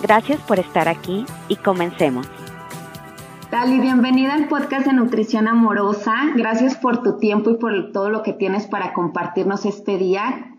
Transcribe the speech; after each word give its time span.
Gracias 0.00 0.40
por 0.40 0.60
estar 0.60 0.88
aquí 0.88 1.26
y 1.48 1.56
comencemos. 1.56 2.28
Tali, 3.50 3.80
bienvenida 3.80 4.34
al 4.34 4.46
podcast 4.46 4.86
de 4.86 4.92
Nutrición 4.92 5.48
Amorosa. 5.48 6.14
Gracias 6.36 6.76
por 6.76 7.02
tu 7.02 7.18
tiempo 7.18 7.50
y 7.50 7.56
por 7.56 7.92
todo 7.92 8.08
lo 8.08 8.22
que 8.22 8.32
tienes 8.32 8.66
para 8.66 8.92
compartirnos 8.92 9.64
este 9.64 9.98
día. 9.98 10.54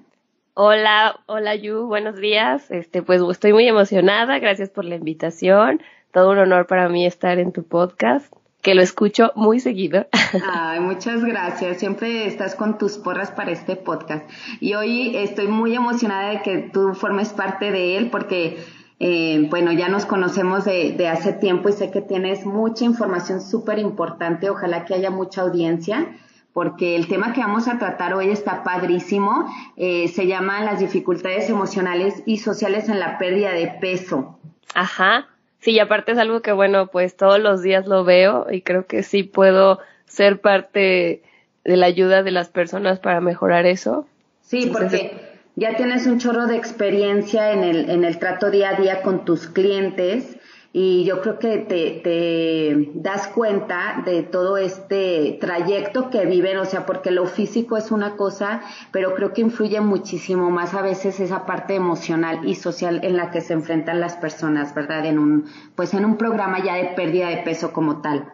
Hola, 0.55 1.21
hola 1.27 1.55
Yu, 1.55 1.85
buenos 1.85 2.17
días. 2.17 2.69
Este, 2.69 3.01
pues 3.01 3.21
estoy 3.21 3.53
muy 3.53 3.65
emocionada, 3.65 4.39
gracias 4.39 4.69
por 4.69 4.83
la 4.83 4.95
invitación. 4.95 5.81
Todo 6.11 6.31
un 6.31 6.39
honor 6.39 6.67
para 6.67 6.89
mí 6.89 7.05
estar 7.05 7.39
en 7.39 7.53
tu 7.53 7.63
podcast, 7.63 8.33
que 8.61 8.75
lo 8.75 8.81
escucho 8.81 9.31
muy 9.35 9.61
seguido. 9.61 10.07
Ay, 10.51 10.81
muchas 10.81 11.23
gracias. 11.23 11.77
Siempre 11.77 12.25
estás 12.27 12.55
con 12.55 12.77
tus 12.77 12.97
porras 12.97 13.31
para 13.31 13.51
este 13.51 13.77
podcast. 13.77 14.29
Y 14.59 14.73
hoy 14.73 15.15
estoy 15.15 15.47
muy 15.47 15.75
emocionada 15.75 16.31
de 16.31 16.41
que 16.41 16.57
tú 16.57 16.93
formes 16.93 17.29
parte 17.29 17.71
de 17.71 17.95
él 17.95 18.09
porque 18.09 18.57
eh, 18.99 19.47
bueno, 19.49 19.71
ya 19.71 19.87
nos 19.87 20.05
conocemos 20.05 20.65
de, 20.65 20.91
de, 20.91 21.07
hace 21.07 21.31
tiempo 21.31 21.69
y 21.69 21.73
sé 21.73 21.89
que 21.89 22.01
tienes 22.01 22.45
mucha 22.45 22.83
información 22.83 23.41
súper 23.41 23.79
importante. 23.79 24.49
Ojalá 24.49 24.83
que 24.83 24.93
haya 24.93 25.09
mucha 25.09 25.41
audiencia, 25.41 26.07
porque 26.51 26.97
el 26.97 27.07
tema 27.07 27.31
que 27.31 27.39
vamos 27.39 27.69
a 27.69 27.79
tratar 27.79 28.13
hoy 28.13 28.29
está 28.29 28.63
padrísimo. 28.63 29.49
Eh, 29.77 30.09
se 30.09 30.27
llama 30.27 30.63
las 30.65 30.81
dificultades 30.81 31.49
emocionales 31.49 32.21
y 32.25 32.37
sociales 32.37 32.89
en 32.89 32.99
la 32.99 33.17
pérdida 33.17 33.53
de 33.53 33.67
peso. 33.79 34.37
Ajá. 34.75 35.27
Sí, 35.59 35.71
y 35.71 35.79
aparte 35.79 36.11
es 36.11 36.17
algo 36.17 36.41
que, 36.41 36.51
bueno, 36.51 36.87
pues 36.87 37.15
todos 37.15 37.39
los 37.39 37.61
días 37.61 37.87
lo 37.87 38.03
veo 38.03 38.47
y 38.51 38.61
creo 38.61 38.85
que 38.85 39.03
sí 39.03 39.23
puedo 39.23 39.79
ser 40.05 40.41
parte 40.41 41.23
de 41.63 41.77
la 41.77 41.85
ayuda 41.85 42.23
de 42.23 42.31
las 42.31 42.49
personas 42.49 42.99
para 42.99 43.21
mejorar 43.21 43.65
eso. 43.65 44.05
Sí, 44.41 44.69
porque 44.71 45.28
ya 45.59 45.75
tienes 45.75 46.07
un 46.07 46.19
chorro 46.19 46.47
de 46.47 46.55
experiencia 46.55 47.51
en 47.51 47.63
el, 47.63 47.89
en 47.89 48.05
el 48.05 48.17
trato 48.17 48.49
día 48.49 48.69
a 48.69 48.79
día 48.79 49.01
con 49.01 49.25
tus 49.25 49.47
clientes 49.47 50.37
y 50.71 51.03
yo 51.03 51.21
creo 51.21 51.39
que 51.39 51.57
te, 51.57 51.99
te, 52.03 52.91
das 52.93 53.27
cuenta 53.27 54.03
de 54.05 54.21
todo 54.21 54.57
este 54.57 55.37
trayecto 55.41 56.09
que 56.09 56.25
viven, 56.27 56.57
o 56.57 56.65
sea, 56.65 56.85
porque 56.85 57.11
lo 57.11 57.25
físico 57.25 57.75
es 57.75 57.91
una 57.91 58.15
cosa, 58.15 58.61
pero 58.91 59.15
creo 59.15 59.33
que 59.33 59.41
influye 59.41 59.81
muchísimo 59.81 60.51
más 60.51 60.75
a 60.75 60.81
veces 60.81 61.19
esa 61.19 61.45
parte 61.45 61.75
emocional 61.75 62.47
y 62.47 62.55
social 62.55 63.01
en 63.03 63.17
la 63.17 63.31
que 63.31 63.41
se 63.41 63.53
enfrentan 63.53 63.99
las 63.99 64.15
personas, 64.15 64.73
¿verdad? 64.75 65.05
En 65.07 65.17
un, 65.17 65.45
pues 65.75 65.93
en 65.93 66.05
un 66.05 66.17
programa 66.17 66.63
ya 66.63 66.75
de 66.75 66.93
pérdida 66.95 67.29
de 67.29 67.37
peso 67.37 67.73
como 67.73 68.01
tal. 68.01 68.31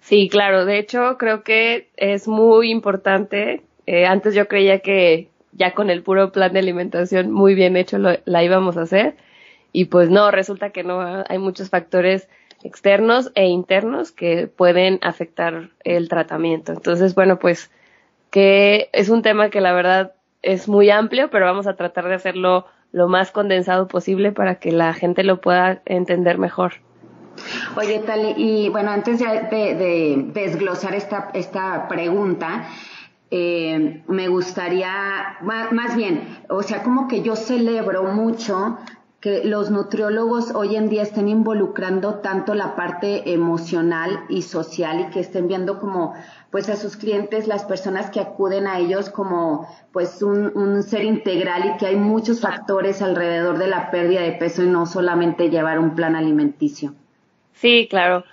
Sí, 0.00 0.28
claro, 0.30 0.64
de 0.64 0.78
hecho 0.78 1.18
creo 1.18 1.42
que 1.42 1.90
es 1.96 2.28
muy 2.28 2.70
importante. 2.70 3.64
Eh, 3.86 4.06
antes 4.06 4.34
yo 4.34 4.46
creía 4.46 4.78
que 4.78 5.30
ya 5.56 5.74
con 5.74 5.90
el 5.90 6.02
puro 6.02 6.32
plan 6.32 6.52
de 6.52 6.58
alimentación 6.58 7.30
muy 7.32 7.54
bien 7.54 7.76
hecho 7.76 7.98
lo, 7.98 8.10
la 8.24 8.44
íbamos 8.44 8.76
a 8.76 8.82
hacer. 8.82 9.16
Y 9.72 9.86
pues 9.86 10.10
no, 10.10 10.30
resulta 10.30 10.70
que 10.70 10.84
no, 10.84 11.24
hay 11.28 11.38
muchos 11.38 11.70
factores 11.70 12.28
externos 12.62 13.30
e 13.34 13.46
internos 13.46 14.12
que 14.12 14.46
pueden 14.46 14.98
afectar 15.02 15.70
el 15.84 16.08
tratamiento. 16.08 16.72
Entonces, 16.72 17.14
bueno, 17.14 17.38
pues 17.38 17.70
que 18.30 18.88
es 18.92 19.08
un 19.08 19.22
tema 19.22 19.50
que 19.50 19.60
la 19.60 19.72
verdad 19.72 20.12
es 20.42 20.68
muy 20.68 20.90
amplio, 20.90 21.30
pero 21.30 21.46
vamos 21.46 21.66
a 21.66 21.76
tratar 21.76 22.08
de 22.08 22.14
hacerlo 22.14 22.66
lo 22.92 23.08
más 23.08 23.30
condensado 23.30 23.88
posible 23.88 24.32
para 24.32 24.56
que 24.56 24.72
la 24.72 24.94
gente 24.94 25.24
lo 25.24 25.40
pueda 25.40 25.82
entender 25.84 26.38
mejor. 26.38 26.74
Oye, 27.76 27.98
Tali, 27.98 28.34
y 28.36 28.68
bueno, 28.70 28.90
antes 28.90 29.18
de, 29.18 29.26
de 29.50 30.24
desglosar 30.32 30.94
esta, 30.94 31.30
esta 31.34 31.86
pregunta, 31.88 32.66
eh, 33.30 34.02
me 34.06 34.28
gustaría, 34.28 35.38
más, 35.42 35.96
bien, 35.96 36.38
o 36.48 36.62
sea, 36.62 36.82
como 36.82 37.08
que 37.08 37.22
yo 37.22 37.34
celebro 37.34 38.04
mucho 38.04 38.78
que 39.20 39.44
los 39.44 39.70
nutriólogos 39.70 40.54
hoy 40.54 40.76
en 40.76 40.88
día 40.88 41.02
estén 41.02 41.28
involucrando 41.28 42.16
tanto 42.16 42.54
la 42.54 42.76
parte 42.76 43.32
emocional 43.32 44.20
y 44.28 44.42
social 44.42 45.00
y 45.00 45.10
que 45.10 45.20
estén 45.20 45.48
viendo 45.48 45.80
como 45.80 46.14
pues 46.50 46.68
a 46.68 46.76
sus 46.76 46.96
clientes, 46.96 47.48
las 47.48 47.64
personas 47.64 48.10
que 48.10 48.20
acuden 48.20 48.68
a 48.68 48.78
ellos 48.78 49.10
como 49.10 49.66
pues 49.92 50.22
un, 50.22 50.56
un 50.56 50.82
ser 50.84 51.04
integral 51.04 51.72
y 51.74 51.76
que 51.78 51.86
hay 51.86 51.96
muchos 51.96 52.40
factores 52.40 53.02
alrededor 53.02 53.58
de 53.58 53.66
la 53.66 53.90
pérdida 53.90 54.20
de 54.20 54.32
peso 54.32 54.62
y 54.62 54.68
no 54.68 54.86
solamente 54.86 55.50
llevar 55.50 55.80
un 55.80 55.96
plan 55.96 56.14
alimenticio. 56.14 56.94
Sí, 57.54 57.88
claro. 57.90 58.24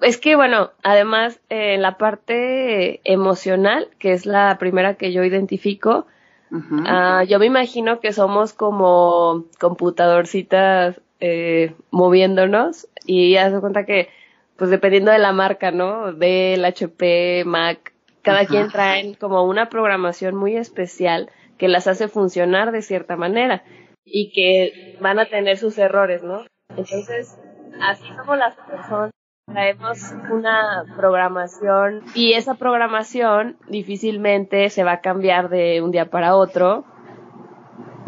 Es 0.00 0.18
que, 0.18 0.36
bueno, 0.36 0.70
además, 0.82 1.40
en 1.48 1.58
eh, 1.58 1.78
la 1.78 1.96
parte 1.98 3.00
emocional, 3.04 3.88
que 3.98 4.12
es 4.12 4.26
la 4.26 4.56
primera 4.58 4.94
que 4.94 5.12
yo 5.12 5.24
identifico, 5.24 6.06
uh 6.50 7.24
yo 7.26 7.38
me 7.40 7.46
imagino 7.46 7.98
que 7.98 8.12
somos 8.12 8.52
como 8.52 9.46
computadorcitas 9.58 11.00
eh, 11.18 11.74
moviéndonos 11.90 12.88
y 13.04 13.36
haz 13.36 13.58
cuenta 13.60 13.84
que, 13.84 14.08
pues 14.56 14.70
dependiendo 14.70 15.10
de 15.10 15.18
la 15.18 15.32
marca, 15.32 15.70
¿no? 15.70 16.12
Del 16.12 16.64
HP, 16.64 17.44
Mac, 17.46 17.92
cada 18.22 18.46
quien 18.46 18.68
trae 18.68 19.16
como 19.18 19.44
una 19.44 19.68
programación 19.68 20.34
muy 20.36 20.56
especial 20.56 21.30
que 21.58 21.68
las 21.68 21.86
hace 21.86 22.08
funcionar 22.08 22.72
de 22.72 22.82
cierta 22.82 23.16
manera 23.16 23.64
y 24.04 24.30
que 24.32 24.96
van 25.00 25.18
a 25.18 25.26
tener 25.26 25.58
sus 25.58 25.78
errores, 25.78 26.22
¿no? 26.22 26.44
Entonces, 26.70 27.38
así 27.80 28.04
somos 28.16 28.38
las 28.38 28.54
personas 28.56 29.10
traemos 29.56 30.12
una 30.32 30.84
programación 30.96 32.02
y 32.14 32.32
esa 32.32 32.54
programación 32.54 33.56
difícilmente 33.68 34.68
se 34.70 34.82
va 34.82 34.92
a 34.92 35.00
cambiar 35.00 35.48
de 35.48 35.80
un 35.82 35.92
día 35.92 36.10
para 36.10 36.34
otro. 36.34 36.84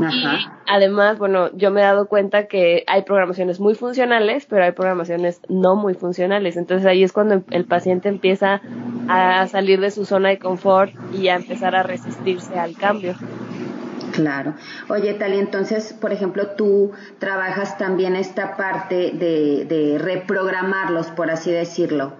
Y 0.01 0.25
además, 0.67 1.19
bueno, 1.19 1.51
yo 1.57 1.71
me 1.71 1.81
he 1.81 1.85
dado 1.85 2.07
cuenta 2.07 2.47
que 2.47 2.85
hay 2.87 3.03
programaciones 3.03 3.61
muy 3.61 3.75
funcionales, 3.75 4.47
pero 4.47 4.65
hay 4.65 4.73
programaciones 4.73 5.41
no 5.49 5.75
muy 5.75 5.95
funcionales. 5.95 6.57
Entonces 6.57 6.87
ahí 6.87 7.03
es 7.03 7.13
cuando 7.13 7.43
el 7.51 7.65
paciente 7.65 8.09
empieza 8.09 8.61
a 9.09 9.47
salir 9.47 9.81
de 9.81 9.91
su 9.91 10.05
zona 10.05 10.29
de 10.29 10.39
confort 10.39 10.93
y 11.13 11.29
a 11.29 11.37
empezar 11.37 11.75
a 11.75 11.83
resistirse 11.83 12.59
al 12.59 12.77
cambio. 12.77 13.15
Claro. 14.19 14.55
Oye, 14.89 15.15
Tali, 15.15 15.39
entonces, 15.39 15.93
por 15.93 16.13
ejemplo, 16.13 16.49
tú 16.57 16.91
trabajas 17.21 17.79
también 17.79 18.17
esta 18.17 18.57
parte 18.57 19.13
de, 19.13 19.65
de 19.65 19.97
reprogramarlos, 19.97 21.07
por 21.13 21.31
así 21.31 21.53
decirlo. 21.53 22.15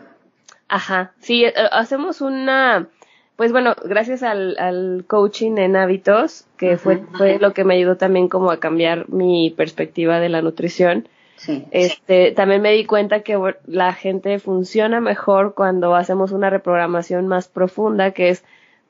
Ajá, 0.69 1.11
sí, 1.19 1.45
eh, 1.45 1.53
hacemos 1.73 2.21
una, 2.21 2.87
pues 3.35 3.51
bueno, 3.51 3.75
gracias 3.83 4.23
al, 4.23 4.57
al 4.61 5.07
coaching 5.09 5.57
en 5.59 5.75
hábitos, 5.75 6.47
que 6.57 6.77
fue, 6.77 7.03
fue 7.15 7.41
lo 7.41 7.53
que 7.53 7.65
me 7.65 7.75
ayudó 7.75 7.97
también 7.97 8.29
como 8.29 8.53
a 8.53 8.61
cambiar 8.61 9.09
mi 9.09 9.51
perspectiva 9.51 10.21
de 10.21 10.29
la 10.29 10.41
nutrición. 10.41 11.09
Sí. 11.35 11.65
Este, 11.73 12.31
también 12.31 12.63
me 12.63 12.71
di 12.71 12.85
cuenta 12.85 13.23
que 13.23 13.37
la 13.67 13.93
gente 13.93 14.39
funciona 14.39 15.01
mejor 15.01 15.55
cuando 15.55 15.97
hacemos 15.97 16.31
una 16.31 16.49
reprogramación 16.49 17.27
más 17.27 17.49
profunda, 17.49 18.13
que 18.13 18.29
es 18.29 18.45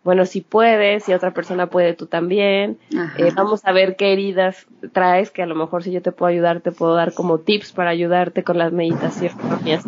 bueno, 0.05 0.25
si 0.25 0.41
puedes, 0.41 1.05
si 1.05 1.13
otra 1.13 1.33
persona 1.33 1.69
puede, 1.69 1.95
tú 1.95 2.07
también. 2.07 2.79
Eh, 3.19 3.31
vamos 3.35 3.65
a 3.65 3.73
ver 3.73 3.97
qué 3.97 4.13
heridas 4.13 4.67
traes, 4.93 5.31
que 5.31 5.43
a 5.43 5.47
lo 5.47 5.55
mejor 5.55 5.83
si 5.83 5.91
yo 5.91 6.01
te 6.03 6.13
puedo 6.13 6.31
ayudar, 6.31 6.61
te 6.61 6.73
puedo 6.73 6.95
dar 6.95 7.13
como 7.13 7.39
tips 7.39 7.73
para 7.73 7.91
ayudarte 7.91 8.45
con 8.45 8.59
las 8.59 8.73
meditaciones. 8.73 9.85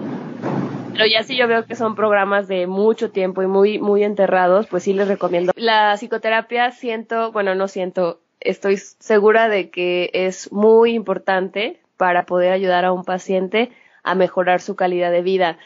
Pero 0.93 1.07
ya 1.07 1.23
si 1.23 1.37
yo 1.37 1.49
veo 1.49 1.65
que 1.65 1.77
son 1.77 1.95
programas 1.95 2.49
de 2.49 2.67
mucho 2.67 3.11
tiempo 3.11 3.43
y 3.43 3.47
muy, 3.47 3.79
muy 3.79 4.05
enterrados, 4.05 4.67
pues 4.67 4.83
sí 4.83 4.93
les 4.93 5.09
recomiendo. 5.09 5.53
La 5.57 5.97
psicoterapia 5.97 6.73
siento, 6.73 7.33
bueno, 7.33 7.55
no 7.55 7.69
siento, 7.69 8.21
estoy 8.41 8.77
segura 8.77 9.49
de 9.49 9.71
que 9.71 10.11
es 10.13 10.53
muy 10.53 10.93
importante 10.93 11.81
para 11.97 12.27
poder 12.27 12.53
ayudar 12.53 12.85
a 12.85 12.93
un 12.93 13.05
paciente 13.05 13.71
a 14.03 14.15
mejorar 14.15 14.61
su 14.61 14.77
calidad 14.77 15.13
de 15.13 15.23
vida 15.23 15.59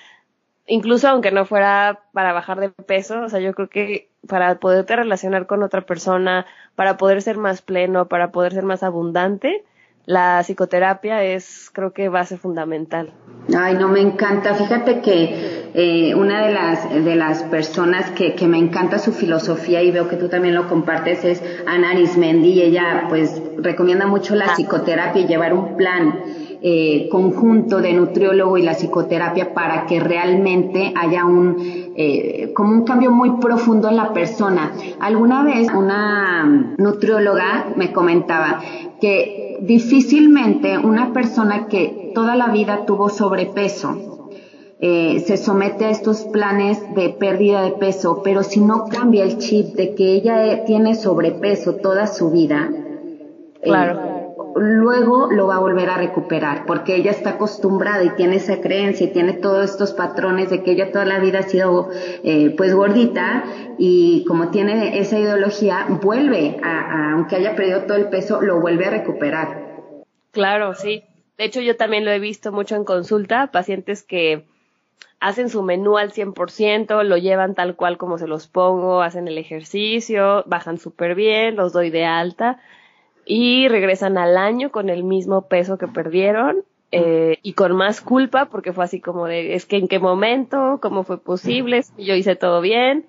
incluso 0.66 1.08
aunque 1.08 1.30
no 1.30 1.44
fuera 1.44 2.00
para 2.12 2.32
bajar 2.32 2.60
de 2.60 2.70
peso, 2.70 3.22
o 3.22 3.28
sea, 3.28 3.40
yo 3.40 3.54
creo 3.54 3.68
que 3.68 4.08
para 4.26 4.56
poderte 4.56 4.96
relacionar 4.96 5.46
con 5.46 5.62
otra 5.62 5.82
persona, 5.82 6.46
para 6.74 6.96
poder 6.96 7.22
ser 7.22 7.36
más 7.36 7.62
pleno, 7.62 8.08
para 8.08 8.32
poder 8.32 8.52
ser 8.52 8.64
más 8.64 8.82
abundante, 8.82 9.64
la 10.06 10.42
psicoterapia 10.42 11.22
es, 11.24 11.70
creo 11.72 11.92
que, 11.92 12.10
base 12.10 12.36
fundamental. 12.36 13.12
Ay, 13.56 13.74
no 13.74 13.88
me 13.88 14.00
encanta. 14.00 14.54
Fíjate 14.54 15.00
que 15.00 15.70
eh, 15.74 16.14
una 16.14 16.46
de 16.46 16.52
las, 16.52 16.90
de 16.90 17.16
las 17.16 17.42
personas 17.44 18.10
que, 18.10 18.34
que 18.34 18.46
me 18.46 18.58
encanta 18.58 18.98
su 18.98 19.12
filosofía 19.12 19.82
y 19.82 19.90
veo 19.90 20.08
que 20.08 20.16
tú 20.16 20.28
también 20.28 20.54
lo 20.54 20.68
compartes 20.68 21.24
es 21.24 21.42
Ana 21.66 21.92
Arismendi 21.92 22.50
y 22.50 22.62
ella 22.62 23.06
pues 23.08 23.40
recomienda 23.56 24.06
mucho 24.06 24.34
la 24.34 24.46
ah. 24.46 24.54
psicoterapia 24.54 25.22
y 25.22 25.26
llevar 25.26 25.54
un 25.54 25.76
plan 25.76 26.20
eh, 26.66 27.10
conjunto 27.10 27.82
de 27.82 27.92
nutriólogo 27.92 28.56
y 28.56 28.62
la 28.62 28.72
psicoterapia 28.72 29.52
para 29.52 29.84
que 29.84 30.00
realmente 30.00 30.94
haya 30.96 31.26
un, 31.26 31.58
eh, 31.94 32.52
como 32.54 32.72
un 32.72 32.84
cambio 32.84 33.10
muy 33.10 33.32
profundo 33.32 33.90
en 33.90 33.96
la 33.96 34.14
persona. 34.14 34.72
Alguna 34.98 35.44
vez 35.44 35.68
una 35.76 36.74
nutrióloga 36.78 37.66
me 37.76 37.92
comentaba 37.92 38.62
que 38.98 39.58
difícilmente 39.60 40.78
una 40.78 41.12
persona 41.12 41.66
que 41.66 42.12
toda 42.14 42.34
la 42.34 42.46
vida 42.46 42.86
tuvo 42.86 43.10
sobrepeso, 43.10 44.30
eh, 44.80 45.22
se 45.26 45.36
somete 45.36 45.84
a 45.84 45.90
estos 45.90 46.22
planes 46.24 46.94
de 46.94 47.10
pérdida 47.10 47.60
de 47.60 47.72
peso, 47.72 48.22
pero 48.24 48.42
si 48.42 48.62
no 48.62 48.86
cambia 48.86 49.24
el 49.24 49.36
chip 49.36 49.74
de 49.74 49.94
que 49.94 50.14
ella 50.14 50.64
tiene 50.64 50.94
sobrepeso 50.94 51.74
toda 51.74 52.06
su 52.06 52.30
vida, 52.30 52.70
claro 53.62 54.13
luego 54.56 55.30
lo 55.30 55.46
va 55.46 55.56
a 55.56 55.58
volver 55.58 55.90
a 55.90 55.96
recuperar, 55.96 56.64
porque 56.66 56.96
ella 56.96 57.10
está 57.10 57.30
acostumbrada 57.30 58.04
y 58.04 58.10
tiene 58.10 58.36
esa 58.36 58.60
creencia 58.60 59.06
y 59.06 59.12
tiene 59.12 59.32
todos 59.34 59.70
estos 59.70 59.92
patrones 59.92 60.50
de 60.50 60.62
que 60.62 60.72
ella 60.72 60.92
toda 60.92 61.04
la 61.04 61.18
vida 61.18 61.40
ha 61.40 61.42
sido 61.42 61.90
eh, 61.92 62.54
pues 62.56 62.74
gordita 62.74 63.44
y 63.78 64.24
como 64.26 64.50
tiene 64.50 64.98
esa 64.98 65.18
ideología, 65.18 65.86
vuelve 66.02 66.56
a, 66.62 67.12
aunque 67.12 67.36
haya 67.36 67.56
perdido 67.56 67.82
todo 67.82 67.96
el 67.96 68.08
peso, 68.08 68.40
lo 68.40 68.60
vuelve 68.60 68.86
a 68.86 68.90
recuperar. 68.90 69.64
Claro, 70.30 70.74
sí. 70.74 71.04
De 71.36 71.44
hecho, 71.44 71.60
yo 71.60 71.76
también 71.76 72.04
lo 72.04 72.12
he 72.12 72.20
visto 72.20 72.52
mucho 72.52 72.76
en 72.76 72.84
consulta, 72.84 73.48
pacientes 73.48 74.02
que 74.02 74.44
hacen 75.18 75.48
su 75.48 75.62
menú 75.62 75.96
al 75.96 76.12
100%, 76.12 77.02
lo 77.02 77.16
llevan 77.16 77.54
tal 77.54 77.76
cual 77.76 77.98
como 77.98 78.18
se 78.18 78.28
los 78.28 78.46
pongo, 78.46 79.02
hacen 79.02 79.26
el 79.26 79.38
ejercicio, 79.38 80.44
bajan 80.46 80.78
súper 80.78 81.14
bien, 81.14 81.56
los 81.56 81.72
doy 81.72 81.90
de 81.90 82.04
alta 82.04 82.60
y 83.26 83.68
regresan 83.68 84.18
al 84.18 84.36
año 84.36 84.70
con 84.70 84.90
el 84.90 85.04
mismo 85.04 85.48
peso 85.48 85.78
que 85.78 85.88
perdieron 85.88 86.64
eh, 86.90 87.38
y 87.42 87.54
con 87.54 87.74
más 87.74 88.00
culpa 88.00 88.46
porque 88.46 88.72
fue 88.72 88.84
así 88.84 89.00
como 89.00 89.26
de 89.26 89.54
es 89.54 89.66
que 89.66 89.76
en 89.76 89.88
qué 89.88 89.98
momento, 89.98 90.78
cómo 90.80 91.02
fue 91.02 91.20
posible, 91.20 91.82
yo 91.98 92.14
hice 92.14 92.36
todo 92.36 92.60
bien 92.60 93.06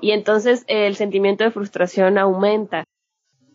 y 0.00 0.12
entonces 0.12 0.64
el 0.68 0.96
sentimiento 0.96 1.44
de 1.44 1.50
frustración 1.50 2.18
aumenta. 2.18 2.84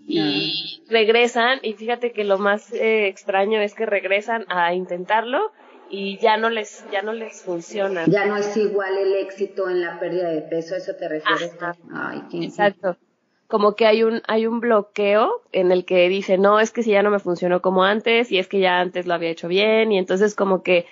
Y 0.07 0.83
regresan 0.89 1.59
y 1.61 1.73
fíjate 1.73 2.11
que 2.11 2.23
lo 2.23 2.37
más 2.37 2.73
eh, 2.73 3.07
extraño 3.07 3.61
es 3.61 3.75
que 3.75 3.85
regresan 3.85 4.45
a 4.49 4.73
intentarlo 4.73 5.51
y 5.89 6.17
ya 6.17 6.37
no 6.37 6.49
les 6.49 6.85
ya 6.91 7.01
no 7.01 7.13
les 7.13 7.43
funciona. 7.43 8.05
Ya 8.07 8.25
no 8.25 8.35
es 8.35 8.57
igual 8.57 8.97
el 8.97 9.15
éxito 9.15 9.69
en 9.69 9.79
la 9.81 9.99
pérdida 9.99 10.29
de 10.29 10.41
peso, 10.41 10.75
eso 10.75 10.93
te 10.95 11.07
refieres? 11.07 11.55
Ay, 11.93 12.23
Exacto 12.33 12.97
como 13.51 13.75
que 13.75 13.85
hay 13.85 14.03
un, 14.03 14.21
hay 14.29 14.47
un 14.47 14.61
bloqueo 14.61 15.41
en 15.51 15.73
el 15.73 15.83
que 15.83 16.07
dice, 16.07 16.37
no, 16.37 16.61
es 16.61 16.71
que 16.71 16.83
si 16.83 16.91
ya 16.91 17.03
no 17.03 17.11
me 17.11 17.19
funcionó 17.19 17.61
como 17.61 17.83
antes 17.83 18.31
y 18.31 18.39
es 18.39 18.47
que 18.47 18.61
ya 18.61 18.79
antes 18.79 19.05
lo 19.07 19.13
había 19.13 19.29
hecho 19.29 19.49
bien 19.49 19.91
y 19.91 19.97
entonces 19.97 20.35
como 20.35 20.63
que 20.63 20.85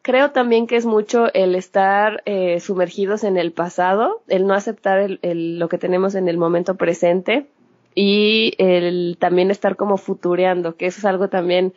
creo 0.00 0.30
también 0.30 0.66
que 0.66 0.76
es 0.76 0.86
mucho 0.86 1.30
el 1.34 1.54
estar 1.54 2.22
eh, 2.24 2.58
sumergidos 2.60 3.22
en 3.22 3.36
el 3.36 3.52
pasado, 3.52 4.22
el 4.28 4.46
no 4.46 4.54
aceptar 4.54 4.98
el, 4.98 5.18
el, 5.20 5.58
lo 5.58 5.68
que 5.68 5.76
tenemos 5.76 6.14
en 6.14 6.28
el 6.28 6.38
momento 6.38 6.76
presente 6.76 7.46
y 7.94 8.54
el 8.56 9.18
también 9.20 9.50
estar 9.50 9.76
como 9.76 9.98
futureando, 9.98 10.74
que 10.76 10.86
eso 10.86 11.00
es 11.00 11.04
algo 11.04 11.28
también 11.28 11.74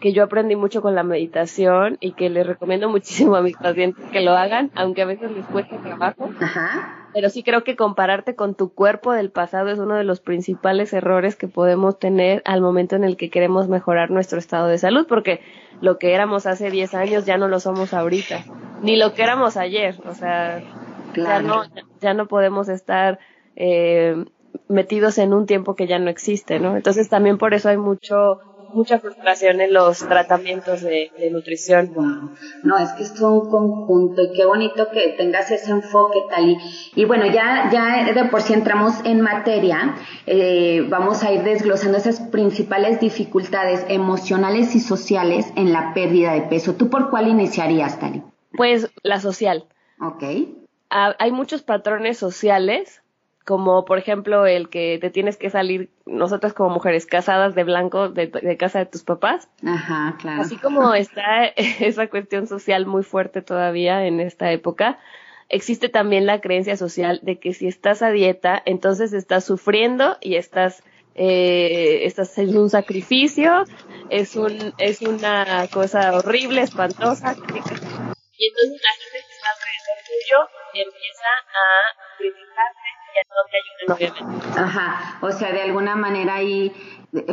que 0.00 0.12
yo 0.12 0.24
aprendí 0.24 0.56
mucho 0.56 0.82
con 0.82 0.94
la 0.94 1.02
meditación 1.02 1.96
y 2.00 2.12
que 2.12 2.28
les 2.28 2.46
recomiendo 2.46 2.88
muchísimo 2.88 3.36
a 3.36 3.42
mis 3.42 3.56
pacientes 3.56 4.04
que 4.10 4.20
lo 4.20 4.32
hagan, 4.32 4.70
aunque 4.74 5.02
a 5.02 5.06
veces 5.06 5.30
les 5.32 5.46
cueste 5.46 5.78
trabajo. 5.78 6.30
Ajá. 6.40 7.08
Pero 7.14 7.30
sí 7.30 7.44
creo 7.44 7.62
que 7.62 7.76
compararte 7.76 8.34
con 8.34 8.56
tu 8.56 8.74
cuerpo 8.74 9.12
del 9.12 9.30
pasado 9.30 9.70
es 9.70 9.78
uno 9.78 9.94
de 9.94 10.02
los 10.02 10.20
principales 10.20 10.92
errores 10.92 11.36
que 11.36 11.46
podemos 11.46 11.98
tener 11.98 12.42
al 12.44 12.60
momento 12.60 12.96
en 12.96 13.04
el 13.04 13.16
que 13.16 13.30
queremos 13.30 13.68
mejorar 13.68 14.10
nuestro 14.10 14.38
estado 14.38 14.66
de 14.66 14.78
salud, 14.78 15.06
porque 15.08 15.40
lo 15.80 15.98
que 15.98 16.12
éramos 16.12 16.46
hace 16.46 16.70
10 16.70 16.94
años 16.94 17.24
ya 17.24 17.38
no 17.38 17.46
lo 17.46 17.60
somos 17.60 17.94
ahorita, 17.94 18.44
ni 18.82 18.96
lo 18.96 19.14
que 19.14 19.22
éramos 19.22 19.56
ayer, 19.56 19.96
o 20.04 20.14
sea, 20.14 20.60
ya 21.14 21.40
no 21.40 21.62
ya 22.00 22.14
no 22.14 22.26
podemos 22.26 22.68
estar 22.68 23.20
eh, 23.54 24.24
metidos 24.68 25.18
en 25.18 25.32
un 25.32 25.46
tiempo 25.46 25.74
que 25.74 25.86
ya 25.86 25.98
no 25.98 26.10
existe, 26.10 26.58
¿no? 26.58 26.76
Entonces 26.76 27.08
también 27.08 27.38
por 27.38 27.54
eso 27.54 27.68
hay 27.68 27.76
mucho 27.76 28.40
mucha 28.74 28.98
frustración 28.98 29.60
en 29.60 29.72
los 29.72 30.00
tratamientos 30.00 30.82
de, 30.82 31.10
nutrición. 31.30 31.92
No, 32.62 32.78
es 32.78 32.90
que 32.92 33.02
es 33.04 33.14
todo 33.14 33.32
un 33.32 33.50
conjunto 33.50 34.22
y 34.22 34.32
qué 34.32 34.44
bonito 34.44 34.88
que 34.90 35.14
tengas 35.16 35.50
ese 35.50 35.70
enfoque, 35.70 36.18
Tali. 36.30 36.56
Y 36.94 37.04
bueno, 37.04 37.26
ya, 37.26 37.70
ya 37.72 38.12
de 38.12 38.24
por 38.26 38.42
sí 38.42 38.52
entramos 38.52 38.94
en 39.04 39.20
materia, 39.20 39.96
eh, 40.26 40.84
vamos 40.88 41.22
a 41.22 41.32
ir 41.32 41.42
desglosando 41.42 41.98
esas 41.98 42.20
principales 42.20 43.00
dificultades 43.00 43.84
emocionales 43.88 44.74
y 44.74 44.80
sociales 44.80 45.46
en 45.56 45.72
la 45.72 45.94
pérdida 45.94 46.32
de 46.32 46.42
peso. 46.42 46.74
¿Tú 46.74 46.90
por 46.90 47.10
cuál 47.10 47.28
iniciarías, 47.28 47.98
Tali? 47.98 48.22
Pues 48.56 48.90
la 49.02 49.20
social. 49.20 49.66
Ok. 50.00 50.24
Ah, 50.90 51.14
hay 51.18 51.32
muchos 51.32 51.62
patrones 51.62 52.18
sociales 52.18 53.02
como 53.44 53.84
por 53.84 53.98
ejemplo 53.98 54.46
el 54.46 54.68
que 54.68 54.98
te 55.00 55.10
tienes 55.10 55.36
que 55.36 55.50
salir 55.50 55.90
nosotras 56.06 56.54
como 56.54 56.70
mujeres 56.70 57.06
casadas 57.06 57.54
de 57.54 57.64
blanco 57.64 58.08
de, 58.08 58.56
casa 58.58 58.78
de 58.78 58.86
tus 58.86 59.02
papás. 59.02 59.48
Ajá, 59.64 60.16
claro. 60.20 60.42
Así 60.42 60.56
como 60.56 60.94
está 60.94 61.44
esa 61.46 62.08
cuestión 62.08 62.46
social 62.46 62.86
muy 62.86 63.02
fuerte 63.02 63.42
todavía 63.42 64.06
en 64.06 64.20
esta 64.20 64.50
época, 64.50 64.98
existe 65.48 65.88
también 65.88 66.26
la 66.26 66.40
creencia 66.40 66.76
social 66.76 67.20
de 67.22 67.38
que 67.38 67.52
si 67.52 67.66
estás 67.66 68.02
a 68.02 68.10
dieta, 68.10 68.62
entonces 68.64 69.12
estás 69.12 69.44
sufriendo 69.44 70.16
y 70.20 70.36
estás 70.36 70.82
eh, 71.16 72.06
estás 72.06 72.30
haciendo 72.30 72.60
un 72.60 72.70
sacrificio, 72.70 73.64
es 74.10 74.34
un 74.34 74.74
es 74.78 75.00
una 75.02 75.68
cosa 75.72 76.12
horrible, 76.12 76.62
espantosa, 76.62 77.36
y 78.36 78.48
entonces 78.48 78.80
la 78.82 78.92
gente 78.98 79.12
que 79.12 79.32
está 79.32 79.48
alrededor 79.54 79.98
tuyo 80.04 80.38
empieza 80.74 81.30
a 81.54 82.18
Ajá, 84.56 85.18
o 85.20 85.30
sea, 85.30 85.52
de 85.52 85.62
alguna 85.62 85.96
manera 85.96 86.36
ahí, 86.36 86.72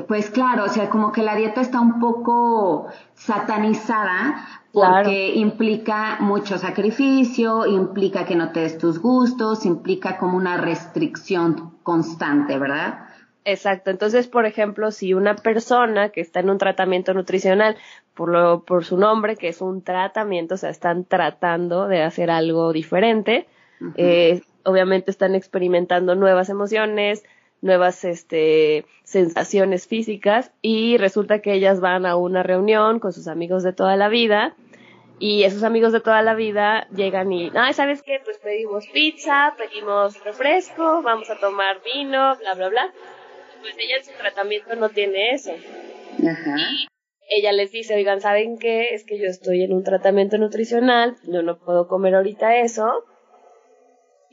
pues 0.07 0.29
claro, 0.29 0.65
o 0.65 0.69
sea, 0.69 0.89
como 0.89 1.11
que 1.11 1.23
la 1.23 1.35
dieta 1.35 1.61
está 1.61 1.79
un 1.79 1.99
poco 1.99 2.87
satanizada 3.13 4.47
porque 4.71 5.33
implica 5.35 6.17
mucho 6.19 6.57
sacrificio, 6.57 7.65
implica 7.65 8.25
que 8.25 8.35
no 8.35 8.51
te 8.51 8.61
des 8.61 8.77
tus 8.77 8.99
gustos, 8.99 9.65
implica 9.65 10.17
como 10.17 10.37
una 10.37 10.57
restricción 10.57 11.77
constante, 11.83 12.57
¿verdad? 12.57 13.07
Exacto. 13.43 13.89
Entonces, 13.89 14.27
por 14.27 14.45
ejemplo, 14.45 14.91
si 14.91 15.13
una 15.13 15.35
persona 15.35 16.09
que 16.09 16.21
está 16.21 16.41
en 16.41 16.49
un 16.49 16.57
tratamiento 16.57 17.13
nutricional, 17.13 17.75
por 18.13 18.29
lo, 18.29 18.63
por 18.63 18.85
su 18.85 18.97
nombre, 18.97 19.35
que 19.35 19.47
es 19.47 19.61
un 19.61 19.81
tratamiento, 19.81 20.55
o 20.55 20.57
sea, 20.57 20.69
están 20.69 21.05
tratando 21.05 21.87
de 21.87 22.03
hacer 22.03 22.29
algo 22.29 22.71
diferente, 22.71 23.47
eh, 23.95 24.41
obviamente 24.65 25.11
están 25.11 25.35
experimentando 25.35 26.15
nuevas 26.15 26.49
emociones, 26.49 27.23
nuevas 27.61 28.03
este, 28.03 28.85
sensaciones 29.03 29.87
físicas 29.87 30.51
y 30.61 30.97
resulta 30.97 31.39
que 31.39 31.53
ellas 31.53 31.79
van 31.79 32.05
a 32.05 32.15
una 32.15 32.43
reunión 32.43 32.99
con 32.99 33.13
sus 33.13 33.27
amigos 33.27 33.63
de 33.63 33.73
toda 33.73 33.95
la 33.95 34.09
vida 34.09 34.55
y 35.19 35.43
esos 35.43 35.63
amigos 35.63 35.93
de 35.93 36.01
toda 36.01 36.23
la 36.23 36.33
vida 36.33 36.87
llegan 36.95 37.31
y, 37.31 37.51
ah, 37.53 37.71
¿sabes 37.73 38.01
qué? 38.01 38.19
Pues 38.23 38.39
pedimos 38.39 38.87
pizza, 38.87 39.53
pedimos 39.55 40.21
refresco, 40.23 41.03
vamos 41.03 41.29
a 41.29 41.39
tomar 41.39 41.77
vino, 41.83 42.35
bla, 42.37 42.55
bla, 42.55 42.69
bla. 42.69 42.93
Pues 43.61 43.75
ella 43.77 43.97
en 43.97 44.03
su 44.03 44.11
tratamiento 44.17 44.75
no 44.75 44.89
tiene 44.89 45.31
eso. 45.33 45.51
Ajá. 46.27 46.55
ella 47.29 47.51
les 47.51 47.71
dice, 47.71 47.95
oigan, 47.95 48.19
¿saben 48.19 48.57
qué? 48.57 48.95
Es 48.95 49.05
que 49.05 49.19
yo 49.19 49.27
estoy 49.27 49.63
en 49.63 49.73
un 49.73 49.83
tratamiento 49.83 50.39
nutricional, 50.39 51.15
yo 51.23 51.43
no 51.43 51.59
puedo 51.59 51.87
comer 51.87 52.15
ahorita 52.15 52.57
eso, 52.57 53.05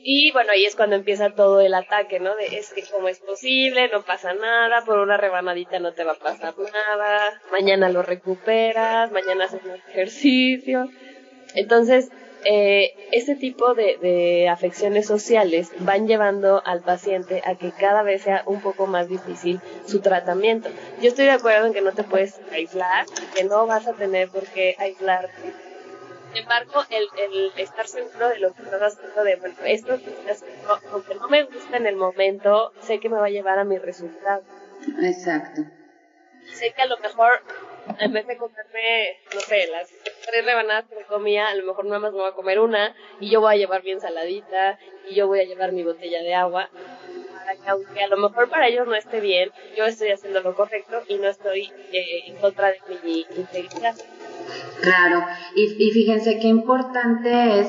y 0.01 0.31
bueno, 0.31 0.51
ahí 0.53 0.65
es 0.65 0.75
cuando 0.75 0.95
empieza 0.95 1.31
todo 1.31 1.59
el 1.59 1.73
ataque, 1.73 2.19
¿no? 2.19 2.35
De 2.35 2.45
es 2.57 2.71
que 2.71 2.83
cómo 2.89 3.09
es 3.09 3.19
posible, 3.19 3.89
no 3.89 4.01
pasa 4.03 4.33
nada, 4.33 4.83
por 4.85 4.99
una 4.99 5.17
rebanadita 5.17 5.79
no 5.79 5.93
te 5.93 6.05
va 6.05 6.13
a 6.13 6.15
pasar 6.15 6.53
nada, 6.57 7.41
mañana 7.51 7.89
lo 7.89 8.01
recuperas, 8.01 9.11
mañana 9.11 9.45
haces 9.45 9.61
un 9.65 9.75
ejercicio. 9.89 10.89
Entonces, 11.53 12.09
eh, 12.45 12.93
ese 13.11 13.35
tipo 13.35 13.73
de, 13.73 13.97
de 13.97 14.47
afecciones 14.47 15.05
sociales 15.05 15.71
van 15.79 16.07
llevando 16.07 16.61
al 16.65 16.81
paciente 16.81 17.41
a 17.43 17.55
que 17.55 17.71
cada 17.71 18.01
vez 18.01 18.21
sea 18.21 18.43
un 18.45 18.61
poco 18.61 18.87
más 18.87 19.09
difícil 19.09 19.59
su 19.85 19.99
tratamiento. 19.99 20.69
Yo 21.01 21.09
estoy 21.09 21.25
de 21.25 21.31
acuerdo 21.31 21.67
en 21.67 21.73
que 21.73 21.81
no 21.81 21.91
te 21.91 22.03
puedes 22.03 22.39
aislar, 22.53 23.05
que 23.35 23.43
no 23.43 23.67
vas 23.67 23.87
a 23.87 23.93
tener 23.93 24.29
por 24.29 24.45
qué 24.47 24.75
aislarte 24.79 25.68
sin 26.29 26.37
embargo, 26.37 26.83
el, 26.89 27.07
el 27.17 27.51
estar 27.57 27.87
seguro 27.87 28.29
de 28.29 28.39
lo 28.39 28.53
que 28.53 28.63
estás 28.63 28.81
haciendo, 28.81 29.23
de 29.23 29.35
bueno, 29.37 29.55
esto 29.65 29.99
aunque 30.91 31.15
no 31.15 31.27
me 31.27 31.43
gusta 31.43 31.77
en 31.77 31.87
el 31.87 31.95
momento, 31.95 32.73
sé 32.81 32.99
que 32.99 33.09
me 33.09 33.17
va 33.17 33.25
a 33.27 33.31
llevar 33.31 33.59
a 33.59 33.63
mi 33.63 33.77
resultado. 33.77 34.43
Exacto. 35.01 35.61
Sé 36.53 36.73
que 36.73 36.81
a 36.81 36.87
lo 36.87 36.97
mejor, 36.97 37.41
en 37.99 38.13
vez 38.13 38.27
de 38.27 38.37
comerme, 38.37 39.17
no 39.33 39.39
sé, 39.39 39.67
las 39.67 39.89
tres 40.25 40.45
rebanadas 40.45 40.85
que 40.87 40.95
me 40.95 41.03
comía, 41.03 41.47
a 41.47 41.55
lo 41.55 41.65
mejor 41.65 41.85
nada 41.85 41.99
más 41.99 42.11
me 42.11 42.19
voy 42.19 42.29
a 42.29 42.33
comer 42.33 42.59
una, 42.59 42.95
y 43.19 43.29
yo 43.29 43.41
voy 43.41 43.53
a 43.53 43.57
llevar 43.57 43.81
bien 43.81 44.01
saladita, 44.01 44.79
y 45.07 45.15
yo 45.15 45.27
voy 45.27 45.39
a 45.39 45.45
llevar 45.45 45.71
mi 45.71 45.83
botella 45.83 46.21
de 46.21 46.33
agua, 46.33 46.69
para 47.33 47.55
que 47.55 47.69
aunque 47.69 48.03
a 48.03 48.07
lo 48.07 48.17
mejor 48.17 48.49
para 48.49 48.67
ellos 48.67 48.87
no 48.87 48.95
esté 48.95 49.19
bien, 49.19 49.51
yo 49.75 49.85
estoy 49.85 50.11
haciendo 50.11 50.41
lo 50.41 50.55
correcto 50.55 51.03
y 51.07 51.15
no 51.15 51.27
estoy 51.27 51.71
eh, 51.91 52.23
en 52.27 52.35
contra 52.37 52.69
de 52.69 52.79
mi 53.03 53.25
integridad. 53.35 53.95
Claro, 54.81 55.25
y, 55.55 55.63
y 55.83 55.91
fíjense 55.91 56.39
qué 56.39 56.47
importante 56.47 57.59
es 57.59 57.67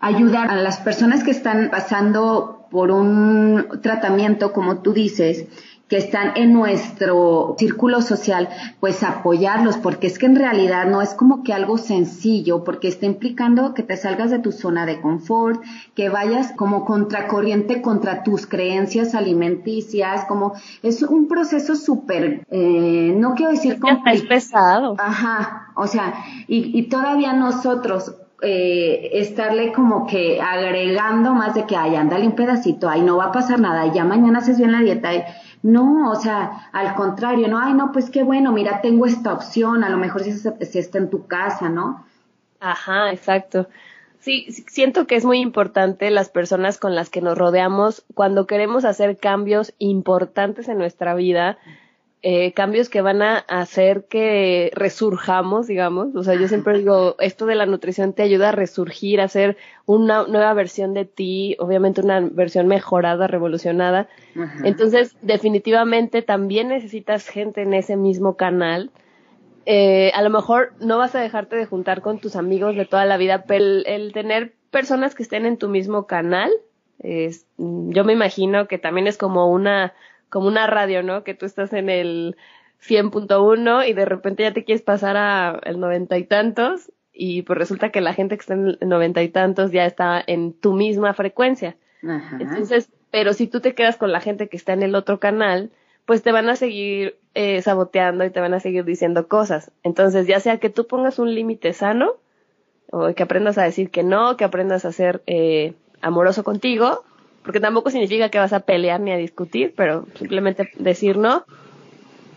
ayudar 0.00 0.50
a 0.50 0.56
las 0.56 0.78
personas 0.78 1.24
que 1.24 1.30
están 1.30 1.70
pasando 1.70 2.66
por 2.70 2.90
un 2.90 3.80
tratamiento, 3.82 4.52
como 4.52 4.82
tú 4.82 4.92
dices, 4.92 5.46
que 5.88 5.96
están 5.96 6.36
en 6.36 6.52
nuestro 6.52 7.56
círculo 7.58 8.02
social, 8.02 8.48
pues 8.78 9.02
apoyarlos, 9.02 9.78
porque 9.78 10.06
es 10.06 10.18
que 10.18 10.26
en 10.26 10.36
realidad 10.36 10.86
no 10.86 11.00
es 11.00 11.14
como 11.14 11.42
que 11.42 11.52
algo 11.52 11.78
sencillo, 11.78 12.62
porque 12.62 12.88
está 12.88 13.06
implicando 13.06 13.72
que 13.74 13.82
te 13.82 13.96
salgas 13.96 14.30
de 14.30 14.38
tu 14.38 14.52
zona 14.52 14.84
de 14.84 15.00
confort, 15.00 15.62
que 15.94 16.10
vayas 16.10 16.52
como 16.52 16.84
contracorriente 16.84 17.80
contra 17.80 18.22
tus 18.22 18.46
creencias 18.46 19.14
alimenticias, 19.14 20.26
como 20.26 20.52
es 20.82 21.02
un 21.02 21.26
proceso 21.26 21.74
súper, 21.74 22.46
eh, 22.50 23.14
no 23.16 23.34
quiero 23.34 23.52
decir 23.52 23.80
como... 23.80 24.02
Es 24.06 24.22
pesado. 24.22 24.94
Ajá, 24.98 25.72
o 25.74 25.86
sea, 25.86 26.14
y, 26.46 26.78
y 26.78 26.88
todavía 26.88 27.32
nosotros 27.32 28.14
eh, 28.40 29.10
estarle 29.14 29.72
como 29.72 30.06
que 30.06 30.40
agregando 30.40 31.34
más 31.34 31.54
de 31.54 31.66
que, 31.66 31.74
ay, 31.74 31.96
ándale 31.96 32.24
un 32.24 32.36
pedacito, 32.36 32.88
ay, 32.88 33.02
no 33.02 33.16
va 33.16 33.26
a 33.26 33.32
pasar 33.32 33.58
nada, 33.58 33.92
ya 33.92 34.04
mañana 34.04 34.38
haces 34.38 34.58
bien 34.58 34.70
la 34.70 34.78
dieta. 34.78 35.10
No, 35.62 36.10
o 36.10 36.16
sea, 36.16 36.68
al 36.72 36.94
contrario, 36.94 37.48
no, 37.48 37.58
ay, 37.58 37.74
no, 37.74 37.92
pues 37.92 38.10
qué 38.10 38.22
bueno, 38.22 38.52
mira, 38.52 38.80
tengo 38.80 39.06
esta 39.06 39.32
opción, 39.32 39.82
a 39.82 39.88
lo 39.88 39.96
mejor 39.96 40.22
si, 40.22 40.32
si 40.32 40.78
está 40.78 40.98
en 40.98 41.10
tu 41.10 41.26
casa, 41.26 41.68
¿no? 41.68 42.04
Ajá, 42.60 43.12
exacto. 43.12 43.68
Sí, 44.20 44.46
siento 44.66 45.06
que 45.06 45.16
es 45.16 45.24
muy 45.24 45.38
importante 45.38 46.10
las 46.10 46.28
personas 46.28 46.78
con 46.78 46.94
las 46.94 47.08
que 47.08 47.20
nos 47.20 47.38
rodeamos 47.38 48.04
cuando 48.14 48.46
queremos 48.46 48.84
hacer 48.84 49.16
cambios 49.16 49.74
importantes 49.78 50.68
en 50.68 50.78
nuestra 50.78 51.14
vida, 51.14 51.58
eh, 52.20 52.52
cambios 52.52 52.88
que 52.88 53.00
van 53.00 53.22
a 53.22 53.38
hacer 53.38 54.06
que 54.06 54.72
resurjamos, 54.74 55.68
digamos. 55.68 56.16
O 56.16 56.24
sea, 56.24 56.34
yo 56.34 56.48
siempre 56.48 56.76
digo, 56.78 57.14
esto 57.20 57.46
de 57.46 57.54
la 57.54 57.64
nutrición 57.64 58.12
te 58.12 58.24
ayuda 58.24 58.48
a 58.48 58.52
resurgir, 58.52 59.20
a 59.20 59.24
hacer 59.24 59.56
una 59.86 60.26
nueva 60.26 60.52
versión 60.52 60.94
de 60.94 61.04
ti, 61.04 61.54
obviamente 61.60 62.00
una 62.00 62.20
versión 62.20 62.66
mejorada, 62.66 63.28
revolucionada. 63.28 64.08
Entonces, 64.64 65.16
definitivamente 65.22 66.22
también 66.22 66.68
necesitas 66.68 67.28
gente 67.28 67.62
en 67.62 67.72
ese 67.72 67.96
mismo 67.96 68.36
canal. 68.36 68.90
Eh, 69.64 70.10
a 70.12 70.22
lo 70.22 70.30
mejor 70.30 70.72
no 70.80 70.98
vas 70.98 71.14
a 71.14 71.20
dejarte 71.20 71.54
de 71.54 71.66
juntar 71.66 72.00
con 72.00 72.18
tus 72.18 72.34
amigos 72.34 72.74
de 72.74 72.84
toda 72.84 73.04
la 73.04 73.16
vida, 73.16 73.44
pero 73.46 73.64
el, 73.86 74.12
tener 74.12 74.54
personas 74.72 75.14
que 75.14 75.22
estén 75.22 75.46
en 75.46 75.56
tu 75.56 75.68
mismo 75.68 76.06
canal, 76.08 76.50
es, 76.98 77.46
yo 77.58 78.02
me 78.02 78.12
imagino 78.12 78.66
que 78.66 78.78
también 78.78 79.06
es 79.06 79.18
como 79.18 79.52
una 79.52 79.94
como 80.28 80.48
una 80.48 80.66
radio, 80.66 81.02
¿no? 81.02 81.24
Que 81.24 81.34
tú 81.34 81.46
estás 81.46 81.72
en 81.72 81.88
el 81.90 82.36
100.1 82.86 83.88
y 83.88 83.92
de 83.92 84.04
repente 84.04 84.42
ya 84.42 84.52
te 84.52 84.64
quieres 84.64 84.82
pasar 84.82 85.16
a 85.16 85.60
el 85.64 85.80
noventa 85.80 86.18
y 86.18 86.24
tantos 86.24 86.92
y 87.12 87.42
pues 87.42 87.58
resulta 87.58 87.90
que 87.90 88.00
la 88.00 88.14
gente 88.14 88.36
que 88.36 88.40
está 88.40 88.54
en 88.54 88.78
el 88.80 88.88
noventa 88.88 89.22
y 89.22 89.28
tantos 89.28 89.72
ya 89.72 89.84
está 89.84 90.22
en 90.24 90.52
tu 90.52 90.72
misma 90.72 91.14
frecuencia. 91.14 91.76
Entonces, 92.38 92.90
pero 93.10 93.32
si 93.32 93.48
tú 93.48 93.60
te 93.60 93.74
quedas 93.74 93.96
con 93.96 94.12
la 94.12 94.20
gente 94.20 94.48
que 94.48 94.56
está 94.56 94.72
en 94.72 94.82
el 94.82 94.94
otro 94.94 95.18
canal, 95.18 95.70
pues 96.06 96.22
te 96.22 96.32
van 96.32 96.48
a 96.48 96.56
seguir 96.56 97.18
eh, 97.34 97.60
saboteando 97.60 98.24
y 98.24 98.30
te 98.30 98.40
van 98.40 98.54
a 98.54 98.60
seguir 98.60 98.84
diciendo 98.84 99.28
cosas. 99.28 99.72
Entonces, 99.82 100.26
ya 100.26 100.40
sea 100.40 100.58
que 100.58 100.70
tú 100.70 100.86
pongas 100.86 101.18
un 101.18 101.34
límite 101.34 101.72
sano, 101.72 102.14
o 102.90 103.12
que 103.14 103.22
aprendas 103.22 103.58
a 103.58 103.64
decir 103.64 103.90
que 103.90 104.02
no, 104.02 104.36
que 104.36 104.44
aprendas 104.44 104.84
a 104.84 104.92
ser 104.92 105.22
eh, 105.26 105.74
amoroso 106.00 106.44
contigo, 106.44 107.04
porque 107.48 107.60
tampoco 107.60 107.88
significa 107.88 108.28
que 108.28 108.38
vas 108.38 108.52
a 108.52 108.60
pelear 108.60 109.00
ni 109.00 109.10
a 109.10 109.16
discutir, 109.16 109.72
pero 109.74 110.04
simplemente 110.18 110.70
decir 110.76 111.16
no, 111.16 111.46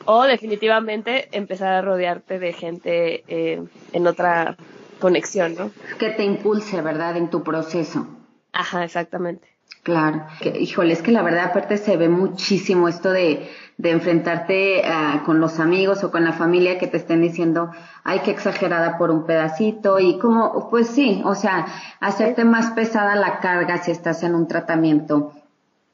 o 0.05 0.23
definitivamente 0.23 1.27
empezar 1.33 1.73
a 1.73 1.81
rodearte 1.81 2.39
de 2.39 2.53
gente 2.53 3.25
eh, 3.27 3.61
en 3.91 4.07
otra 4.07 4.55
conexión, 5.01 5.55
¿no? 5.55 5.71
Que 5.99 6.11
te 6.11 6.23
impulse, 6.23 6.81
¿verdad?, 6.81 7.17
en 7.17 7.29
tu 7.29 7.43
proceso. 7.43 8.07
Ajá, 8.53 8.85
exactamente. 8.85 9.49
Claro, 9.83 10.25
híjole, 10.59 10.93
es 10.93 11.01
que 11.01 11.11
la 11.11 11.23
verdad 11.23 11.45
aparte 11.45 11.77
se 11.77 11.97
ve 11.97 12.07
muchísimo 12.07 12.87
esto 12.87 13.11
de, 13.11 13.49
de 13.77 13.89
enfrentarte 13.89 14.83
ah, 14.85 15.23
con 15.25 15.39
los 15.39 15.59
amigos 15.59 16.03
o 16.03 16.11
con 16.11 16.23
la 16.23 16.33
familia 16.33 16.77
que 16.77 16.85
te 16.85 16.97
estén 16.97 17.21
diciendo, 17.21 17.71
ay, 18.03 18.19
qué 18.23 18.29
exagerada 18.29 18.99
por 18.99 19.09
un 19.09 19.25
pedacito 19.25 19.99
y 19.99 20.19
como, 20.19 20.69
pues 20.69 20.87
sí, 20.87 21.23
o 21.25 21.33
sea, 21.33 21.65
hacerte 21.99 22.45
más 22.45 22.71
pesada 22.71 23.15
la 23.15 23.39
carga 23.39 23.79
si 23.79 23.89
estás 23.89 24.21
en 24.21 24.35
un 24.35 24.47
tratamiento 24.47 25.33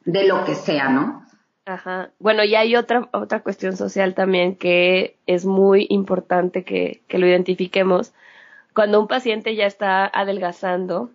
de 0.03 0.27
lo 0.27 0.44
que 0.44 0.56
sea, 0.56 0.89
¿no? 0.89 1.25
Ajá. 1.65 2.10
Bueno, 2.20 2.44
y 2.44 2.56
hay 2.56 2.75
otra, 2.75 3.08
otra 3.13 3.41
cuestión 3.41 3.77
social 3.77 4.15
también 4.15 4.58
que 4.58 5.15
es 5.27 5.46
muy 5.46 5.88
importante 5.89 6.65
que, 6.65 7.03
que 7.08 7.20
lo 7.20 7.27
identifiquemos. 7.27 8.13
Cuando 8.74 9.00
un 9.00 9.08
paciente 9.08 9.56
ya 9.56 9.65
está 9.65 10.06
adelgazando, 10.06 11.10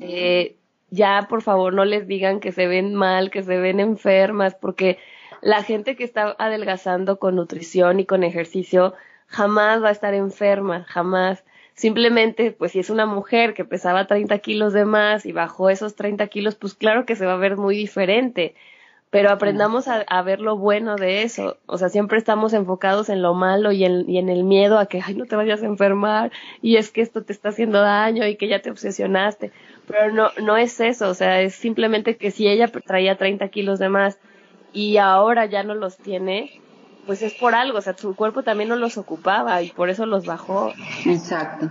eh, 0.00 0.56
ya 0.90 1.26
por 1.28 1.42
favor 1.42 1.74
no 1.74 1.84
les 1.84 2.06
digan 2.06 2.40
que 2.40 2.52
se 2.52 2.66
ven 2.66 2.94
mal, 2.94 3.30
que 3.30 3.42
se 3.42 3.58
ven 3.58 3.80
enfermas, 3.80 4.54
porque 4.54 4.98
la 5.42 5.62
gente 5.62 5.96
que 5.96 6.04
está 6.04 6.34
adelgazando 6.38 7.18
con 7.18 7.36
nutrición 7.36 8.00
y 8.00 8.06
con 8.06 8.24
ejercicio 8.24 8.94
jamás 9.26 9.82
va 9.82 9.88
a 9.88 9.92
estar 9.92 10.14
enferma, 10.14 10.84
jamás. 10.84 11.44
Simplemente, 11.74 12.52
pues 12.52 12.72
si 12.72 12.78
es 12.78 12.88
una 12.88 13.04
mujer 13.04 13.52
que 13.52 13.64
pesaba 13.64 14.06
30 14.06 14.38
kilos 14.38 14.72
de 14.72 14.84
más 14.86 15.26
y 15.26 15.32
bajó 15.32 15.68
esos 15.68 15.94
30 15.94 16.26
kilos, 16.28 16.54
pues 16.54 16.74
claro 16.74 17.04
que 17.04 17.16
se 17.16 17.26
va 17.26 17.34
a 17.34 17.36
ver 17.36 17.56
muy 17.56 17.76
diferente. 17.76 18.54
Pero 19.10 19.30
aprendamos 19.30 19.86
a, 19.86 20.00
a 20.00 20.22
ver 20.22 20.40
lo 20.40 20.56
bueno 20.56 20.96
de 20.96 21.22
eso. 21.22 21.58
O 21.66 21.78
sea, 21.78 21.90
siempre 21.90 22.18
estamos 22.18 22.52
enfocados 22.54 23.08
en 23.08 23.22
lo 23.22 23.34
malo 23.34 23.72
y 23.72 23.84
en, 23.84 24.08
y 24.08 24.18
en 24.18 24.28
el 24.28 24.42
miedo 24.42 24.78
a 24.78 24.86
que, 24.86 25.00
ay, 25.04 25.14
no 25.14 25.26
te 25.26 25.36
vayas 25.36 25.62
a 25.62 25.66
enfermar 25.66 26.32
y 26.60 26.76
es 26.76 26.90
que 26.90 27.02
esto 27.02 27.22
te 27.22 27.32
está 27.32 27.50
haciendo 27.50 27.80
daño 27.80 28.26
y 28.26 28.36
que 28.36 28.48
ya 28.48 28.60
te 28.62 28.70
obsesionaste. 28.70 29.52
Pero 29.86 30.12
no, 30.12 30.30
no 30.42 30.56
es 30.56 30.80
eso. 30.80 31.08
O 31.08 31.14
sea, 31.14 31.40
es 31.40 31.54
simplemente 31.54 32.16
que 32.16 32.30
si 32.30 32.48
ella 32.48 32.68
traía 32.68 33.16
30 33.16 33.48
kilos 33.48 33.78
de 33.78 33.88
más 33.88 34.18
y 34.72 34.96
ahora 34.98 35.46
ya 35.46 35.62
no 35.62 35.74
los 35.74 35.96
tiene, 35.96 36.60
pues 37.06 37.22
es 37.22 37.34
por 37.34 37.54
algo, 37.54 37.78
o 37.78 37.80
sea, 37.80 37.96
su 37.96 38.14
cuerpo 38.14 38.42
también 38.42 38.68
no 38.68 38.76
los 38.76 38.98
ocupaba 38.98 39.62
y 39.62 39.70
por 39.70 39.88
eso 39.88 40.04
los 40.06 40.26
bajó. 40.26 40.72
Exacto. 41.06 41.70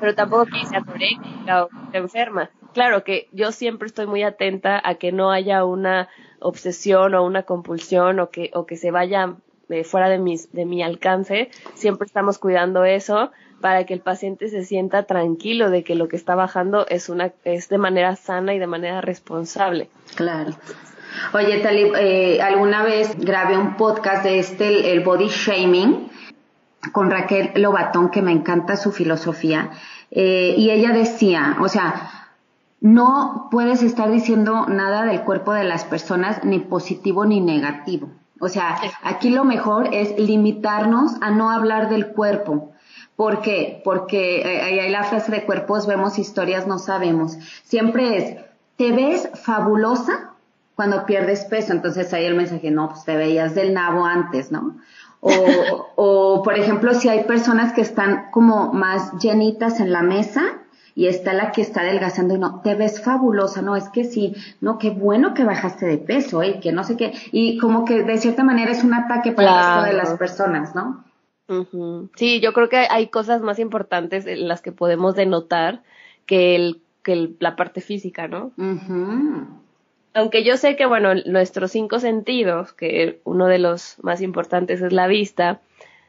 Pero 0.00 0.14
tampoco 0.14 0.46
que 0.46 0.64
sea 0.66 0.78
anoréxica 0.78 1.64
o 1.64 1.68
que 1.90 1.98
enferma. 1.98 2.50
Claro 2.72 3.04
que 3.04 3.28
yo 3.32 3.52
siempre 3.52 3.86
estoy 3.86 4.06
muy 4.06 4.22
atenta 4.22 4.80
a 4.82 4.94
que 4.94 5.10
no 5.10 5.30
haya 5.30 5.64
una 5.64 6.08
obsesión 6.40 7.14
o 7.14 7.24
una 7.24 7.42
compulsión 7.42 8.20
o 8.20 8.30
que, 8.30 8.50
o 8.54 8.66
que 8.66 8.76
se 8.76 8.90
vaya 8.90 9.36
eh, 9.68 9.84
fuera 9.84 10.08
de, 10.08 10.18
mis, 10.18 10.52
de 10.52 10.66
mi 10.66 10.82
alcance. 10.82 11.50
Siempre 11.74 12.06
estamos 12.06 12.38
cuidando 12.38 12.84
eso 12.84 13.32
para 13.60 13.84
que 13.84 13.94
el 13.94 14.00
paciente 14.00 14.48
se 14.48 14.64
sienta 14.64 15.04
tranquilo 15.04 15.70
de 15.70 15.82
que 15.82 15.94
lo 15.94 16.08
que 16.08 16.16
está 16.16 16.34
bajando 16.34 16.86
es 16.88 17.08
una 17.08 17.32
es 17.44 17.68
de 17.68 17.78
manera 17.78 18.16
sana 18.16 18.54
y 18.54 18.58
de 18.58 18.66
manera 18.66 19.00
responsable. 19.00 19.88
Claro. 20.14 20.52
Oye, 21.32 21.60
Talib, 21.60 21.94
eh, 21.98 22.40
alguna 22.42 22.82
vez 22.82 23.16
grabé 23.18 23.56
un 23.56 23.76
podcast 23.76 24.24
de 24.24 24.38
este, 24.38 24.92
el, 24.92 25.00
body 25.00 25.28
shaming, 25.28 26.10
con 26.92 27.10
Raquel 27.10 27.52
Lobatón, 27.54 28.10
que 28.10 28.22
me 28.22 28.32
encanta 28.32 28.76
su 28.76 28.92
filosofía, 28.92 29.70
eh, 30.10 30.54
y 30.56 30.70
ella 30.70 30.92
decía, 30.92 31.56
o 31.60 31.68
sea, 31.68 32.10
no 32.80 33.48
puedes 33.50 33.82
estar 33.82 34.10
diciendo 34.10 34.66
nada 34.66 35.04
del 35.04 35.22
cuerpo 35.22 35.52
de 35.52 35.64
las 35.64 35.84
personas, 35.84 36.44
ni 36.44 36.58
positivo 36.58 37.24
ni 37.24 37.40
negativo. 37.40 38.10
O 38.38 38.48
sea, 38.48 38.76
aquí 39.02 39.30
lo 39.30 39.44
mejor 39.44 39.94
es 39.94 40.18
limitarnos 40.18 41.16
a 41.22 41.30
no 41.30 41.50
hablar 41.50 41.88
del 41.88 42.08
cuerpo. 42.08 42.72
¿Por 43.16 43.40
qué? 43.40 43.80
Porque 43.82 44.42
eh, 44.42 44.62
ahí 44.62 44.78
hay 44.78 44.90
la 44.90 45.04
frase 45.04 45.32
de 45.32 45.44
cuerpos 45.44 45.86
vemos, 45.86 46.18
historias 46.18 46.66
no 46.66 46.78
sabemos. 46.78 47.38
Siempre 47.64 48.18
es, 48.18 48.36
te 48.76 48.92
ves 48.92 49.28
fabulosa 49.34 50.32
cuando 50.74 51.06
pierdes 51.06 51.46
peso, 51.46 51.72
entonces 51.72 52.12
ahí 52.12 52.26
el 52.26 52.34
mensaje, 52.34 52.70
no, 52.70 52.90
pues 52.90 53.04
te 53.04 53.16
veías 53.16 53.54
del 53.54 53.72
nabo 53.72 54.04
antes, 54.04 54.52
¿no? 54.52 54.76
O, 55.20 55.30
o, 55.96 56.42
por 56.42 56.58
ejemplo, 56.58 56.92
si 56.92 57.08
hay 57.08 57.24
personas 57.24 57.72
que 57.72 57.80
están 57.80 58.30
como 58.30 58.74
más 58.74 59.12
llenitas 59.18 59.80
en 59.80 59.90
la 59.90 60.02
mesa 60.02 60.42
y 60.94 61.06
está 61.06 61.32
la 61.32 61.52
que 61.52 61.62
está 61.62 61.80
adelgazando 61.80 62.34
y 62.34 62.38
no, 62.38 62.60
te 62.60 62.74
ves 62.74 63.02
fabulosa, 63.02 63.62
no, 63.62 63.76
es 63.76 63.88
que 63.88 64.04
sí, 64.04 64.34
no, 64.60 64.76
qué 64.78 64.90
bueno 64.90 65.32
que 65.32 65.44
bajaste 65.44 65.86
de 65.86 65.96
peso, 65.96 66.42
¿eh? 66.42 66.60
que 66.60 66.72
no 66.72 66.84
sé 66.84 66.98
qué, 66.98 67.14
y 67.32 67.56
como 67.56 67.86
que 67.86 68.02
de 68.02 68.18
cierta 68.18 68.44
manera 68.44 68.72
es 68.72 68.84
un 68.84 68.92
ataque 68.92 69.32
para 69.32 69.48
el 69.48 69.56
resto 69.56 69.82
de 69.86 69.92
las 69.94 70.18
personas, 70.18 70.74
¿no? 70.74 71.05
Sí, 72.16 72.40
yo 72.40 72.52
creo 72.52 72.68
que 72.68 72.86
hay 72.90 73.08
cosas 73.08 73.40
más 73.42 73.58
importantes 73.58 74.26
en 74.26 74.48
las 74.48 74.62
que 74.62 74.72
podemos 74.72 75.14
denotar 75.14 75.82
que 76.26 76.56
el 76.56 76.80
que 77.02 77.30
la 77.38 77.54
parte 77.54 77.80
física, 77.80 78.26
¿no? 78.26 78.52
aunque 80.16 80.44
yo 80.44 80.56
sé 80.56 80.76
que, 80.76 80.86
bueno, 80.86 81.14
nuestros 81.26 81.72
cinco 81.72 81.98
sentidos, 81.98 82.72
que 82.72 83.20
uno 83.24 83.48
de 83.48 83.58
los 83.58 84.02
más 84.02 84.22
importantes 84.22 84.80
es 84.80 84.90
la 84.90 85.08
vista, 85.08 85.60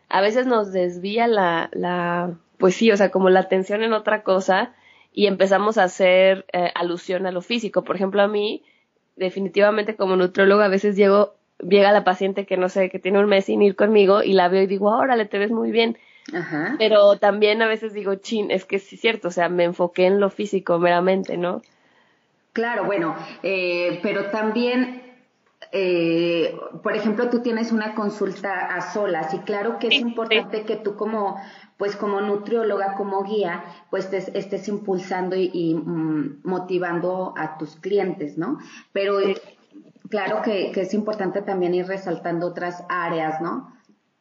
a 0.07 0.21
veces 0.21 0.47
nos 0.47 0.71
desvía 0.71 1.27
la, 1.27 1.69
la 1.73 2.31
pues 2.57 2.75
sí, 2.75 2.89
o 2.89 2.95
sea, 2.95 3.11
como 3.11 3.29
la 3.29 3.41
atención 3.41 3.83
en 3.83 3.91
otra 3.91 4.23
cosa 4.23 4.73
y 5.11 5.27
empezamos 5.27 5.77
a 5.77 5.83
hacer 5.83 6.45
eh, 6.53 6.71
alusión 6.73 7.25
a 7.25 7.31
lo 7.31 7.41
físico. 7.41 7.83
Por 7.83 7.97
ejemplo, 7.97 8.21
a 8.21 8.29
mí 8.29 8.63
definitivamente 9.17 9.97
como 9.97 10.15
nutriólogo 10.15 10.61
a 10.61 10.69
veces 10.69 10.95
llego, 10.95 11.35
llega 11.59 11.91
la 11.91 12.03
paciente 12.03 12.45
que 12.45 12.57
no 12.57 12.69
sé, 12.69 12.89
que 12.89 12.99
tiene 12.99 13.19
un 13.19 13.27
mes 13.27 13.45
sin 13.45 13.61
ir 13.61 13.75
conmigo 13.75 14.23
y 14.23 14.33
la 14.33 14.49
veo 14.49 14.63
y 14.63 14.67
digo, 14.67 14.89
órale, 14.89 15.25
te 15.25 15.37
ves 15.39 15.51
muy 15.51 15.71
bien. 15.71 15.97
Ajá. 16.33 16.75
Pero 16.77 17.17
también 17.17 17.61
a 17.61 17.67
veces 17.67 17.93
digo, 17.93 18.15
chin, 18.15 18.51
es 18.51 18.65
que 18.65 18.79
sí 18.79 18.95
es 18.95 19.01
cierto, 19.01 19.29
o 19.29 19.31
sea, 19.31 19.49
me 19.49 19.63
enfoqué 19.63 20.05
en 20.05 20.19
lo 20.19 20.29
físico 20.29 20.77
meramente, 20.77 21.37
¿no? 21.37 21.61
Claro, 22.53 22.85
bueno, 22.85 23.15
eh, 23.43 23.99
pero 24.01 24.25
también 24.25 25.07
eh, 25.71 26.57
por 26.81 26.95
ejemplo, 26.95 27.29
tú 27.29 27.41
tienes 27.41 27.71
una 27.71 27.93
consulta 27.93 28.67
a 28.67 28.93
solas 28.93 29.33
y 29.33 29.39
claro 29.39 29.79
que 29.79 29.87
es 29.87 29.95
importante 29.95 30.63
que 30.63 30.77
tú 30.77 30.95
como, 30.95 31.41
pues 31.77 31.95
como 31.95 32.21
nutrióloga, 32.21 32.95
como 32.95 33.23
guía, 33.23 33.63
pues 33.89 34.11
estés 34.13 34.67
impulsando 34.67 35.35
y, 35.35 35.73
mm, 35.73 36.41
motivando 36.43 37.33
a 37.37 37.57
tus 37.57 37.75
clientes, 37.75 38.37
¿no? 38.37 38.59
Pero 38.93 39.19
claro 40.09 40.41
que, 40.41 40.71
que 40.71 40.81
es 40.81 40.93
importante 40.93 41.41
también 41.41 41.73
ir 41.73 41.87
resaltando 41.87 42.47
otras 42.47 42.83
áreas, 42.89 43.41
¿no? 43.41 43.73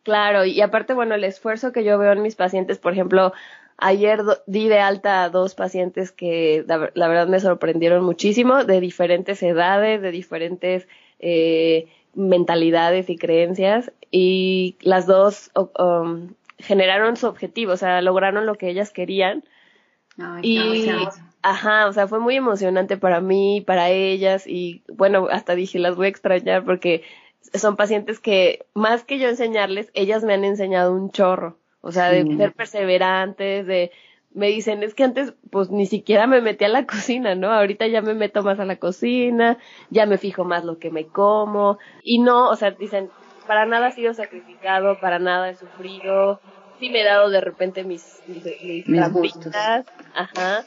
Claro, 0.02 0.44
y 0.44 0.60
aparte, 0.60 0.94
bueno, 0.94 1.16
el 1.16 1.24
esfuerzo 1.24 1.72
que 1.72 1.82
yo 1.82 1.98
veo 1.98 2.12
en 2.12 2.22
mis 2.22 2.36
pacientes, 2.36 2.78
por 2.78 2.92
ejemplo, 2.92 3.32
Ayer 3.78 4.22
di 4.46 4.68
de 4.68 4.78
alta 4.78 5.24
a 5.24 5.28
dos 5.28 5.54
pacientes 5.54 6.10
que 6.10 6.64
la, 6.66 7.08
verdad 7.08 7.28
me 7.28 7.40
sorprendieron 7.40 8.02
muchísimo, 8.04 8.64
de 8.64 8.80
diferentes 8.80 9.42
edades, 9.42 10.00
de 10.00 10.10
diferentes 10.10 10.88
eh, 11.18 11.86
mentalidades 12.14 13.10
y 13.10 13.18
creencias, 13.18 13.92
y 14.10 14.76
las 14.80 15.06
dos 15.06 15.50
um, 15.78 16.32
generaron 16.58 17.18
su 17.18 17.26
objetivo, 17.26 17.72
o 17.72 17.76
sea, 17.76 18.00
lograron 18.00 18.46
lo 18.46 18.54
que 18.54 18.70
ellas 18.70 18.92
querían. 18.92 19.44
y, 20.40 20.88
ajá, 21.42 21.86
o 21.86 21.92
sea, 21.92 22.08
fue 22.08 22.18
muy 22.18 22.36
emocionante 22.36 22.96
para 22.96 23.20
mí, 23.20 23.62
para 23.66 23.90
ellas, 23.90 24.46
y 24.46 24.82
bueno, 24.88 25.28
hasta 25.30 25.54
dije, 25.54 25.78
las 25.78 25.96
voy 25.96 26.06
a 26.06 26.10
extrañar 26.10 26.64
porque 26.64 27.02
son 27.54 27.76
pacientes 27.76 28.20
que, 28.20 28.66
más 28.74 29.04
que 29.04 29.18
yo 29.18 29.28
enseñarles, 29.28 29.90
ellas 29.94 30.24
me 30.24 30.34
han 30.34 30.44
enseñado 30.44 30.92
un 30.92 31.10
chorro. 31.10 31.58
O 31.80 31.92
sea, 31.92 32.10
de 32.10 32.36
ser 32.36 32.52
perseverantes, 32.52 33.64
de 33.64 33.92
me 34.36 34.48
dicen, 34.48 34.82
es 34.82 34.94
que 34.94 35.02
antes 35.02 35.32
pues 35.50 35.70
ni 35.70 35.86
siquiera 35.86 36.26
me 36.26 36.42
metí 36.42 36.64
a 36.64 36.68
la 36.68 36.84
cocina, 36.86 37.34
¿no? 37.34 37.50
Ahorita 37.50 37.86
ya 37.86 38.02
me 38.02 38.12
meto 38.12 38.42
más 38.42 38.60
a 38.60 38.66
la 38.66 38.76
cocina, 38.76 39.56
ya 39.88 40.04
me 40.04 40.18
fijo 40.18 40.44
más 40.44 40.62
lo 40.62 40.78
que 40.78 40.90
me 40.90 41.06
como 41.06 41.78
y 42.02 42.18
no, 42.18 42.50
o 42.50 42.56
sea, 42.56 42.72
dicen, 42.72 43.08
para 43.46 43.64
nada 43.64 43.88
he 43.88 43.92
sido 43.92 44.12
sacrificado, 44.12 45.00
para 45.00 45.18
nada 45.18 45.48
he 45.48 45.54
sufrido, 45.54 46.38
sí 46.78 46.90
me 46.90 47.00
he 47.00 47.04
dado 47.04 47.30
de 47.30 47.40
repente 47.40 47.82
mis 47.82 48.20
mis, 48.26 48.44
mis, 48.86 49.34
ajá, 50.14 50.64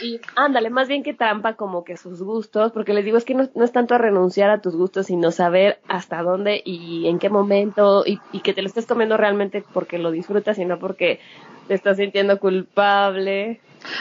y 0.00 0.20
ándale, 0.36 0.70
más 0.70 0.88
bien 0.88 1.02
que 1.02 1.14
trampa 1.14 1.54
como 1.54 1.84
que 1.84 1.96
sus 1.96 2.22
gustos, 2.22 2.72
porque 2.72 2.94
les 2.94 3.04
digo, 3.04 3.16
es 3.16 3.24
que 3.24 3.34
no, 3.34 3.48
es 3.64 3.72
tanto 3.72 3.94
a 3.94 3.98
renunciar 3.98 4.50
a 4.50 4.60
tus 4.60 4.76
gustos, 4.76 5.06
sino 5.06 5.30
saber 5.30 5.80
hasta 5.88 6.22
dónde 6.22 6.62
y 6.64 7.08
en 7.08 7.18
qué 7.18 7.30
momento, 7.30 8.04
y, 8.06 8.20
y 8.32 8.40
que 8.40 8.54
te 8.54 8.62
lo 8.62 8.68
estés 8.68 8.86
comiendo 8.86 9.16
realmente 9.16 9.64
porque 9.72 9.98
lo 9.98 10.10
disfrutas 10.10 10.58
y 10.58 10.64
no 10.64 10.78
porque 10.78 11.20
te 11.68 11.74
estás 11.74 11.98
sintiendo 11.98 12.40
culpable. 12.40 13.60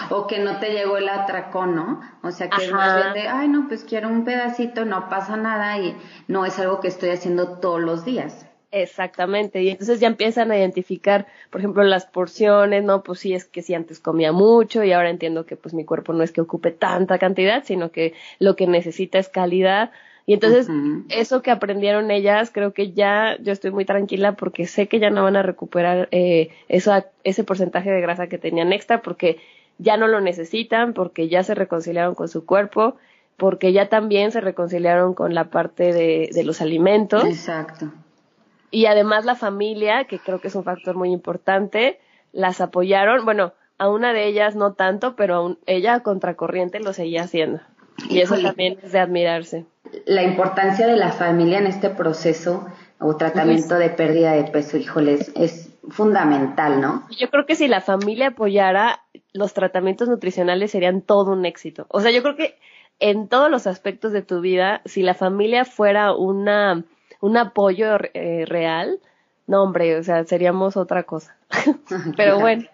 O 0.09 0.25
que 0.25 0.39
no 0.39 0.57
te 0.57 0.71
llegó 0.71 0.97
el 0.97 1.07
atracón, 1.09 1.75
¿no? 1.75 2.01
O 2.23 2.31
sea, 2.31 2.49
que 2.49 2.65
es 2.65 2.71
más 2.71 2.95
bien 2.95 3.13
de, 3.13 3.27
ay, 3.27 3.47
no, 3.47 3.67
pues 3.67 3.83
quiero 3.83 4.09
un 4.09 4.25
pedacito, 4.25 4.85
no 4.85 5.09
pasa 5.09 5.37
nada 5.37 5.77
y 5.77 5.95
no 6.27 6.45
es 6.45 6.57
algo 6.59 6.79
que 6.79 6.87
estoy 6.87 7.09
haciendo 7.09 7.59
todos 7.59 7.79
los 7.79 8.03
días. 8.03 8.46
Exactamente, 8.81 9.61
y 9.63 9.69
entonces 9.69 9.99
ya 9.99 10.07
empiezan 10.07 10.51
a 10.51 10.57
identificar, 10.57 11.27
por 11.49 11.61
ejemplo, 11.61 11.83
las 11.83 12.05
porciones, 12.05 12.83
¿no? 12.83 13.03
Pues 13.03 13.19
sí, 13.19 13.33
es 13.33 13.45
que 13.45 13.61
si 13.61 13.73
antes 13.73 13.99
comía 13.99 14.31
mucho 14.31 14.83
y 14.83 14.91
ahora 14.91 15.09
entiendo 15.09 15.45
que 15.45 15.55
pues 15.55 15.73
mi 15.73 15.85
cuerpo 15.85 16.13
no 16.13 16.23
es 16.23 16.31
que 16.31 16.41
ocupe 16.41 16.71
tanta 16.71 17.17
cantidad, 17.17 17.63
sino 17.63 17.91
que 17.91 18.13
lo 18.39 18.55
que 18.55 18.67
necesita 18.67 19.19
es 19.19 19.29
calidad. 19.29 19.91
Y 20.25 20.33
entonces, 20.33 20.67
eso 21.07 21.41
que 21.41 21.51
aprendieron 21.51 22.11
ellas, 22.11 22.51
creo 22.51 22.73
que 22.73 22.91
ya 22.91 23.37
yo 23.41 23.53
estoy 23.53 23.71
muy 23.71 23.85
tranquila 23.85 24.33
porque 24.33 24.67
sé 24.67 24.87
que 24.87 24.99
ya 24.99 25.09
no 25.09 25.23
van 25.23 25.37
a 25.37 25.41
recuperar 25.41 26.09
eh, 26.11 26.49
ese 26.67 27.43
porcentaje 27.45 27.89
de 27.89 28.01
grasa 28.01 28.27
que 28.27 28.37
tenían 28.37 28.73
extra 28.73 29.01
porque 29.01 29.39
ya 29.77 29.95
no 29.95 30.07
lo 30.07 30.19
necesitan, 30.19 30.93
porque 30.93 31.29
ya 31.29 31.43
se 31.43 31.55
reconciliaron 31.55 32.13
con 32.13 32.27
su 32.27 32.45
cuerpo, 32.45 32.97
porque 33.37 33.71
ya 33.71 33.87
también 33.87 34.33
se 34.33 34.41
reconciliaron 34.41 35.13
con 35.13 35.33
la 35.33 35.45
parte 35.45 35.93
de, 35.93 36.29
de 36.33 36.43
los 36.43 36.59
alimentos. 36.59 37.23
Exacto 37.23 37.89
y 38.71 38.85
además 38.85 39.25
la 39.25 39.35
familia, 39.35 40.05
que 40.05 40.19
creo 40.19 40.41
que 40.41 40.49
es 40.49 40.55
un 40.55 40.63
factor 40.63 40.95
muy 40.95 41.11
importante, 41.11 41.99
las 42.33 42.61
apoyaron, 42.61 43.25
bueno, 43.25 43.53
a 43.77 43.89
una 43.89 44.13
de 44.13 44.25
ellas 44.25 44.55
no 44.55 44.73
tanto, 44.73 45.15
pero 45.15 45.47
a 45.47 45.55
ella 45.65 45.95
a 45.95 45.99
contracorriente 46.01 46.79
lo 46.79 46.93
seguía 46.93 47.23
haciendo. 47.23 47.61
Y 48.09 48.19
eso 48.19 48.37
también 48.39 48.77
es 48.83 48.91
de 48.91 48.99
admirarse. 48.99 49.65
La 50.05 50.23
importancia 50.23 50.87
de 50.87 50.97
la 50.97 51.11
familia 51.11 51.59
en 51.59 51.67
este 51.67 51.89
proceso 51.89 52.67
o 52.99 53.15
tratamiento 53.15 53.75
de 53.75 53.89
pérdida 53.89 54.33
de 54.33 54.43
peso, 54.45 54.77
híjoles, 54.77 55.31
es 55.35 55.73
fundamental, 55.89 56.81
¿no? 56.81 57.07
Yo 57.17 57.29
creo 57.29 57.45
que 57.45 57.55
si 57.55 57.67
la 57.67 57.81
familia 57.81 58.27
apoyara, 58.27 59.03
los 59.33 59.53
tratamientos 59.53 60.09
nutricionales 60.09 60.71
serían 60.71 61.01
todo 61.01 61.31
un 61.31 61.45
éxito. 61.45 61.85
O 61.89 62.01
sea, 62.01 62.11
yo 62.11 62.21
creo 62.21 62.35
que 62.35 62.57
en 62.99 63.27
todos 63.27 63.49
los 63.49 63.67
aspectos 63.67 64.11
de 64.11 64.21
tu 64.21 64.41
vida, 64.41 64.81
si 64.85 65.03
la 65.03 65.13
familia 65.13 65.65
fuera 65.65 66.13
una 66.13 66.83
un 67.21 67.37
apoyo 67.37 67.97
eh, 68.13 68.45
real, 68.47 68.99
no 69.47 69.63
hombre, 69.63 69.97
o 69.97 70.03
sea, 70.03 70.23
seríamos 70.25 70.77
otra 70.77 71.03
cosa. 71.03 71.35
Pero 72.17 72.39
bueno. 72.39 72.65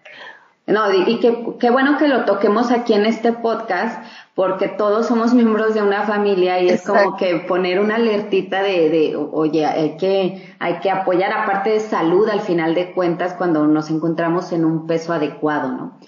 No, 0.66 0.94
y 0.94 1.20
qué 1.20 1.70
bueno 1.70 1.98
que 1.98 2.08
lo 2.08 2.24
toquemos 2.24 2.72
aquí 2.72 2.94
en 2.94 3.06
este 3.06 3.34
podcast, 3.34 4.02
porque 4.34 4.70
todos 4.70 5.08
somos 5.08 5.34
miembros 5.34 5.74
de 5.74 5.82
una 5.82 6.04
familia 6.04 6.62
y 6.62 6.70
es 6.70 6.84
como 6.84 7.18
que 7.18 7.40
poner 7.40 7.82
una 7.82 7.96
alertita 7.96 8.64
de, 8.64 8.90
de, 8.90 9.16
oye, 9.16 9.66
hay 9.66 9.98
que, 9.98 10.56
hay 10.60 10.80
que 10.80 10.90
apoyar 10.90 11.34
aparte 11.34 11.72
de 11.72 11.80
salud 11.82 12.30
al 12.30 12.40
final 12.40 12.76
de 12.76 12.94
cuentas 12.94 13.34
cuando 13.34 13.68
nos 13.68 13.90
encontramos 13.90 14.54
en 14.54 14.64
un 14.64 14.88
peso 14.88 15.12
adecuado, 15.12 15.72
¿no? 15.74 16.00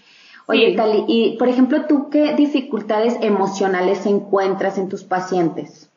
Oye, 0.48 0.74
Tali, 0.76 1.04
y 1.08 1.38
por 1.38 1.50
ejemplo, 1.50 1.86
¿tú 1.86 2.10
qué 2.10 2.34
dificultades 2.36 3.18
emocionales 3.22 4.06
encuentras 4.06 4.78
en 4.78 4.90
tus 4.90 5.04
pacientes? 5.04 5.92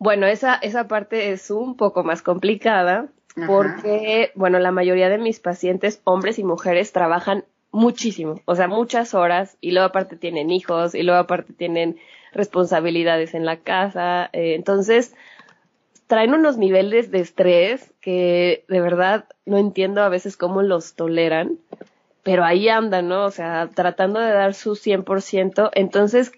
Bueno, 0.00 0.26
esa, 0.26 0.54
esa 0.54 0.88
parte 0.88 1.30
es 1.30 1.50
un 1.50 1.76
poco 1.76 2.02
más 2.04 2.22
complicada 2.22 3.08
porque, 3.46 4.32
bueno, 4.34 4.58
la 4.58 4.72
mayoría 4.72 5.10
de 5.10 5.18
mis 5.18 5.40
pacientes, 5.40 6.00
hombres 6.04 6.38
y 6.38 6.42
mujeres, 6.42 6.92
trabajan 6.92 7.44
muchísimo, 7.70 8.40
o 8.46 8.56
sea, 8.56 8.66
muchas 8.66 9.12
horas 9.12 9.58
y 9.60 9.72
luego 9.72 9.88
aparte 9.88 10.16
tienen 10.16 10.50
hijos 10.50 10.94
y 10.94 11.02
luego 11.02 11.20
aparte 11.20 11.52
tienen 11.52 11.98
responsabilidades 12.32 13.34
en 13.34 13.44
la 13.44 13.58
casa. 13.58 14.30
Eh, 14.32 14.54
entonces, 14.54 15.14
traen 16.06 16.32
unos 16.32 16.56
niveles 16.56 17.10
de 17.10 17.20
estrés 17.20 17.92
que 18.00 18.64
de 18.68 18.80
verdad 18.80 19.26
no 19.44 19.58
entiendo 19.58 20.02
a 20.02 20.08
veces 20.08 20.38
cómo 20.38 20.62
los 20.62 20.94
toleran, 20.94 21.58
pero 22.22 22.42
ahí 22.42 22.70
andan, 22.70 23.08
¿no? 23.08 23.26
O 23.26 23.30
sea, 23.30 23.68
tratando 23.74 24.18
de 24.18 24.32
dar 24.32 24.54
su 24.54 24.76
100%. 24.76 25.70
Entonces, 25.74 26.32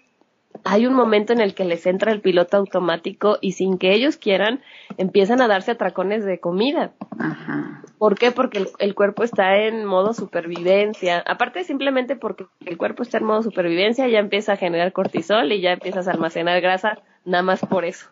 hay 0.63 0.85
un 0.85 0.93
momento 0.93 1.33
en 1.33 1.41
el 1.41 1.53
que 1.53 1.65
les 1.65 1.85
entra 1.85 2.11
el 2.11 2.21
piloto 2.21 2.57
automático 2.57 3.37
y 3.41 3.53
sin 3.53 3.77
que 3.77 3.93
ellos 3.93 4.17
quieran 4.17 4.61
empiezan 4.97 5.41
a 5.41 5.47
darse 5.47 5.71
atracones 5.71 6.23
de 6.23 6.39
comida. 6.39 6.91
Ajá. 7.19 7.83
¿Por 7.97 8.17
qué? 8.17 8.31
Porque 8.31 8.65
el, 8.79 8.95
cuerpo 8.95 9.23
está 9.23 9.57
en 9.57 9.85
modo 9.85 10.13
supervivencia. 10.13 11.23
Aparte 11.25 11.63
simplemente 11.63 12.15
porque 12.15 12.45
el 12.65 12.77
cuerpo 12.77 13.03
está 13.03 13.17
en 13.17 13.25
modo 13.25 13.43
supervivencia 13.43 14.07
ya 14.07 14.19
empieza 14.19 14.53
a 14.53 14.57
generar 14.57 14.93
cortisol 14.93 15.51
y 15.51 15.61
ya 15.61 15.73
empiezas 15.73 16.07
a 16.07 16.11
almacenar 16.11 16.61
grasa 16.61 16.99
nada 17.25 17.43
más 17.43 17.61
por 17.61 17.85
eso. 17.85 18.09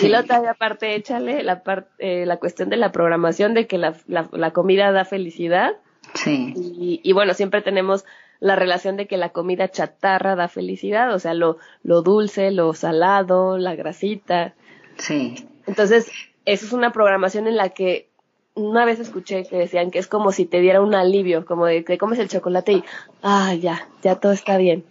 Y 0.00 0.08
la 0.08 0.20
otra 0.20 0.42
aparte 0.48 0.94
échale 0.94 1.42
la, 1.42 1.62
eh, 1.98 2.24
la 2.24 2.36
cuestión 2.36 2.68
de 2.68 2.76
la 2.76 2.92
programación 2.92 3.52
de 3.52 3.66
que 3.66 3.78
la, 3.78 3.94
la, 4.06 4.50
comida 4.52 4.92
da 4.92 5.04
felicidad. 5.04 5.72
Sí. 6.14 6.54
Y, 6.56 7.00
y 7.02 7.12
bueno, 7.12 7.34
siempre 7.34 7.62
tenemos 7.62 8.04
la 8.42 8.56
relación 8.56 8.96
de 8.96 9.06
que 9.06 9.16
la 9.16 9.28
comida 9.28 9.68
chatarra 9.68 10.34
da 10.34 10.48
felicidad, 10.48 11.14
o 11.14 11.20
sea, 11.20 11.32
lo, 11.32 11.58
lo 11.84 12.02
dulce, 12.02 12.50
lo 12.50 12.74
salado, 12.74 13.56
la 13.56 13.76
grasita. 13.76 14.54
Sí. 14.98 15.46
Entonces, 15.68 16.10
eso 16.44 16.66
es 16.66 16.72
una 16.72 16.92
programación 16.92 17.46
en 17.46 17.56
la 17.56 17.68
que 17.68 18.08
una 18.54 18.84
vez 18.84 18.98
escuché 18.98 19.44
que 19.44 19.56
decían 19.56 19.92
que 19.92 20.00
es 20.00 20.08
como 20.08 20.32
si 20.32 20.44
te 20.44 20.60
diera 20.60 20.80
un 20.80 20.92
alivio, 20.92 21.46
como 21.46 21.66
de 21.66 21.84
que 21.84 21.98
comes 21.98 22.18
el 22.18 22.28
chocolate 22.28 22.72
y, 22.72 22.84
ah, 23.22 23.54
ya, 23.54 23.86
ya 24.02 24.16
todo 24.16 24.32
está 24.32 24.56
bien. 24.56 24.84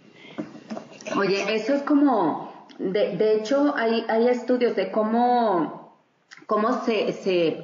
Oye, 1.18 1.54
eso 1.54 1.74
es 1.74 1.82
como, 1.82 2.66
de, 2.78 3.18
de 3.18 3.36
hecho, 3.36 3.74
hay, 3.76 4.06
hay 4.08 4.28
estudios 4.28 4.74
de 4.76 4.90
cómo, 4.90 5.94
cómo 6.46 6.82
se, 6.86 7.12
se 7.12 7.60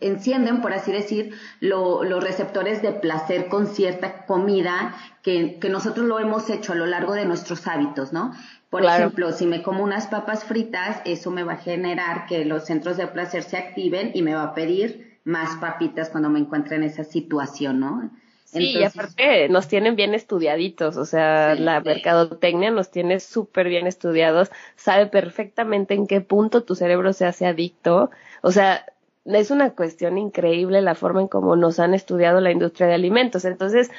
encienden, 0.00 0.60
por 0.60 0.72
así 0.72 0.92
decir, 0.92 1.34
los 1.60 2.22
receptores 2.22 2.82
de 2.82 2.92
placer 2.92 3.48
con 3.48 3.66
cierta 3.66 4.26
comida 4.26 4.94
que, 5.22 5.58
nosotros 5.70 6.06
lo 6.06 6.18
hemos 6.18 6.48
hecho 6.50 6.72
a 6.72 6.76
lo 6.76 6.86
largo 6.86 7.14
de 7.14 7.24
nuestros 7.24 7.66
hábitos, 7.66 8.12
¿no? 8.12 8.32
Por 8.70 8.84
ejemplo, 8.84 9.32
si 9.32 9.46
me 9.46 9.62
como 9.62 9.82
unas 9.82 10.06
papas 10.06 10.44
fritas, 10.44 11.00
eso 11.04 11.30
me 11.30 11.44
va 11.44 11.54
a 11.54 11.58
generar 11.58 12.26
que 12.26 12.44
los 12.44 12.66
centros 12.66 12.96
de 12.96 13.06
placer 13.06 13.42
se 13.42 13.56
activen 13.56 14.10
y 14.14 14.22
me 14.22 14.34
va 14.34 14.42
a 14.42 14.54
pedir 14.54 15.18
más 15.24 15.56
papitas 15.56 16.10
cuando 16.10 16.30
me 16.30 16.38
encuentre 16.38 16.76
en 16.76 16.82
esa 16.82 17.04
situación, 17.04 17.80
¿no? 17.80 18.10
Sí, 18.44 18.78
y 18.78 18.84
aparte 18.84 19.48
nos 19.48 19.66
tienen 19.66 19.96
bien 19.96 20.14
estudiaditos, 20.14 20.96
o 20.96 21.04
sea, 21.04 21.56
la 21.56 21.80
mercadotecnia 21.80 22.70
nos 22.70 22.92
tiene 22.92 23.18
súper 23.18 23.68
bien 23.68 23.88
estudiados, 23.88 24.50
sabe 24.76 25.06
perfectamente 25.06 25.94
en 25.94 26.06
qué 26.06 26.20
punto 26.20 26.62
tu 26.62 26.76
cerebro 26.76 27.12
se 27.12 27.26
hace 27.26 27.46
adicto, 27.46 28.10
o 28.42 28.52
sea, 28.52 28.86
es 29.26 29.50
una 29.50 29.70
cuestión 29.70 30.18
increíble 30.18 30.82
la 30.82 30.94
forma 30.94 31.20
en 31.20 31.28
cómo 31.28 31.56
nos 31.56 31.78
han 31.78 31.94
estudiado 31.94 32.40
la 32.40 32.52
industria 32.52 32.86
de 32.86 32.94
alimentos, 32.94 33.44
entonces, 33.44 33.90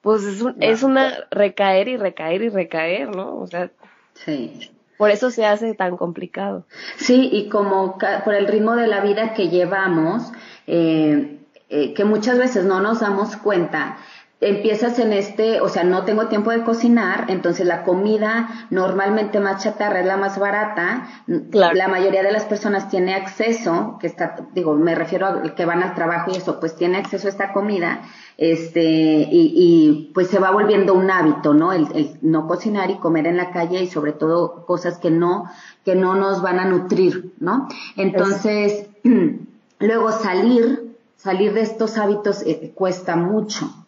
pues 0.00 0.24
es, 0.24 0.44
es 0.60 0.82
una 0.82 1.12
recaer 1.30 1.88
y 1.88 1.96
recaer 1.96 2.42
y 2.42 2.48
recaer, 2.48 3.14
¿no? 3.14 3.38
O 3.38 3.46
sea, 3.46 3.70
sí. 4.14 4.70
Por 4.96 5.10
eso 5.10 5.30
se 5.30 5.44
hace 5.44 5.74
tan 5.74 5.96
complicado. 5.96 6.64
Sí, 6.96 7.28
y 7.30 7.48
como 7.48 7.98
por 8.24 8.34
el 8.34 8.46
ritmo 8.46 8.76
de 8.76 8.86
la 8.86 9.00
vida 9.00 9.34
que 9.34 9.48
llevamos, 9.48 10.32
eh, 10.66 11.38
eh, 11.68 11.94
que 11.94 12.04
muchas 12.04 12.38
veces 12.38 12.64
no 12.64 12.80
nos 12.80 13.00
damos 13.00 13.36
cuenta, 13.36 13.98
empiezas 14.40 14.98
en 14.98 15.14
este, 15.14 15.62
o 15.62 15.68
sea, 15.70 15.82
no 15.82 16.04
tengo 16.04 16.26
tiempo 16.26 16.50
de 16.50 16.62
cocinar, 16.62 17.24
entonces 17.28 17.66
la 17.66 17.84
comida 17.84 18.66
normalmente 18.70 19.40
más 19.40 19.62
chatarra 19.62 20.00
es 20.00 20.06
la 20.06 20.18
más 20.18 20.38
barata. 20.38 21.08
La 21.26 21.88
mayoría 21.88 22.22
de 22.22 22.32
las 22.32 22.44
personas 22.44 22.90
tiene 22.90 23.14
acceso, 23.14 23.96
que 23.98 24.06
está, 24.06 24.36
digo, 24.52 24.74
me 24.74 24.94
refiero 24.94 25.26
a 25.26 25.54
que 25.54 25.64
van 25.64 25.82
al 25.82 25.94
trabajo 25.94 26.30
y 26.30 26.36
eso, 26.36 26.60
pues 26.60 26.76
tiene 26.76 26.98
acceso 26.98 27.28
a 27.28 27.30
esta 27.30 27.52
comida, 27.54 28.02
este, 28.36 28.82
y, 28.82 29.52
y 29.54 30.10
pues 30.12 30.28
se 30.28 30.38
va 30.38 30.50
volviendo 30.50 30.92
un 30.92 31.10
hábito, 31.10 31.54
¿no? 31.54 31.72
El, 31.72 31.88
el, 31.94 32.18
no 32.20 32.46
cocinar 32.46 32.90
y 32.90 32.98
comer 32.98 33.26
en 33.26 33.38
la 33.38 33.50
calle 33.52 33.82
y 33.82 33.86
sobre 33.86 34.12
todo 34.12 34.66
cosas 34.66 34.98
que 34.98 35.10
no, 35.10 35.50
que 35.82 35.94
no 35.94 36.14
nos 36.14 36.42
van 36.42 36.58
a 36.58 36.66
nutrir, 36.66 37.32
¿no? 37.40 37.68
Entonces, 37.96 38.86
luego 39.78 40.12
salir, 40.12 40.94
salir 41.16 41.54
de 41.54 41.62
estos 41.62 41.96
hábitos 41.96 42.42
eh, 42.42 42.72
cuesta 42.74 43.16
mucho. 43.16 43.85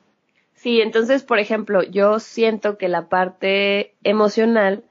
Sí, 0.59 0.81
entonces, 0.81 1.23
por 1.23 1.38
ejemplo, 1.38 1.85
yo 1.85 2.18
siento 2.18 2.79
que 2.79 2.88
la 2.88 3.09
parte 3.09 3.94
emocional, 4.03 4.83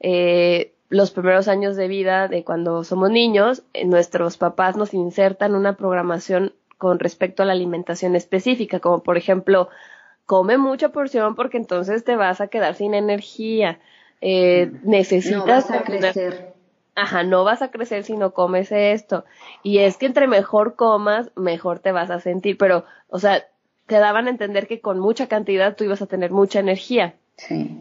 eh, 0.00 0.74
los 0.90 1.12
primeros 1.12 1.48
años 1.48 1.76
de 1.76 1.88
vida 1.88 2.28
de 2.28 2.44
cuando 2.44 2.84
somos 2.84 3.10
niños, 3.10 3.62
eh, 3.72 3.86
nuestros 3.86 4.36
papás 4.36 4.76
nos 4.76 4.92
insertan 4.92 5.54
una 5.54 5.76
programación 5.76 6.52
con 6.76 6.98
respecto 6.98 7.42
a 7.42 7.46
la 7.46 7.52
alimentación 7.52 8.16
específica, 8.16 8.80
como 8.80 9.02
por 9.02 9.16
ejemplo, 9.16 9.70
come 10.26 10.58
mucha 10.58 10.90
porción 10.90 11.34
porque 11.36 11.56
entonces 11.56 12.04
te 12.04 12.14
vas 12.14 12.42
a 12.42 12.48
quedar 12.48 12.74
sin 12.74 12.92
energía. 12.92 13.80
Eh, 14.20 14.70
necesitas. 14.82 15.38
No 15.38 15.46
vas 15.46 15.70
a 15.70 15.84
crecer. 15.84 16.52
Ajá, 16.94 17.22
no 17.22 17.44
vas 17.44 17.62
a 17.62 17.70
crecer 17.70 18.04
si 18.04 18.14
no 18.14 18.34
comes 18.34 18.70
esto. 18.72 19.24
Y 19.62 19.78
es 19.78 19.96
que 19.96 20.04
entre 20.04 20.26
mejor 20.26 20.76
comas, 20.76 21.30
mejor 21.34 21.78
te 21.78 21.92
vas 21.92 22.10
a 22.10 22.20
sentir. 22.20 22.58
Pero, 22.58 22.84
o 23.08 23.18
sea, 23.18 23.46
te 23.88 23.96
daban 23.96 24.26
a 24.26 24.30
entender 24.30 24.68
que 24.68 24.80
con 24.80 25.00
mucha 25.00 25.26
cantidad 25.26 25.74
tú 25.74 25.84
ibas 25.84 26.02
a 26.02 26.06
tener 26.06 26.30
mucha 26.30 26.60
energía. 26.60 27.14
Sí. 27.36 27.74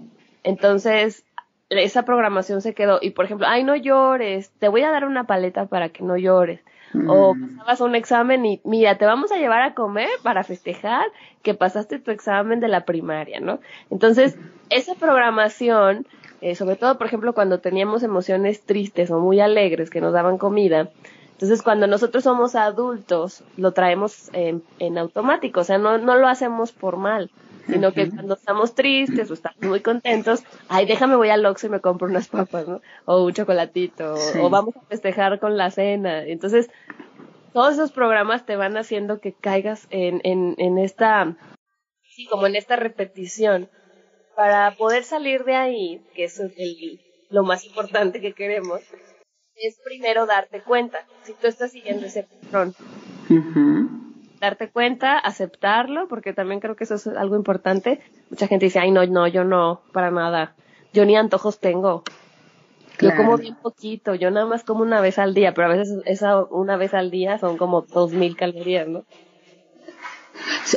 Entonces, 0.43 1.25
esa 1.69 2.03
programación 2.03 2.61
se 2.61 2.73
quedó. 2.73 2.99
Y 3.01 3.11
por 3.11 3.25
ejemplo, 3.25 3.45
ay, 3.47 3.63
no 3.63 3.75
llores, 3.75 4.49
te 4.57 4.69
voy 4.69 4.83
a 4.83 4.91
dar 4.91 5.05
una 5.05 5.25
paleta 5.25 5.65
para 5.65 5.89
que 5.89 6.03
no 6.03 6.17
llores. 6.17 6.61
O 7.07 7.35
mm. 7.35 7.57
pasabas 7.57 7.81
un 7.81 7.95
examen 7.95 8.45
y 8.45 8.61
mira, 8.63 8.97
te 8.97 9.05
vamos 9.05 9.33
a 9.33 9.35
llevar 9.35 9.61
a 9.61 9.73
comer 9.73 10.07
para 10.23 10.45
festejar 10.45 11.05
que 11.43 11.53
pasaste 11.53 11.99
tu 11.99 12.11
examen 12.11 12.61
de 12.61 12.69
la 12.69 12.85
primaria, 12.85 13.41
¿no? 13.41 13.59
Entonces, 13.91 14.37
esa 14.69 14.95
programación, 14.95 16.07
eh, 16.39 16.55
sobre 16.55 16.77
todo, 16.77 16.97
por 16.97 17.07
ejemplo, 17.07 17.33
cuando 17.33 17.59
teníamos 17.59 18.03
emociones 18.03 18.61
tristes 18.61 19.11
o 19.11 19.19
muy 19.19 19.41
alegres 19.41 19.89
que 19.89 19.99
nos 19.99 20.13
daban 20.13 20.37
comida, 20.37 20.89
entonces, 21.37 21.61
cuando 21.61 21.85
nosotros 21.85 22.23
somos 22.23 22.55
adultos, 22.55 23.43
lo 23.57 23.71
traemos 23.71 24.31
en, 24.33 24.63
en 24.79 24.97
automático, 24.97 25.59
o 25.59 25.63
sea, 25.63 25.77
no, 25.77 25.99
no 25.99 26.15
lo 26.15 26.27
hacemos 26.27 26.71
por 26.71 26.97
mal, 26.97 27.29
sino 27.67 27.93
que 27.93 28.09
cuando 28.09 28.33
estamos 28.33 28.73
tristes 28.73 29.29
o 29.29 29.35
estamos 29.35 29.61
muy 29.61 29.81
contentos, 29.81 30.43
ay, 30.67 30.87
déjame 30.87 31.15
voy 31.15 31.29
al 31.29 31.45
Oxxo 31.45 31.67
y 31.67 31.69
me 31.69 31.79
compro 31.79 32.07
unas 32.07 32.27
papas, 32.27 32.67
¿no? 32.67 32.81
O 33.05 33.23
un 33.23 33.33
chocolatito, 33.33 34.15
o 34.41 34.49
vamos 34.49 34.75
a 34.77 34.81
festejar 34.87 35.39
con 35.39 35.57
la 35.57 35.69
cena. 35.69 36.23
Entonces, 36.23 36.71
todos 37.53 37.75
esos 37.75 37.91
programas 37.91 38.47
te 38.47 38.55
van 38.55 38.75
haciendo 38.75 39.19
que 39.19 39.31
caigas 39.31 39.85
en, 39.91 40.21
en, 40.23 40.55
en 40.57 40.79
esta, 40.79 41.37
sí, 42.01 42.25
como 42.25 42.47
en 42.47 42.55
esta 42.55 42.77
repetición. 42.77 43.69
Para 44.35 44.71
poder 44.71 45.03
salir 45.03 45.43
de 45.43 45.55
ahí, 45.55 46.01
que 46.15 46.23
eso 46.23 46.45
es 46.45 46.53
el, 46.57 46.99
lo 47.29 47.43
más 47.43 47.63
importante 47.63 48.21
que 48.21 48.33
queremos, 48.33 48.81
es 49.61 49.79
primero 49.83 50.25
darte 50.25 50.61
cuenta 50.61 50.99
si 51.23 51.33
tú 51.33 51.47
estás 51.47 51.71
siguiendo 51.71 52.05
ese 52.05 52.23
patrón. 52.23 52.75
Darte 54.39 54.69
cuenta, 54.69 55.17
aceptarlo, 55.17 56.07
porque 56.07 56.33
también 56.33 56.59
creo 56.59 56.75
que 56.75 56.83
eso 56.83 56.95
es 56.95 57.07
algo 57.07 57.35
importante. 57.35 57.99
Mucha 58.29 58.47
gente 58.47 58.65
dice, 58.65 58.79
ay, 58.79 58.91
no, 58.91 59.05
no, 59.05 59.27
yo 59.27 59.43
no, 59.43 59.81
para 59.91 60.11
nada. 60.11 60.55
Yo 60.93 61.05
ni 61.05 61.15
antojos 61.15 61.59
tengo. 61.59 62.03
Yo 62.99 63.15
como 63.15 63.37
bien 63.37 63.55
poquito, 63.55 64.15
yo 64.15 64.31
nada 64.31 64.47
más 64.47 64.63
como 64.63 64.81
una 64.81 65.01
vez 65.01 65.19
al 65.19 65.33
día, 65.33 65.53
pero 65.53 65.67
a 65.67 65.75
veces 65.75 65.99
esa 66.05 66.43
una 66.45 66.77
vez 66.77 66.95
al 66.95 67.11
día 67.11 67.37
son 67.37 67.57
como 67.57 67.81
dos 67.81 68.11
mil 68.11 68.35
calorías, 68.35 68.87
¿no? 68.87 69.05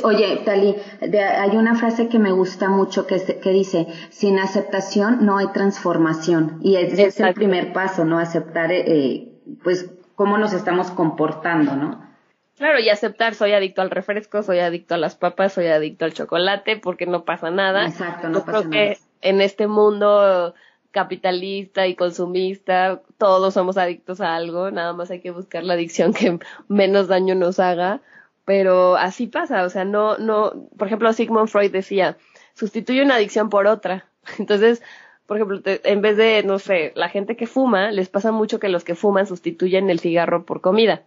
Oye, 0.03 0.41
Tali, 0.45 0.75
hay 1.01 1.57
una 1.57 1.75
frase 1.75 2.07
que 2.07 2.19
me 2.19 2.31
gusta 2.31 2.69
mucho 2.69 3.07
que, 3.07 3.39
que 3.39 3.49
dice, 3.51 3.87
sin 4.09 4.39
aceptación 4.39 5.25
no 5.25 5.37
hay 5.37 5.47
transformación. 5.47 6.59
Y 6.61 6.75
ese 6.75 7.05
es 7.05 7.19
el 7.19 7.33
primer 7.33 7.73
paso, 7.73 8.05
¿no? 8.05 8.19
Aceptar, 8.19 8.71
eh, 8.71 9.31
pues, 9.63 9.89
cómo 10.15 10.37
nos 10.37 10.53
estamos 10.53 10.91
comportando, 10.91 11.75
¿no? 11.75 12.11
Claro, 12.57 12.79
y 12.79 12.89
aceptar, 12.89 13.33
soy 13.33 13.53
adicto 13.53 13.81
al 13.81 13.89
refresco, 13.89 14.43
soy 14.43 14.59
adicto 14.59 14.93
a 14.93 14.97
las 14.97 15.15
papas, 15.15 15.53
soy 15.53 15.67
adicto 15.67 16.05
al 16.05 16.13
chocolate, 16.13 16.77
porque 16.77 17.07
no 17.07 17.25
pasa 17.25 17.49
nada. 17.49 17.87
Exacto, 17.87 18.29
no 18.29 18.39
Yo 18.39 18.45
pasa 18.45 18.59
creo 18.59 18.69
que 18.69 18.97
en 19.21 19.41
este 19.41 19.67
mundo 19.67 20.53
capitalista 20.91 21.87
y 21.87 21.95
consumista, 21.95 23.01
todos 23.17 23.53
somos 23.53 23.77
adictos 23.77 24.21
a 24.21 24.35
algo, 24.35 24.71
nada 24.71 24.93
más 24.93 25.09
hay 25.09 25.21
que 25.21 25.31
buscar 25.31 25.63
la 25.63 25.73
adicción 25.73 26.13
que 26.13 26.37
menos 26.67 27.07
daño 27.07 27.33
nos 27.33 27.59
haga 27.59 28.01
pero 28.45 28.95
así 28.95 29.27
pasa, 29.27 29.63
o 29.63 29.69
sea, 29.69 29.85
no, 29.85 30.17
no, 30.17 30.67
por 30.77 30.87
ejemplo, 30.87 31.11
Sigmund 31.13 31.47
Freud 31.47 31.71
decía, 31.71 32.17
sustituye 32.53 33.03
una 33.03 33.15
adicción 33.15 33.49
por 33.49 33.67
otra. 33.67 34.05
Entonces, 34.39 34.81
por 35.25 35.37
ejemplo, 35.37 35.61
en 35.63 36.01
vez 36.01 36.17
de, 36.17 36.43
no 36.43 36.59
sé, 36.59 36.91
la 36.95 37.09
gente 37.09 37.35
que 37.35 37.47
fuma, 37.47 37.91
les 37.91 38.09
pasa 38.09 38.31
mucho 38.31 38.59
que 38.59 38.69
los 38.69 38.83
que 38.83 38.95
fuman 38.95 39.27
sustituyen 39.27 39.89
el 39.89 39.99
cigarro 39.99 40.45
por 40.45 40.61
comida, 40.61 41.03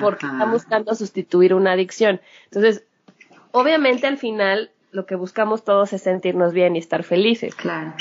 porque 0.00 0.26
están 0.26 0.50
buscando 0.50 0.94
sustituir 0.94 1.54
una 1.54 1.72
adicción. 1.72 2.20
Entonces, 2.46 2.84
obviamente 3.52 4.06
al 4.06 4.18
final 4.18 4.70
lo 4.90 5.06
que 5.06 5.14
buscamos 5.14 5.62
todos 5.62 5.92
es 5.92 6.02
sentirnos 6.02 6.52
bien 6.52 6.74
y 6.74 6.78
estar 6.78 7.04
felices. 7.04 7.54
Claro 7.54 7.94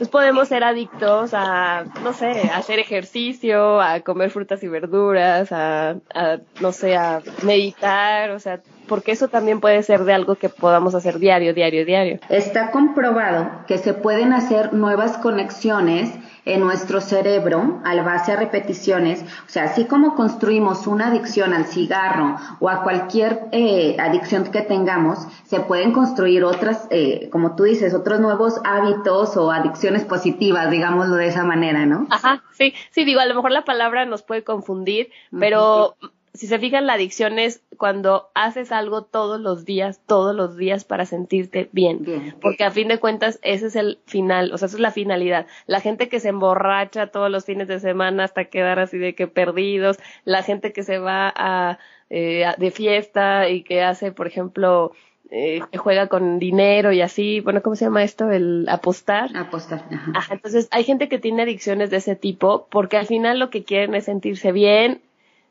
pues 0.00 0.08
podemos 0.08 0.48
ser 0.48 0.64
adictos 0.64 1.34
a, 1.34 1.84
no 2.02 2.14
sé, 2.14 2.48
a 2.50 2.56
hacer 2.56 2.78
ejercicio, 2.78 3.82
a 3.82 4.00
comer 4.00 4.30
frutas 4.30 4.62
y 4.62 4.66
verduras, 4.66 5.52
a, 5.52 5.96
a, 6.14 6.38
no 6.58 6.72
sé, 6.72 6.96
a 6.96 7.20
meditar, 7.42 8.30
o 8.30 8.38
sea, 8.38 8.62
porque 8.88 9.12
eso 9.12 9.28
también 9.28 9.60
puede 9.60 9.82
ser 9.82 10.04
de 10.04 10.14
algo 10.14 10.36
que 10.36 10.48
podamos 10.48 10.94
hacer 10.94 11.18
diario, 11.18 11.52
diario, 11.52 11.84
diario. 11.84 12.18
Está 12.30 12.70
comprobado 12.70 13.50
que 13.66 13.76
se 13.76 13.92
pueden 13.92 14.32
hacer 14.32 14.72
nuevas 14.72 15.18
conexiones 15.18 16.10
en 16.44 16.60
nuestro 16.60 17.00
cerebro 17.00 17.80
al 17.84 18.04
base 18.04 18.32
a 18.32 18.36
repeticiones. 18.36 19.22
O 19.22 19.48
sea, 19.48 19.64
así 19.64 19.84
como 19.86 20.14
construimos 20.14 20.86
una 20.86 21.08
adicción 21.08 21.52
al 21.52 21.66
cigarro 21.66 22.36
o 22.60 22.68
a 22.68 22.82
cualquier 22.82 23.46
eh, 23.52 23.96
adicción 23.98 24.44
que 24.44 24.62
tengamos, 24.62 25.26
se 25.44 25.60
pueden 25.60 25.92
construir 25.92 26.44
otras, 26.44 26.86
eh, 26.90 27.28
como 27.30 27.56
tú 27.56 27.64
dices, 27.64 27.94
otros 27.94 28.20
nuevos 28.20 28.60
hábitos 28.64 29.36
o 29.36 29.50
adicciones 29.50 30.04
positivas, 30.04 30.70
digámoslo 30.70 31.16
de 31.16 31.26
esa 31.26 31.44
manera, 31.44 31.86
¿no? 31.86 32.06
Ajá, 32.10 32.42
sí, 32.52 32.74
sí, 32.90 33.04
digo, 33.04 33.20
a 33.20 33.26
lo 33.26 33.34
mejor 33.34 33.50
la 33.50 33.64
palabra 33.64 34.04
nos 34.04 34.22
puede 34.22 34.44
confundir, 34.44 35.10
pero 35.38 35.96
si 36.34 36.46
se 36.46 36.58
fijan, 36.58 36.86
la 36.86 36.94
adicción 36.94 37.38
es 37.38 37.62
cuando 37.76 38.30
haces 38.34 38.72
algo 38.72 39.02
todos 39.02 39.40
los 39.40 39.64
días, 39.64 40.00
todos 40.06 40.34
los 40.34 40.56
días 40.56 40.84
para 40.84 41.04
sentirte 41.04 41.68
bien. 41.72 42.34
Porque 42.40 42.64
a 42.64 42.70
fin 42.70 42.88
de 42.88 42.98
cuentas, 42.98 43.40
ese 43.42 43.66
es 43.66 43.76
el 43.76 43.98
final, 44.06 44.52
o 44.52 44.58
sea, 44.58 44.66
esa 44.66 44.76
es 44.76 44.80
la 44.80 44.92
finalidad. 44.92 45.46
La 45.66 45.80
gente 45.80 46.08
que 46.08 46.20
se 46.20 46.28
emborracha 46.28 47.08
todos 47.08 47.30
los 47.30 47.44
fines 47.44 47.68
de 47.68 47.80
semana 47.80 48.24
hasta 48.24 48.44
quedar 48.44 48.78
así 48.78 48.98
de 48.98 49.14
que 49.14 49.26
perdidos, 49.26 49.98
la 50.24 50.42
gente 50.42 50.72
que 50.72 50.82
se 50.82 50.98
va 50.98 51.32
a, 51.34 51.78
eh, 52.10 52.46
de 52.58 52.70
fiesta 52.70 53.48
y 53.48 53.62
que 53.62 53.82
hace, 53.82 54.12
por 54.12 54.26
ejemplo, 54.26 54.92
eh, 55.32 55.60
que 55.70 55.78
juega 55.78 56.08
con 56.08 56.38
dinero 56.38 56.92
y 56.92 57.00
así, 57.00 57.40
bueno, 57.40 57.62
¿cómo 57.62 57.76
se 57.76 57.84
llama 57.84 58.02
esto? 58.02 58.30
El 58.30 58.66
apostar. 58.68 59.36
Apostar, 59.36 59.84
ajá. 60.14 60.34
Entonces, 60.34 60.68
hay 60.70 60.84
gente 60.84 61.08
que 61.08 61.18
tiene 61.18 61.42
adicciones 61.42 61.90
de 61.90 61.98
ese 61.98 62.14
tipo 62.14 62.66
porque 62.70 62.96
al 62.96 63.06
final 63.06 63.38
lo 63.38 63.50
que 63.50 63.64
quieren 63.64 63.94
es 63.94 64.04
sentirse 64.04 64.52
bien, 64.52 65.00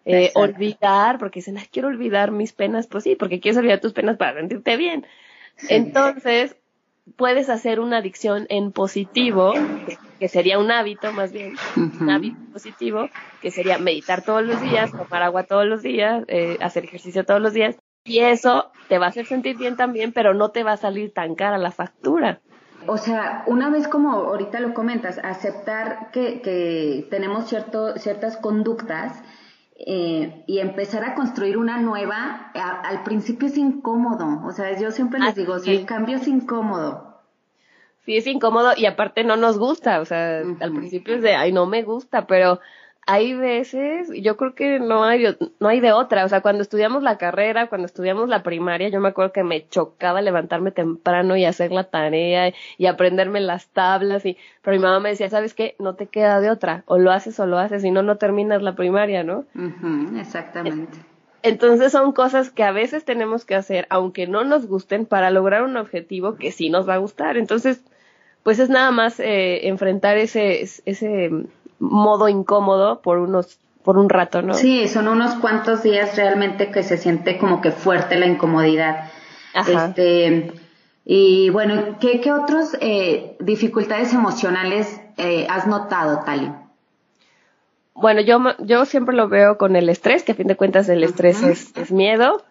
eh, 0.10 0.32
olvidar, 0.34 1.20
porque 1.20 1.40
dicen, 1.40 1.58
quiero 1.72 1.88
olvidar 1.88 2.32
mis 2.32 2.52
penas, 2.52 2.88
pues 2.88 3.04
sí, 3.04 3.16
porque 3.16 3.40
quieres 3.40 3.58
olvidar 3.58 3.80
tus 3.80 3.94
penas 3.94 4.18
para 4.18 4.40
sentirte 4.40 4.76
bien. 4.76 5.06
Entonces, 5.68 6.56
puedes 7.16 7.50
hacer 7.50 7.80
una 7.80 7.98
adicción 7.98 8.48
en 8.50 8.72
positivo, 8.72 9.54
que, 10.20 10.28
sería 10.28 10.58
un 10.58 10.72
hábito 10.72 11.12
más 11.12 11.32
bien, 11.32 11.56
un 11.76 12.10
hábito 12.10 12.40
positivo, 12.54 13.10
que 13.42 13.52
sería 13.52 13.78
meditar 13.78 14.24
todos 14.24 14.44
los 14.44 14.60
días, 14.62 14.92
tomar 14.92 15.22
agua 15.22 15.44
todos 15.44 15.66
los 15.66 15.82
días, 15.82 16.24
eh, 16.28 16.58
hacer 16.62 16.86
ejercicio 16.86 17.26
todos 17.26 17.42
los 17.42 17.54
días, 17.54 17.78
Y 18.06 18.20
eso 18.20 18.72
te 18.88 18.98
va 18.98 19.08
a 19.08 19.10
hacer 19.10 19.28
sentir 19.28 19.58
bien 19.58 19.76
también, 19.76 20.14
pero 20.14 20.34
no 20.34 20.50
te 20.50 20.64
va 20.64 20.72
a 20.72 20.78
salir 20.78 21.14
tan 21.14 21.36
cara 21.36 21.58
la 21.60 21.72
factura. 21.72 22.40
O 22.88 22.98
sea, 22.98 23.44
una 23.46 23.70
vez 23.70 23.88
como 23.88 24.14
ahorita 24.14 24.60
lo 24.62 24.74
comentas, 24.74 25.20
aceptar 25.22 26.10
que, 26.12 26.42
que 26.42 27.06
tenemos 27.12 27.48
cierto, 27.48 27.98
ciertas 27.98 28.38
conductas 28.38 29.22
eh, 29.86 30.44
y 30.46 30.60
empezar 30.60 31.06
a 31.06 31.16
construir 31.16 31.58
una 31.58 31.80
nueva, 31.80 32.52
al 32.54 33.04
principio 33.04 33.48
es 33.48 33.58
incómodo. 33.58 34.46
O 34.46 34.52
sea, 34.52 34.78
yo 34.78 34.92
siempre 34.92 35.20
les 35.20 35.36
digo, 35.36 35.56
el 35.56 35.86
cambio 35.86 36.18
es 36.18 36.28
incómodo. 36.28 37.18
Sí, 38.06 38.18
es 38.18 38.28
incómodo 38.28 38.72
y 38.76 38.86
aparte 38.88 39.24
no 39.24 39.38
nos 39.38 39.58
gusta. 39.58 40.02
O 40.02 40.06
sea, 40.06 40.40
al 40.40 40.74
principio 40.74 41.16
es 41.16 41.22
de, 41.22 41.34
ay, 41.34 41.54
no 41.54 41.66
me 41.66 41.84
gusta, 41.84 42.28
pero 42.28 42.60
hay 43.12 43.34
veces, 43.34 44.12
yo 44.22 44.38
creo 44.38 44.54
que 44.54 44.80
no 44.80 45.04
hay, 45.04 45.36
no 45.60 45.68
hay 45.68 45.80
de 45.80 45.94
otra, 45.94 46.26
o 46.26 46.30
sea, 46.30 46.42
cuando 46.42 46.62
estudiamos 46.62 47.02
la 47.02 47.18
carrera, 47.18 47.66
cuando 47.66 47.88
estudiamos 47.88 48.30
la 48.30 48.44
primaria, 48.44 48.90
yo 48.90 49.00
me 49.00 49.10
acuerdo 49.10 49.34
que 49.34 49.44
me 49.44 49.68
chocaba 49.68 50.22
levantarme 50.22 50.70
temprano 50.70 51.36
y 51.36 51.44
hacer 51.44 51.72
la 51.72 51.86
tarea 51.86 52.54
y 52.78 52.86
aprenderme 52.86 53.40
las 53.40 53.66
tablas 53.70 54.28
y, 54.28 54.38
pero 54.62 54.78
mi 54.78 54.84
mamá 54.84 55.00
me 55.00 55.10
decía, 55.10 55.28
¿sabes 55.28 55.56
qué? 55.56 55.76
No 55.80 55.96
te 55.96 56.06
queda 56.06 56.40
de 56.40 56.52
otra, 56.52 56.84
o 56.86 57.00
lo 57.00 57.12
haces 57.12 57.40
o 57.40 57.48
lo 57.48 57.58
haces, 57.58 57.82
si 57.82 57.90
no, 57.90 58.04
no 58.04 58.18
terminas 58.18 58.62
la 58.62 58.76
primaria, 58.76 59.24
¿no? 59.24 59.46
exactamente. 60.20 61.00
Entonces 61.42 61.92
son 61.92 62.12
cosas 62.12 62.52
que 62.52 62.62
a 62.62 62.72
veces 62.72 63.06
tenemos 63.06 63.44
que 63.44 63.56
hacer, 63.56 63.88
aunque 63.90 64.28
no 64.28 64.44
nos 64.44 64.68
gusten, 64.68 65.08
para 65.08 65.32
lograr 65.32 65.64
un 65.64 65.78
objetivo 65.78 66.36
que 66.36 66.52
sí 66.52 66.70
nos 66.70 66.88
va 66.88 66.94
a 66.94 66.98
gustar. 66.98 67.38
Entonces, 67.38 67.82
pues 68.44 68.60
es 68.60 68.70
nada 68.70 68.92
más 68.92 69.20
eh, 69.20 69.68
enfrentar 69.68 70.18
ese, 70.18 70.62
ese 70.62 71.32
modo 71.80 72.30
incómodo 72.30 73.02
por 73.02 73.18
unos 73.18 73.60
por 73.84 73.98
un 73.98 74.10
rato, 74.10 74.42
¿no? 74.42 74.54
Sí, 74.54 74.88
son 74.88 75.08
unos 75.08 75.36
cuantos 75.36 75.84
días 75.84 76.16
realmente 76.16 76.70
que 76.70 76.84
se 76.84 76.98
siente 76.98 77.38
como 77.38 77.62
que 77.62 77.72
fuerte 77.72 78.18
la 78.18 78.28
incomodidad. 78.28 79.10
Este, 79.56 80.54
y 81.06 81.50
bueno, 81.50 81.98
¿qué, 82.00 82.22
qué 82.22 82.32
otras 82.32 82.78
eh, 82.82 83.36
dificultades 83.40 84.14
emocionales 84.14 85.02
eh, 85.18 85.48
has 85.50 85.66
notado, 85.66 86.24
Tali? 86.24 86.52
Bueno, 87.96 88.22
yo, 88.22 88.40
yo 88.60 88.86
siempre 88.86 89.16
lo 89.16 89.28
veo 89.28 89.58
con 89.58 89.76
el 89.76 89.90
estrés, 89.90 90.24
que 90.24 90.34
a 90.34 90.36
fin 90.36 90.48
de 90.48 90.56
cuentas 90.56 90.88
el 90.90 91.04
estrés 91.04 91.42
es, 91.42 91.76
es 91.76 91.92
miedo. 91.92 92.44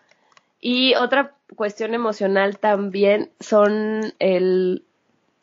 Y 0.60 0.94
otra 0.96 1.34
cuestión 1.56 1.94
emocional 1.94 2.58
también 2.58 3.30
son 3.38 4.12
el 4.18 4.84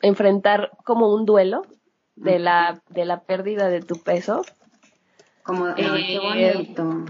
enfrentar 0.02 0.72
como 0.84 1.12
un 1.12 1.24
duelo, 1.24 1.62
de 2.16 2.38
la, 2.38 2.82
de 2.88 3.04
la 3.04 3.20
pérdida 3.20 3.68
de 3.68 3.80
tu 3.80 4.02
peso. 4.02 4.42
Como, 5.42 5.74
qué 5.74 5.84
eh, 5.84 6.18
bonito. 6.18 7.04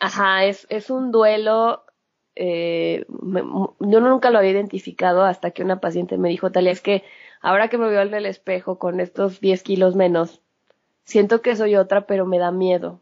Ajá, 0.00 0.44
es, 0.44 0.66
es 0.70 0.90
un 0.90 1.12
duelo. 1.12 1.84
Eh, 2.34 3.04
yo 3.08 4.00
nunca 4.00 4.30
lo 4.30 4.38
había 4.38 4.50
identificado 4.50 5.24
hasta 5.24 5.50
que 5.50 5.62
una 5.62 5.80
paciente 5.80 6.18
me 6.18 6.28
dijo, 6.28 6.50
Talia, 6.50 6.72
es 6.72 6.80
que 6.80 7.04
ahora 7.40 7.68
que 7.68 7.78
me 7.78 7.88
veo 7.88 8.02
en 8.02 8.14
el 8.14 8.26
espejo 8.26 8.78
con 8.78 9.00
estos 9.00 9.40
10 9.40 9.62
kilos 9.62 9.94
menos, 9.94 10.40
siento 11.04 11.42
que 11.42 11.56
soy 11.56 11.76
otra, 11.76 12.06
pero 12.06 12.26
me 12.26 12.38
da 12.38 12.50
miedo 12.50 13.00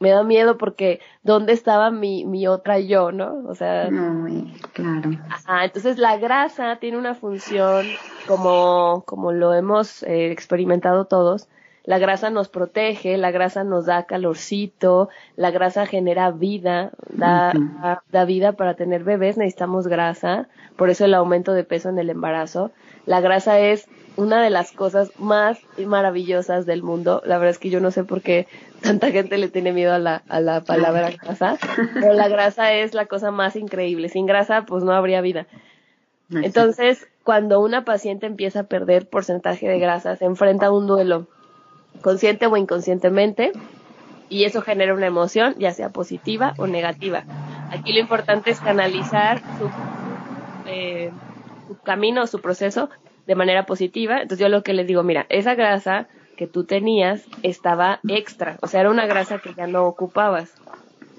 me 0.00 0.10
da 0.10 0.22
miedo 0.22 0.58
porque 0.58 1.00
¿dónde 1.22 1.52
estaba 1.52 1.90
mi, 1.90 2.24
mi 2.24 2.46
otra 2.46 2.78
yo, 2.78 3.12
no? 3.12 3.42
O 3.46 3.54
sea... 3.54 3.90
No, 3.90 4.46
claro. 4.72 5.10
Ajá, 5.28 5.64
entonces 5.64 5.98
la 5.98 6.16
grasa 6.16 6.76
tiene 6.80 6.98
una 6.98 7.14
función 7.14 7.86
como, 8.26 9.04
como 9.06 9.32
lo 9.32 9.54
hemos 9.54 10.02
eh, 10.02 10.30
experimentado 10.30 11.06
todos. 11.06 11.48
La 11.84 11.98
grasa 11.98 12.30
nos 12.30 12.48
protege, 12.48 13.18
la 13.18 13.30
grasa 13.30 13.62
nos 13.62 13.84
da 13.84 14.04
calorcito, 14.04 15.10
la 15.36 15.50
grasa 15.50 15.84
genera 15.86 16.30
vida, 16.30 16.92
da, 17.10 17.52
da 18.10 18.24
vida 18.24 18.52
para 18.52 18.74
tener 18.74 19.04
bebés, 19.04 19.36
necesitamos 19.36 19.86
grasa, 19.86 20.48
por 20.76 20.88
eso 20.88 21.04
el 21.04 21.12
aumento 21.12 21.52
de 21.52 21.64
peso 21.64 21.90
en 21.90 21.98
el 21.98 22.08
embarazo. 22.08 22.70
La 23.04 23.20
grasa 23.20 23.60
es 23.60 23.86
una 24.16 24.42
de 24.42 24.50
las 24.50 24.72
cosas 24.72 25.10
más 25.18 25.58
maravillosas 25.76 26.64
del 26.64 26.82
mundo. 26.82 27.20
La 27.26 27.36
verdad 27.36 27.50
es 27.50 27.58
que 27.58 27.70
yo 27.70 27.80
no 27.80 27.90
sé 27.90 28.04
por 28.04 28.22
qué 28.22 28.46
tanta 28.80 29.10
gente 29.10 29.36
le 29.36 29.48
tiene 29.48 29.72
miedo 29.72 29.92
a 29.92 29.98
la, 29.98 30.22
a 30.28 30.40
la 30.40 30.62
palabra 30.62 31.10
grasa, 31.10 31.58
pero 31.92 32.14
la 32.14 32.28
grasa 32.28 32.72
es 32.72 32.94
la 32.94 33.06
cosa 33.06 33.30
más 33.30 33.56
increíble. 33.56 34.08
Sin 34.08 34.24
grasa, 34.24 34.64
pues 34.64 34.84
no 34.84 34.92
habría 34.92 35.20
vida. 35.20 35.46
Entonces, 36.30 37.06
cuando 37.22 37.60
una 37.60 37.84
paciente 37.84 38.26
empieza 38.26 38.60
a 38.60 38.64
perder 38.64 39.08
porcentaje 39.08 39.68
de 39.68 39.78
grasa, 39.78 40.16
se 40.16 40.24
enfrenta 40.24 40.66
a 40.66 40.72
un 40.72 40.86
duelo, 40.86 41.28
consciente 42.02 42.46
o 42.46 42.56
inconscientemente, 42.56 43.52
y 44.28 44.44
eso 44.44 44.62
genera 44.62 44.94
una 44.94 45.06
emoción, 45.06 45.54
ya 45.58 45.72
sea 45.72 45.90
positiva 45.90 46.54
o 46.58 46.66
negativa. 46.66 47.24
Aquí 47.70 47.92
lo 47.92 48.00
importante 48.00 48.50
es 48.50 48.60
canalizar 48.60 49.42
su, 49.58 49.70
eh, 50.66 51.12
su 51.66 51.78
camino, 51.82 52.26
su 52.26 52.40
proceso 52.40 52.88
de 53.26 53.34
manera 53.34 53.66
positiva. 53.66 54.22
Entonces 54.22 54.40
yo 54.40 54.48
lo 54.48 54.62
que 54.62 54.72
les 54.72 54.86
digo, 54.86 55.02
mira, 55.02 55.26
esa 55.28 55.54
grasa 55.54 56.08
que 56.36 56.46
tú 56.46 56.64
tenías 56.64 57.24
estaba 57.42 58.00
extra, 58.08 58.58
o 58.60 58.66
sea, 58.66 58.80
era 58.80 58.90
una 58.90 59.06
grasa 59.06 59.38
que 59.38 59.54
ya 59.54 59.66
no 59.66 59.84
ocupabas. 59.84 60.54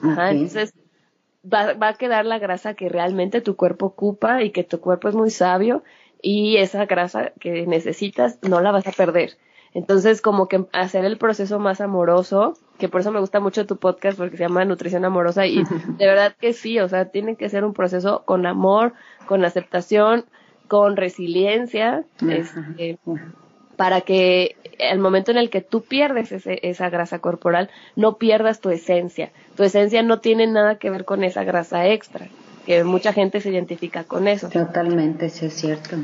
entonces 0.02 0.74
va, 1.44 1.74
va, 1.74 1.90
a 1.90 1.94
quedar 1.94 2.26
la 2.26 2.40
grasa 2.40 2.74
que 2.74 2.90
realmente 2.90 3.42
tu 3.42 3.56
cuerpo 3.56 3.88
ocupa 3.88 4.44
y 4.44 4.52
que 4.52 4.64
tu 4.64 4.82
cuerpo 4.82 5.08
es 5.08 5.16
muy 5.16 5.30
sabio 5.30 5.84
y 6.22 6.58
esa 6.58 6.86
grasa 6.86 7.32
que 7.40 7.66
necesitas 7.66 8.40
no 8.42 8.60
la 8.62 8.72
vas 8.72 8.88
a 8.88 8.92
perder. 8.92 9.38
Entonces, 9.76 10.22
como 10.22 10.48
que 10.48 10.66
hacer 10.72 11.04
el 11.04 11.18
proceso 11.18 11.60
más 11.60 11.82
amoroso, 11.82 12.54
que 12.80 12.88
por 12.88 13.02
eso 13.02 13.12
me 13.12 13.20
gusta 13.20 13.42
mucho 13.42 13.66
tu 13.66 13.76
podcast 13.76 14.18
porque 14.18 14.38
se 14.38 14.44
llama 14.44 14.64
Nutrición 14.64 15.04
Amorosa 15.04 15.46
y 15.46 15.64
de 15.98 16.06
verdad 16.08 16.34
que 16.40 16.54
sí, 16.54 16.80
o 16.80 16.88
sea, 16.88 17.10
tiene 17.10 17.36
que 17.36 17.50
ser 17.50 17.66
un 17.66 17.74
proceso 17.74 18.24
con 18.26 18.46
amor, 18.46 18.94
con 19.28 19.44
aceptación, 19.44 20.24
con 20.70 20.96
resiliencia, 20.96 22.06
este, 22.22 22.98
para 23.76 24.00
que 24.00 24.56
el 24.80 25.00
momento 25.00 25.32
en 25.32 25.38
el 25.38 25.50
que 25.50 25.60
tú 25.60 25.82
pierdes 25.82 26.32
esa 26.32 26.90
grasa 26.90 27.20
corporal, 27.20 27.70
no 27.98 28.18
pierdas 28.18 28.62
tu 28.62 28.70
esencia. 28.70 29.32
Tu 29.58 29.64
esencia 29.64 30.02
no 30.04 30.22
tiene 30.22 30.48
nada 30.48 30.76
que 30.76 30.90
ver 30.90 31.04
con 31.04 31.26
esa 31.26 31.44
grasa 31.44 31.86
extra, 31.90 32.30
que 32.66 32.86
mucha 32.86 33.12
gente 33.12 33.42
se 33.42 33.50
identifica 33.50 34.06
con 34.06 34.30
eso. 34.30 34.48
Totalmente, 34.48 35.30
sí 35.30 35.48
es 35.48 35.54
cierto. 35.54 35.98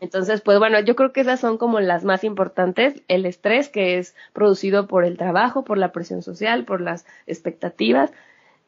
Entonces, 0.00 0.40
pues 0.40 0.58
bueno, 0.58 0.78
yo 0.80 0.94
creo 0.94 1.12
que 1.12 1.22
esas 1.22 1.40
son 1.40 1.58
como 1.58 1.80
las 1.80 2.04
más 2.04 2.24
importantes. 2.24 3.02
El 3.08 3.26
estrés 3.26 3.68
que 3.68 3.98
es 3.98 4.14
producido 4.32 4.86
por 4.86 5.04
el 5.04 5.16
trabajo, 5.16 5.64
por 5.64 5.78
la 5.78 5.92
presión 5.92 6.22
social, 6.22 6.64
por 6.64 6.80
las 6.80 7.06
expectativas, 7.26 8.12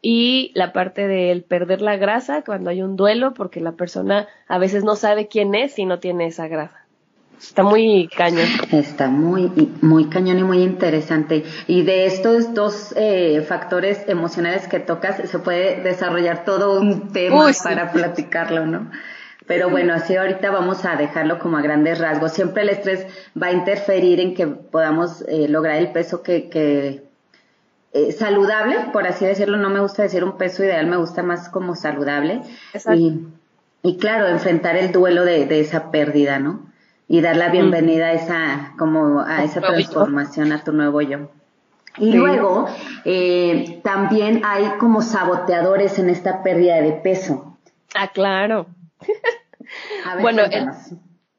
y 0.01 0.53
la 0.55 0.73
parte 0.73 1.09
del 1.09 1.43
perder 1.43 1.83
la 1.83 1.97
grasa 1.97 2.43
cuando 2.43 2.71
hay 2.71 2.83
un 2.83 2.97
duelo 2.97 3.35
porque 3.35 3.61
la 3.61 3.73
persona 3.73 4.29
a 4.47 4.59
veces 4.59 4.85
no 4.85 4.95
sabe 4.95 5.27
quién 5.27 5.55
es 5.55 5.73
si 5.73 5.87
no 5.87 5.99
tiene 5.99 6.27
esa 6.27 6.47
grasa. 6.47 6.85
Está 7.39 7.63
muy 7.63 8.09
cañón. 8.17 8.49
Está 8.73 9.09
muy, 9.09 9.71
muy 9.81 10.07
cañón 10.07 10.39
y 10.41 10.43
muy 10.43 10.63
interesante. 10.63 11.45
Y 11.69 11.83
de 11.83 12.07
estos 12.07 12.53
dos 12.53 12.93
eh, 12.97 13.45
factores 13.47 14.09
emocionales 14.09 14.67
que 14.67 14.81
tocas, 14.81 15.29
se 15.29 15.39
puede 15.39 15.81
desarrollar 15.83 16.45
todo 16.45 16.81
un 16.81 17.13
tema 17.13 17.51
para 17.63 17.93
platicarlo, 17.93 18.67
¿no? 18.67 18.91
Pero 19.49 19.71
bueno, 19.71 19.95
así 19.95 20.15
ahorita 20.15 20.51
vamos 20.51 20.85
a 20.85 20.95
dejarlo 20.97 21.39
como 21.39 21.57
a 21.57 21.63
grandes 21.63 21.99
rasgos. 21.99 22.33
Siempre 22.33 22.63
el 22.63 22.69
estrés 22.69 23.07
va 23.41 23.49
a 23.49 23.53
interferir 23.53 24.21
en 24.21 24.35
que 24.35 24.47
podamos 24.47 25.23
eh, 25.23 25.49
lograr 25.49 25.77
el 25.77 25.91
peso 25.91 26.23
que, 26.23 26.51
que 26.51 27.03
eh, 27.95 28.13
saludable, 28.13 28.77
por 28.93 29.07
así 29.07 29.25
decirlo, 29.25 29.57
no 29.57 29.71
me 29.71 29.81
gusta 29.81 30.03
decir 30.03 30.23
un 30.23 30.37
peso 30.37 30.63
ideal, 30.63 30.87
me 30.87 30.99
gusta 30.99 31.23
más 31.23 31.49
como 31.49 31.75
saludable. 31.75 32.43
Y, 32.95 33.21
y, 33.83 33.97
claro, 33.97 34.29
enfrentar 34.29 34.77
el 34.77 34.93
duelo 34.93 35.25
de, 35.25 35.47
de, 35.47 35.61
esa 35.61 35.91
pérdida, 35.91 36.39
¿no? 36.39 36.61
Y 37.09 37.23
dar 37.23 37.37
la 37.37 37.49
bienvenida 37.49 38.09
a 38.09 38.13
esa, 38.13 38.75
como 38.79 39.21
a 39.21 39.43
esa 39.45 39.63
transformación, 39.63 40.53
a 40.53 40.63
tu 40.63 40.73
nuevo 40.73 41.01
yo. 41.01 41.31
Y 41.97 42.13
luego, 42.13 42.69
eh, 43.07 43.81
también 43.83 44.43
hay 44.45 44.67
como 44.79 45.01
saboteadores 45.01 45.99
en 45.99 46.11
esta 46.11 46.43
pérdida 46.43 46.83
de 46.83 46.93
peso. 46.93 47.57
Ah, 47.95 48.09
claro. 48.09 48.67
bueno, 50.21 50.43
el, 50.45 50.69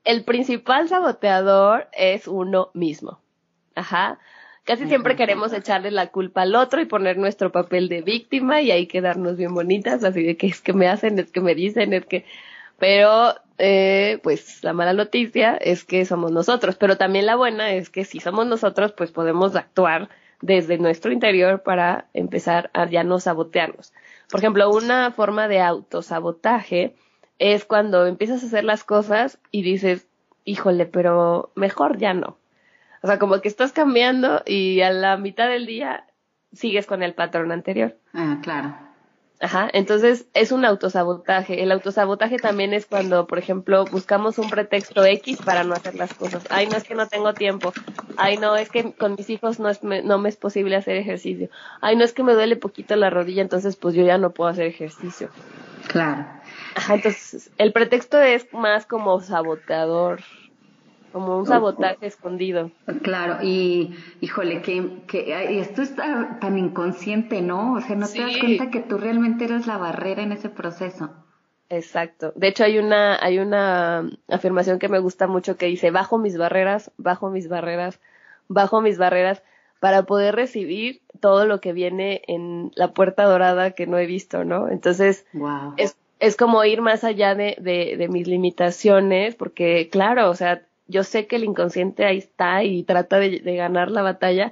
el 0.04 0.24
principal 0.24 0.88
saboteador 0.88 1.88
es 1.94 2.28
uno 2.28 2.72
mismo. 2.74 3.20
Ajá. 3.76 4.20
Casi 4.66 4.88
siempre 4.88 5.16
queremos 5.16 5.52
echarle 5.52 5.90
la 5.90 6.08
culpa 6.08 6.44
al 6.44 6.54
otro 6.54 6.80
y 6.80 6.86
poner 6.86 7.18
nuestro 7.18 7.52
papel 7.52 7.90
de 7.90 8.02
víctima 8.02 8.62
y 8.62 8.70
ahí 8.70 8.86
quedarnos 8.86 9.36
bien 9.36 9.54
bonitas, 9.54 10.04
así 10.04 10.22
de 10.22 10.38
que 10.38 10.48
es 10.48 10.62
que 10.62 10.74
me 10.74 10.88
hacen, 10.88 11.18
es 11.18 11.32
que 11.32 11.42
me 11.42 11.56
dicen, 11.56 11.94
es 11.94 12.06
que... 12.06 12.26
Pero, 12.78 13.36
eh, 13.58 14.20
pues 14.22 14.64
la 14.64 14.74
mala 14.74 14.94
noticia 14.94 15.58
es 15.58 15.84
que 15.84 16.06
somos 16.06 16.32
nosotros, 16.32 16.76
pero 16.76 16.98
también 16.98 17.26
la 17.26 17.36
buena 17.36 17.74
es 17.74 17.90
que 17.90 18.06
si 18.06 18.20
somos 18.20 18.46
nosotros, 18.46 18.94
pues 18.94 19.12
podemos 19.12 19.56
actuar 19.56 20.10
desde 20.42 20.78
nuestro 20.78 21.12
interior 21.12 21.64
para 21.64 22.06
empezar 22.14 22.70
a 22.74 22.86
ya 22.86 23.04
no 23.04 23.20
sabotearnos. 23.20 23.92
Por 24.30 24.40
ejemplo, 24.40 24.70
una 24.70 25.12
forma 25.12 25.48
de 25.48 25.62
autosabotaje 25.62 26.96
es 27.40 27.66
cuando 27.66 28.06
empiezas 28.06 28.44
a 28.44 28.46
hacer 28.46 28.64
las 28.64 28.84
cosas 28.84 29.40
y 29.52 29.64
dices, 29.64 30.08
híjole, 30.46 30.86
pero 30.86 31.52
mejor 31.56 31.98
ya 31.98 32.14
no. 32.14 32.38
O 33.02 33.08
sea, 33.08 33.18
como 33.18 33.40
que 33.42 33.48
estás 33.48 33.72
cambiando 33.72 34.44
y 34.46 34.82
a 34.82 34.92
la 34.92 35.18
mitad 35.18 35.48
del 35.48 35.66
día 35.66 36.06
sigues 36.54 36.86
con 36.86 37.02
el 37.02 37.14
patrón 37.14 37.52
anterior. 37.52 37.96
Ah, 38.14 38.40
claro. 38.44 38.76
Ajá, 39.42 39.70
entonces 39.72 40.26
es 40.34 40.52
un 40.52 40.66
autosabotaje. 40.66 41.64
El 41.64 41.72
autosabotaje 41.72 42.40
también 42.40 42.74
es 42.74 42.86
cuando, 42.86 43.26
por 43.26 43.40
ejemplo, 43.40 43.86
buscamos 43.86 44.38
un 44.38 44.50
pretexto 44.50 45.06
X 45.06 45.40
para 45.46 45.64
no 45.64 45.74
hacer 45.74 45.96
las 45.96 46.14
cosas. 46.14 46.44
Ay, 46.50 46.68
no 46.68 46.76
es 46.76 46.84
que 46.84 46.94
no 46.94 47.08
tengo 47.08 47.34
tiempo. 47.34 47.72
Ay, 48.18 48.36
no 48.36 48.58
es 48.58 48.70
que 48.70 48.92
con 48.92 49.16
mis 49.16 49.30
hijos 49.30 49.62
no, 49.62 49.70
es, 49.70 49.82
no 49.82 50.18
me 50.18 50.28
es 50.28 50.36
posible 50.36 50.76
hacer 50.76 50.98
ejercicio. 50.98 51.50
Ay, 51.80 51.96
no 51.96 52.04
es 52.04 52.12
que 52.12 52.24
me 52.24 52.34
duele 52.34 52.58
poquito 52.58 52.98
la 52.98 53.10
rodilla, 53.10 53.42
entonces 53.42 53.78
pues 53.78 53.96
yo 53.96 54.04
ya 54.04 54.18
no 54.18 54.32
puedo 54.32 54.50
hacer 54.50 54.66
ejercicio. 54.66 55.30
Claro. 55.88 56.26
Ajá, 56.76 56.96
entonces 56.96 57.52
el 57.58 57.74
pretexto 57.74 58.20
es 58.20 58.52
más 58.54 58.86
como 58.86 59.20
saboteador 59.22 60.22
como 61.12 61.38
un 61.38 61.46
sabotaje 61.46 62.06
escondido. 62.06 62.72
Claro, 63.02 63.44
y 63.44 63.96
híjole, 64.22 64.62
que, 64.62 65.02
que 65.08 65.60
esto 65.60 65.82
está 65.82 66.38
tan 66.40 66.58
inconsciente, 66.58 67.42
¿no? 67.42 67.74
O 67.74 67.82
sea, 67.82 67.96
no 67.96 68.08
te 68.08 68.22
das 68.22 68.38
cuenta 68.38 68.70
que 68.70 68.82
tú 68.82 68.98
realmente 68.98 69.46
eres 69.46 69.68
la 69.68 69.78
barrera 69.78 70.24
en 70.24 70.32
ese 70.32 70.50
proceso. 70.50 71.10
Exacto. 71.70 72.34
De 72.36 72.48
hecho, 72.48 72.64
hay 72.64 72.80
una, 72.80 73.18
hay 73.24 73.40
una 73.40 74.10
afirmación 74.28 74.80
que 74.80 74.90
me 74.90 75.00
gusta 75.00 75.28
mucho 75.28 75.56
que 75.58 75.68
dice, 75.68 75.92
bajo 75.92 76.18
mis 76.18 76.38
barreras, 76.38 76.92
bajo 76.98 77.30
mis 77.30 77.48
barreras, 77.48 78.00
bajo 78.48 78.82
mis 78.82 78.98
barreras, 78.98 79.44
para 79.80 80.04
poder 80.04 80.36
recibir 80.36 81.02
todo 81.20 81.46
lo 81.46 81.62
que 81.62 81.74
viene 81.74 82.22
en 82.28 82.72
la 82.76 82.92
puerta 82.92 83.24
dorada 83.24 83.72
que 83.72 83.88
no 83.88 83.98
he 83.98 84.08
visto, 84.08 84.44
¿no? 84.44 84.70
Entonces, 84.70 85.26
es, 85.78 85.96
es 86.20 86.36
como 86.36 86.64
ir 86.66 86.82
más 86.82 87.04
allá 87.04 87.36
de, 87.36 87.58
de, 87.60 87.96
de 87.98 88.08
mis 88.10 88.28
limitaciones, 88.28 89.36
porque 89.36 89.90
claro, 89.90 90.30
o 90.30 90.36
sea, 90.36 90.64
yo 90.90 91.04
sé 91.04 91.28
que 91.28 91.38
el 91.38 91.44
inconsciente 91.44 92.04
ahí 92.04 92.18
está 92.18 92.64
y 92.64 92.84
trata 92.84 93.20
de, 93.20 93.40
ganar 93.56 93.92
la 93.92 94.02
batalla, 94.02 94.52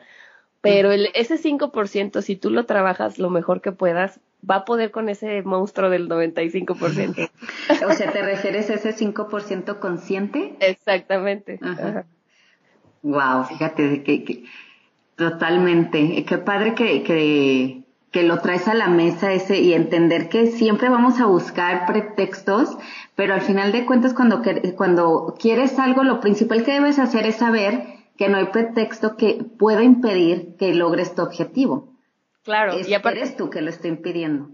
pero 0.62 0.92
el, 0.92 1.10
ese 1.16 1.36
5%, 1.36 2.22
si 2.22 2.36
tú 2.36 2.52
lo 2.52 2.66
trabajas 2.66 3.18
lo 3.18 3.30
mejor 3.30 3.62
que 3.62 3.72
puedas, 3.72 4.20
va 4.50 4.58
a 4.58 4.66
poder 4.66 4.92
con 4.92 5.10
ese 5.10 5.42
monstruo 5.42 5.90
del 5.90 6.08
95%. 6.08 7.30
o 7.88 7.94
sea, 7.94 8.12
¿te 8.12 8.22
refieres 8.22 8.70
a 8.70 8.76
ese 8.76 8.96
5% 8.96 9.80
consciente? 9.80 10.56
Exactamente. 10.60 11.60
Wow, 13.02 13.46
fíjate 13.46 14.04
que, 14.04 14.24
que 14.24 14.44
totalmente. 15.16 16.24
Qué 16.24 16.38
padre 16.38 16.76
que, 16.76 17.02
que, 17.02 17.84
que 18.12 18.24
lo 18.24 18.39
traes 18.39 18.67
a 18.67 18.74
la 18.74 18.88
mesa 18.88 19.34
ese 19.34 19.60
y 19.60 19.74
entender 19.74 20.30
que 20.30 20.48
siempre 20.48 20.89
vamos 20.89 21.20
a 21.20 21.26
buscar 21.26 21.86
pretextos, 21.86 22.78
pero 23.15 23.34
al 23.34 23.41
final 23.41 23.72
de 23.72 23.86
cuentas 23.86 24.13
cuando, 24.13 24.41
cuando 24.76 25.36
quieres 25.39 25.78
algo, 25.78 26.04
lo 26.04 26.20
principal 26.20 26.63
que 26.63 26.74
debes 26.74 27.00
hacer 27.00 27.26
es 27.26 27.36
saber 27.38 27.84
que 28.17 28.30
no 28.30 28.38
hay 28.38 28.46
pretexto 28.46 29.17
que 29.17 29.46
pueda 29.58 29.84
impedir 29.84 30.56
que 30.58 30.74
logres 30.74 31.15
tu 31.15 31.22
objetivo. 31.22 31.93
Claro, 32.43 32.74
y 32.80 32.93
aparte 32.93 33.20
eres 33.20 33.36
tú 33.36 33.50
que 33.50 33.62
lo 33.62 33.70
está 33.70 33.88
impidiendo. 33.88 34.50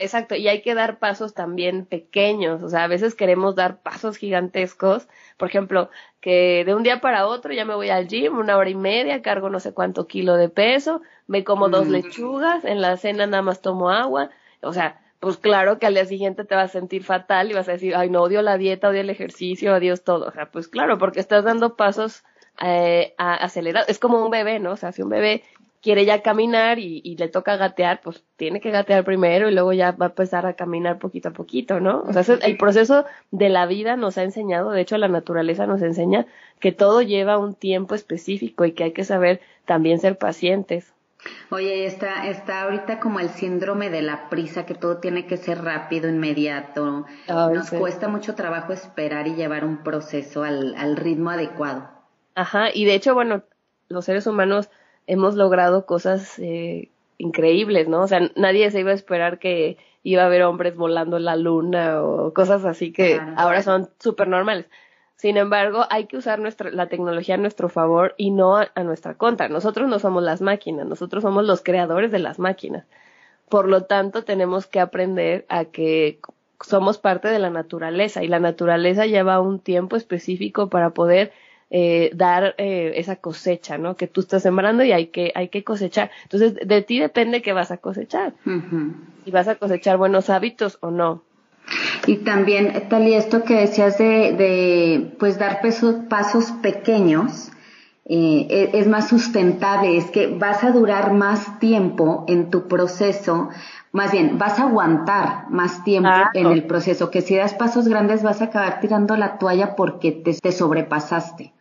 Exacto, 0.00 0.36
y 0.36 0.46
hay 0.46 0.62
que 0.62 0.74
dar 0.74 1.00
pasos 1.00 1.34
también 1.34 1.84
pequeños, 1.84 2.62
o 2.62 2.68
sea, 2.68 2.84
a 2.84 2.86
veces 2.86 3.16
queremos 3.16 3.56
dar 3.56 3.82
pasos 3.82 4.16
gigantescos, 4.16 5.08
por 5.36 5.48
ejemplo, 5.48 5.90
que 6.20 6.62
de 6.64 6.72
un 6.76 6.84
día 6.84 7.00
para 7.00 7.26
otro 7.26 7.52
ya 7.52 7.64
me 7.64 7.74
voy 7.74 7.90
al 7.90 8.06
gym, 8.06 8.38
una 8.38 8.56
hora 8.56 8.70
y 8.70 8.76
media, 8.76 9.22
cargo 9.22 9.50
no 9.50 9.58
sé 9.58 9.74
cuánto 9.74 10.06
kilo 10.06 10.36
de 10.36 10.48
peso, 10.48 11.02
me 11.26 11.42
como 11.42 11.68
dos 11.68 11.88
mm. 11.88 11.90
lechugas, 11.90 12.64
en 12.64 12.80
la 12.80 12.96
cena 12.96 13.26
nada 13.26 13.42
más 13.42 13.60
tomo 13.60 13.90
agua, 13.90 14.30
o 14.62 14.72
sea, 14.72 15.00
pues 15.18 15.36
claro 15.36 15.80
que 15.80 15.86
al 15.86 15.94
día 15.94 16.04
siguiente 16.04 16.44
te 16.44 16.54
vas 16.54 16.70
a 16.70 16.78
sentir 16.78 17.02
fatal 17.02 17.50
y 17.50 17.54
vas 17.54 17.68
a 17.68 17.72
decir, 17.72 17.96
ay, 17.96 18.08
no, 18.08 18.22
odio 18.22 18.40
la 18.40 18.56
dieta, 18.56 18.90
odio 18.90 19.00
el 19.00 19.10
ejercicio, 19.10 19.74
adiós 19.74 20.04
todo, 20.04 20.26
o 20.26 20.30
sea, 20.30 20.48
pues 20.52 20.68
claro, 20.68 20.98
porque 20.98 21.18
estás 21.18 21.42
dando 21.42 21.74
pasos 21.74 22.22
eh, 22.62 23.14
acelerados, 23.18 23.88
es 23.88 23.98
como 23.98 24.24
un 24.24 24.30
bebé, 24.30 24.60
¿no? 24.60 24.72
O 24.72 24.76
sea, 24.76 24.92
si 24.92 25.02
un 25.02 25.08
bebé 25.08 25.42
quiere 25.82 26.04
ya 26.04 26.22
caminar 26.22 26.78
y, 26.78 27.16
le 27.16 27.28
toca 27.28 27.56
gatear, 27.56 28.00
pues 28.02 28.24
tiene 28.36 28.60
que 28.60 28.70
gatear 28.70 29.04
primero 29.04 29.48
y 29.48 29.54
luego 29.54 29.72
ya 29.72 29.92
va 29.92 30.06
a 30.06 30.08
empezar 30.10 30.46
a 30.46 30.54
caminar 30.54 30.98
poquito 30.98 31.30
a 31.30 31.32
poquito, 31.32 31.80
¿no? 31.80 32.02
O 32.02 32.12
sea, 32.12 32.38
el 32.42 32.56
proceso 32.56 33.04
de 33.30 33.48
la 33.48 33.66
vida 33.66 33.96
nos 33.96 34.18
ha 34.18 34.22
enseñado, 34.22 34.70
de 34.70 34.80
hecho 34.80 34.98
la 34.98 35.08
naturaleza 35.08 35.66
nos 35.66 35.82
enseña 35.82 36.26
que 36.60 36.72
todo 36.72 37.02
lleva 37.02 37.38
un 37.38 37.54
tiempo 37.54 37.94
específico 37.94 38.64
y 38.64 38.72
que 38.72 38.84
hay 38.84 38.92
que 38.92 39.04
saber 39.04 39.40
también 39.64 40.00
ser 40.00 40.18
pacientes. 40.18 40.92
Oye, 41.50 41.86
está, 41.86 42.28
está 42.28 42.62
ahorita 42.62 43.00
como 43.00 43.18
el 43.20 43.28
síndrome 43.30 43.90
de 43.90 44.02
la 44.02 44.28
prisa, 44.28 44.66
que 44.66 44.74
todo 44.74 44.98
tiene 44.98 45.26
que 45.26 45.36
ser 45.36 45.62
rápido, 45.62 46.08
inmediato. 46.08 47.06
Nos 47.28 47.70
cuesta 47.70 48.08
mucho 48.08 48.34
trabajo 48.34 48.72
esperar 48.72 49.26
y 49.26 49.34
llevar 49.34 49.64
un 49.64 49.78
proceso 49.78 50.44
al, 50.44 50.76
al 50.76 50.96
ritmo 50.96 51.30
adecuado. 51.30 51.88
Ajá, 52.34 52.68
y 52.72 52.84
de 52.84 52.94
hecho, 52.94 53.14
bueno, 53.14 53.42
los 53.88 54.04
seres 54.04 54.26
humanos 54.26 54.70
hemos 55.08 55.34
logrado 55.34 55.86
cosas 55.86 56.38
eh, 56.38 56.90
increíbles, 57.16 57.88
¿no? 57.88 58.02
O 58.02 58.06
sea, 58.06 58.30
nadie 58.36 58.70
se 58.70 58.80
iba 58.80 58.92
a 58.92 58.94
esperar 58.94 59.40
que 59.40 59.78
iba 60.04 60.22
a 60.22 60.26
haber 60.26 60.42
hombres 60.42 60.76
volando 60.76 61.16
en 61.16 61.24
la 61.24 61.34
luna 61.34 62.02
o 62.02 62.32
cosas 62.32 62.64
así 62.64 62.92
que 62.92 63.20
ahora 63.36 63.62
son 63.62 63.90
súper 63.98 64.28
normales. 64.28 64.66
Sin 65.16 65.36
embargo, 65.36 65.84
hay 65.90 66.06
que 66.06 66.16
usar 66.16 66.38
nuestra, 66.38 66.70
la 66.70 66.86
tecnología 66.86 67.34
a 67.34 67.38
nuestro 67.38 67.68
favor 67.68 68.14
y 68.16 68.30
no 68.30 68.56
a, 68.56 68.68
nuestra 68.84 69.14
contra. 69.14 69.48
Nosotros 69.48 69.88
no 69.88 69.98
somos 69.98 70.22
las 70.22 70.40
máquinas, 70.40 70.86
nosotros 70.86 71.22
somos 71.22 71.44
los 71.44 71.62
creadores 71.62 72.12
de 72.12 72.20
las 72.20 72.38
máquinas. 72.38 72.86
Por 73.48 73.66
lo 73.66 73.84
tanto, 73.84 74.22
tenemos 74.22 74.66
que 74.66 74.78
aprender 74.78 75.44
a 75.48 75.64
que 75.64 76.20
somos 76.60 76.98
parte 76.98 77.28
de 77.28 77.38
la 77.40 77.50
naturaleza 77.50 78.22
y 78.22 78.28
la 78.28 78.38
naturaleza 78.38 79.06
lleva 79.06 79.40
un 79.40 79.58
tiempo 79.58 79.96
específico 79.96 80.68
para 80.68 80.90
poder 80.90 81.32
eh, 81.70 82.10
dar 82.14 82.54
eh, 82.56 82.92
esa 82.96 83.16
cosecha, 83.16 83.76
¿no? 83.76 83.94
Que 83.94 84.06
tú 84.06 84.22
estás 84.22 84.42
sembrando 84.42 84.84
y 84.84 84.92
hay 84.92 85.08
que, 85.08 85.32
hay 85.34 85.48
que 85.48 85.64
cosechar. 85.64 86.10
Entonces, 86.22 86.54
de 86.66 86.82
ti 86.82 86.98
depende 86.98 87.42
qué 87.42 87.52
vas 87.52 87.70
a 87.70 87.76
cosechar. 87.76 88.32
Si 89.24 89.30
vas 89.30 89.48
a 89.48 89.56
cosechar 89.56 89.98
buenos 89.98 90.30
hábitos 90.30 90.78
o 90.80 90.90
no. 90.90 91.22
Y 92.06 92.16
también, 92.18 92.88
Tali, 92.88 93.12
esto 93.12 93.44
que 93.44 93.54
decías 93.54 93.98
de, 93.98 94.32
de 94.32 95.14
pues, 95.18 95.38
dar 95.38 95.60
pasos 96.08 96.52
pequeños, 96.62 97.50
eh, 98.06 98.46
e, 98.48 98.78
es, 98.78 98.88
más 98.88 99.08
sustentable, 99.08 99.98
es 99.98 100.10
que 100.10 100.28
vas 100.28 100.64
a 100.64 100.70
durar 100.70 101.12
más 101.12 101.58
tiempo 101.58 102.24
en 102.28 102.50
tu 102.50 102.66
proceso, 102.66 103.50
más 103.92 104.12
bien, 104.12 104.38
vas 104.38 104.58
a 104.58 104.62
aguantar 104.62 105.50
más 105.50 105.84
tiempo 105.84 106.08
en 106.32 106.46
el 106.46 106.64
proceso, 106.64 107.10
que 107.10 107.20
si 107.20 107.36
das 107.36 107.52
pasos 107.52 107.88
grandes 107.88 108.22
vas 108.22 108.40
a 108.40 108.46
acabar 108.46 108.80
tirando 108.80 109.14
la 109.16 109.36
toalla 109.36 109.76
porque 109.76 110.12
te 110.12 110.52
sobrepasaste. 110.52 111.52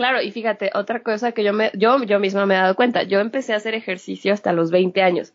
Claro, 0.00 0.22
y 0.22 0.30
fíjate, 0.32 0.70
otra 0.72 1.02
cosa 1.02 1.32
que 1.32 1.44
yo 1.44 1.52
me, 1.52 1.70
yo, 1.74 2.02
yo 2.04 2.18
misma 2.18 2.46
me 2.46 2.54
he 2.54 2.56
dado 2.56 2.74
cuenta, 2.74 3.02
yo 3.02 3.20
empecé 3.20 3.52
a 3.52 3.56
hacer 3.56 3.74
ejercicio 3.74 4.32
hasta 4.32 4.54
los 4.54 4.70
20 4.70 5.02
años. 5.02 5.34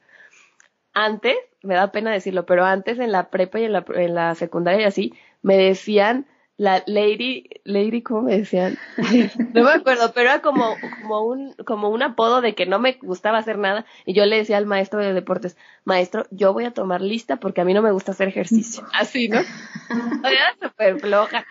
Antes, 0.91 1.36
me 1.62 1.75
da 1.75 1.91
pena 1.91 2.12
decirlo, 2.12 2.47
pero 2.47 2.65
antes 2.65 2.97
en 2.97 3.12
la 3.12 3.30
prepa 3.30 3.60
y 3.60 3.65
en 3.65 3.73
la, 3.73 3.86
en 3.93 4.15
la 4.15 4.34
secundaria 4.34 4.82
y 4.82 4.86
así, 4.86 5.13
me 5.43 5.56
decían 5.56 6.25
la 6.58 6.84
Lady, 6.88 7.50
Lady, 7.65 8.02
¿cómo 8.02 8.24
me 8.24 8.38
decían? 8.38 8.78
no 9.54 9.63
me 9.63 9.72
acuerdo, 9.72 10.13
pero 10.13 10.30
era 10.30 10.41
como, 10.41 10.76
como 11.02 11.22
un, 11.22 11.54
como 11.65 11.89
un 11.89 12.02
apodo 12.02 12.41
de 12.41 12.56
que 12.56 12.65
no 12.65 12.80
me 12.80 12.94
gustaba 13.02 13.39
hacer 13.39 13.58
nada. 13.58 13.86
Y 14.06 14.13
yo 14.13 14.26
le 14.26 14.38
decía 14.38 14.58
al 14.58 14.65
maestro 14.65 15.02
de 15.02 15.13
deportes, 15.13 15.58
maestro, 15.84 16.26
yo 16.32 16.54
voy 16.54 16.65
a 16.65 16.72
tomar 16.72 17.02
lista 17.02 17.38
porque 17.38 17.62
a 17.62 17.65
mí 17.65 17.74
no 17.74 17.82
me 17.82 17.91
gusta 17.91 18.12
hacer 18.12 18.30
ejercicio. 18.30 18.86
Así, 18.94 19.28
¿no? 19.28 19.39
Era 19.39 20.56
súper 20.62 21.00
floja. 21.00 21.46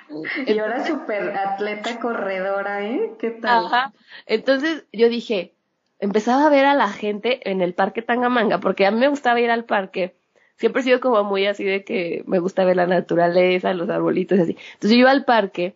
Y 0.47 0.59
ahora 0.59 0.87
súper 0.87 1.37
atleta 1.37 2.01
corredora, 2.01 2.87
¿eh? 2.87 3.13
¿Qué 3.19 3.31
tal? 3.31 3.67
Ajá. 3.67 3.93
Entonces 4.27 4.87
yo 4.93 5.11
dije, 5.11 5.55
empezaba 5.99 6.47
a 6.47 6.51
ver 6.51 6.65
a 6.65 6.75
la 6.75 6.89
gente 6.89 7.51
en 7.51 7.61
el 7.61 7.75
parque 7.75 8.01
Tangamanga, 8.01 8.59
porque 8.59 8.87
a 8.87 8.91
mí 8.91 8.99
me 8.99 9.09
gustaba 9.09 9.41
ir 9.41 9.51
al 9.51 9.65
parque 9.65 10.15
siempre 10.57 10.81
he 10.81 10.85
sido 10.85 11.01
como 11.01 11.25
muy 11.25 11.47
así 11.47 11.65
de 11.65 11.85
que 11.85 12.23
me 12.27 12.39
gusta 12.39 12.65
ver 12.65 12.77
la 12.77 12.87
naturaleza, 12.87 13.75
los 13.75 13.89
arbolitos 13.89 14.39
y 14.39 14.43
así. 14.43 14.57
Entonces 14.75 14.91
yo 14.91 14.97
iba 14.97 15.11
al 15.11 15.25
parque 15.25 15.75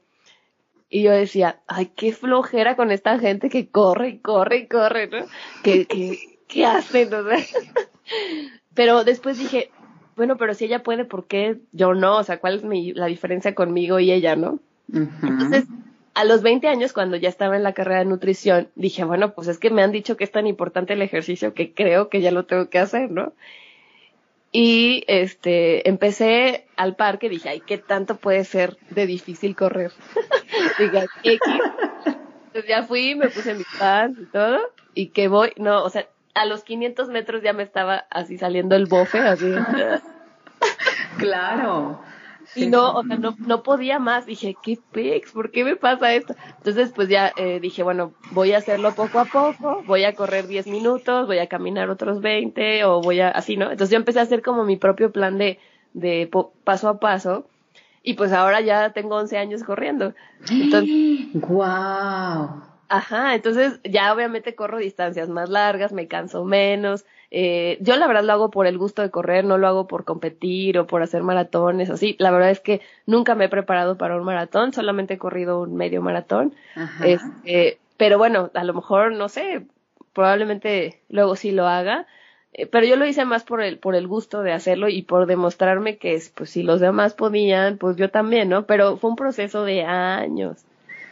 y 0.91 1.03
yo 1.03 1.12
decía, 1.12 1.61
ay, 1.67 1.93
qué 1.95 2.12
flojera 2.12 2.77
con 2.77 2.91
esta 2.91 3.19
gente 3.19 3.51
que 3.51 3.69
corre 3.69 4.09
y 4.09 4.19
corre 4.19 4.59
y 4.59 4.67
corre, 4.67 5.09
¿no? 5.09 5.27
¿Qué, 5.62 5.87
qué, 5.87 6.19
qué 6.47 6.64
hacen? 6.67 7.11
¿no? 7.11 7.19
pero 8.75 9.05
después 9.05 9.38
dije, 9.38 9.71
bueno, 10.17 10.37
pero 10.37 10.55
si 10.55 10.64
ella 10.64 10.83
puede, 10.83 11.05
¿por 11.05 11.27
qué 11.27 11.59
yo 11.73 11.95
no? 11.95 12.17
O 12.17 12.25
sea, 12.25 12.41
¿cuál 12.41 12.57
es 12.57 12.64
mi, 12.64 12.93
la 12.93 13.07
diferencia 13.07 13.55
conmigo 13.55 14.01
y 14.01 14.11
ella, 14.11 14.35
no? 14.35 14.61
Entonces, 14.93 15.67
a 16.14 16.25
los 16.25 16.43
20 16.43 16.67
años, 16.67 16.93
cuando 16.93 17.17
ya 17.17 17.29
estaba 17.29 17.57
en 17.57 17.63
la 17.63 17.75
carrera 17.75 18.00
de 18.00 18.07
nutrición, 18.07 18.69
dije, 18.75 19.05
bueno, 19.05 19.35
pues 19.35 19.46
es 19.46 19.59
que 19.59 19.71
me 19.71 19.83
han 19.83 19.92
dicho 19.92 20.17
que 20.17 20.25
es 20.25 20.33
tan 20.33 20.46
importante 20.46 20.94
el 20.94 21.02
ejercicio 21.02 21.55
que 21.55 21.73
creo 21.73 22.09
que 22.09 22.21
ya 22.21 22.33
lo 22.33 22.46
tengo 22.46 22.71
que 22.71 22.79
hacer, 22.79 23.11
¿no? 23.11 23.33
Y 24.51 25.05
este, 25.09 25.88
empecé 25.88 26.67
al 26.77 26.96
parque, 26.96 27.29
dije, 27.29 27.51
ay, 27.51 27.61
¿qué 27.61 27.77
tanto 27.77 28.17
puede 28.17 28.44
ser 28.44 28.79
de 28.90 29.07
difícil 29.07 29.55
correr? 29.55 29.92
dije, 30.79 31.07
X. 31.23 31.40
Entonces 32.46 32.69
ya 32.69 32.83
fui, 32.83 33.15
me 33.15 33.29
puse 33.29 33.55
mi 33.55 33.65
pants 33.79 34.21
y 34.21 34.25
todo, 34.27 34.59
y 34.94 35.09
que 35.09 35.29
voy, 35.29 35.53
no, 35.57 35.85
o 35.85 35.90
sea, 35.90 36.09
a 36.35 36.46
los 36.46 36.65
500 36.65 37.09
metros 37.09 37.42
ya 37.42 37.53
me 37.53 37.63
estaba 37.63 38.07
así 38.11 38.38
saliendo 38.38 38.75
el 38.75 38.87
bofe, 38.87 39.19
así. 39.19 39.53
claro. 41.19 42.01
Y 42.55 42.67
no, 42.67 42.92
o 42.94 43.05
sea, 43.05 43.17
no, 43.17 43.37
no 43.38 43.63
podía 43.63 43.99
más. 43.99 44.27
Dije, 44.27 44.57
¿qué 44.63 44.79
pex? 44.92 45.33
¿Por 45.33 45.51
qué 45.51 45.65
me 45.65 45.77
pasa 45.77 46.15
esto? 46.15 46.35
Entonces, 46.57 46.92
pues 46.94 47.09
ya 47.09 47.33
eh, 47.37 47.61
dije, 47.61 47.83
bueno, 47.83 48.13
voy 48.33 48.53
a 48.53 48.59
hacerlo 48.59 48.94
poco 48.94 49.21
a 49.21 49.25
poco, 49.27 49.83
voy 49.87 50.05
a 50.05 50.15
correr 50.15 50.46
10 50.46 50.67
minutos, 50.67 51.27
voy 51.27 51.38
a 51.38 51.49
caminar 51.49 51.90
otros 51.90 52.21
20 52.21 52.85
o 52.85 53.01
voy 53.01 53.21
a, 53.21 53.29
así, 53.29 53.57
¿no? 53.57 53.71
Entonces 53.71 53.90
yo 53.90 53.96
empecé 53.96 54.21
a 54.21 54.23
hacer 54.23 54.42
como 54.42 54.65
mi 54.65 54.77
propio 54.77 55.13
plan 55.13 55.38
de, 55.38 55.59
de 55.92 56.31
paso 56.65 56.88
a 56.88 57.01
paso 57.01 57.49
y 58.03 58.15
pues 58.15 58.33
ahora 58.33 58.61
ya 58.61 58.92
tengo 58.92 59.17
11 59.17 59.38
años 59.38 59.63
corriendo. 59.63 60.15
Entonces, 60.51 60.90
¡Wow! 61.35 62.67
Ajá, 62.89 63.35
entonces 63.35 63.81
ya 63.85 64.13
obviamente 64.15 64.55
corro 64.55 64.79
distancias 64.79 65.29
más 65.29 65.51
largas, 65.51 65.93
me 65.93 66.09
canso 66.09 66.45
menos. 66.45 67.05
Eh, 67.31 67.77
yo 67.83 67.97
la 67.97 68.07
verdad 68.07 68.25
lo 68.25 68.33
hago 68.33 68.51
por 68.51 68.67
el 68.67 68.79
gusto 68.79 69.03
de 69.03 69.11
correr, 69.11 69.45
no 69.45 69.59
lo 69.59 69.69
hago 69.69 69.87
por 69.87 70.05
competir 70.05 70.79
o 70.79 70.87
por 70.87 71.03
hacer 71.03 71.23
maratones, 71.23 71.91
así. 71.91 72.17
La 72.19 72.31
verdad 72.31 72.51
es 72.51 72.61
que 72.61 72.81
nunca 73.05 73.35
me 73.35 73.47
he 73.47 73.49
preparado 73.51 73.99
para 73.99 74.17
un 74.17 74.25
maratón, 74.25 74.73
solamente 74.73 75.15
he 75.15 75.19
corrido 75.19 75.61
un 75.61 75.77
medio 75.77 76.01
maratón. 76.01 76.55
Ajá. 76.77 77.07
Este, 77.07 77.79
pero 77.99 78.17
bueno, 78.17 78.51
a 78.55 78.65
lo 78.65 78.73
mejor, 78.73 79.13
no 79.13 79.29
sé, 79.29 79.67
probablemente 80.15 81.03
luego 81.11 81.37
sí 81.37 81.53
lo 81.53 81.67
haga. 81.67 82.07
Eh, 82.55 82.67
pero 82.67 82.87
yo 82.87 82.97
lo 82.97 83.05
hice 83.07 83.27
más 83.27 83.45
por 83.45 83.61
el, 83.61 83.79
por 83.79 83.97
el 83.97 84.07
gusto 84.07 84.43
de 84.43 84.53
hacerlo 84.53 84.89
y 84.89 85.03
por 85.03 85.27
demostrarme 85.27 85.99
que, 85.99 86.19
pues, 86.35 86.49
si 86.49 86.63
los 86.63 86.81
demás 86.81 87.13
podían, 87.13 87.77
pues 87.77 87.97
yo 87.97 88.11
también, 88.11 88.49
¿no? 88.49 88.65
Pero 88.65 88.97
fue 88.97 89.11
un 89.11 89.17
proceso 89.17 89.65
de 89.65 89.85
años 89.85 90.65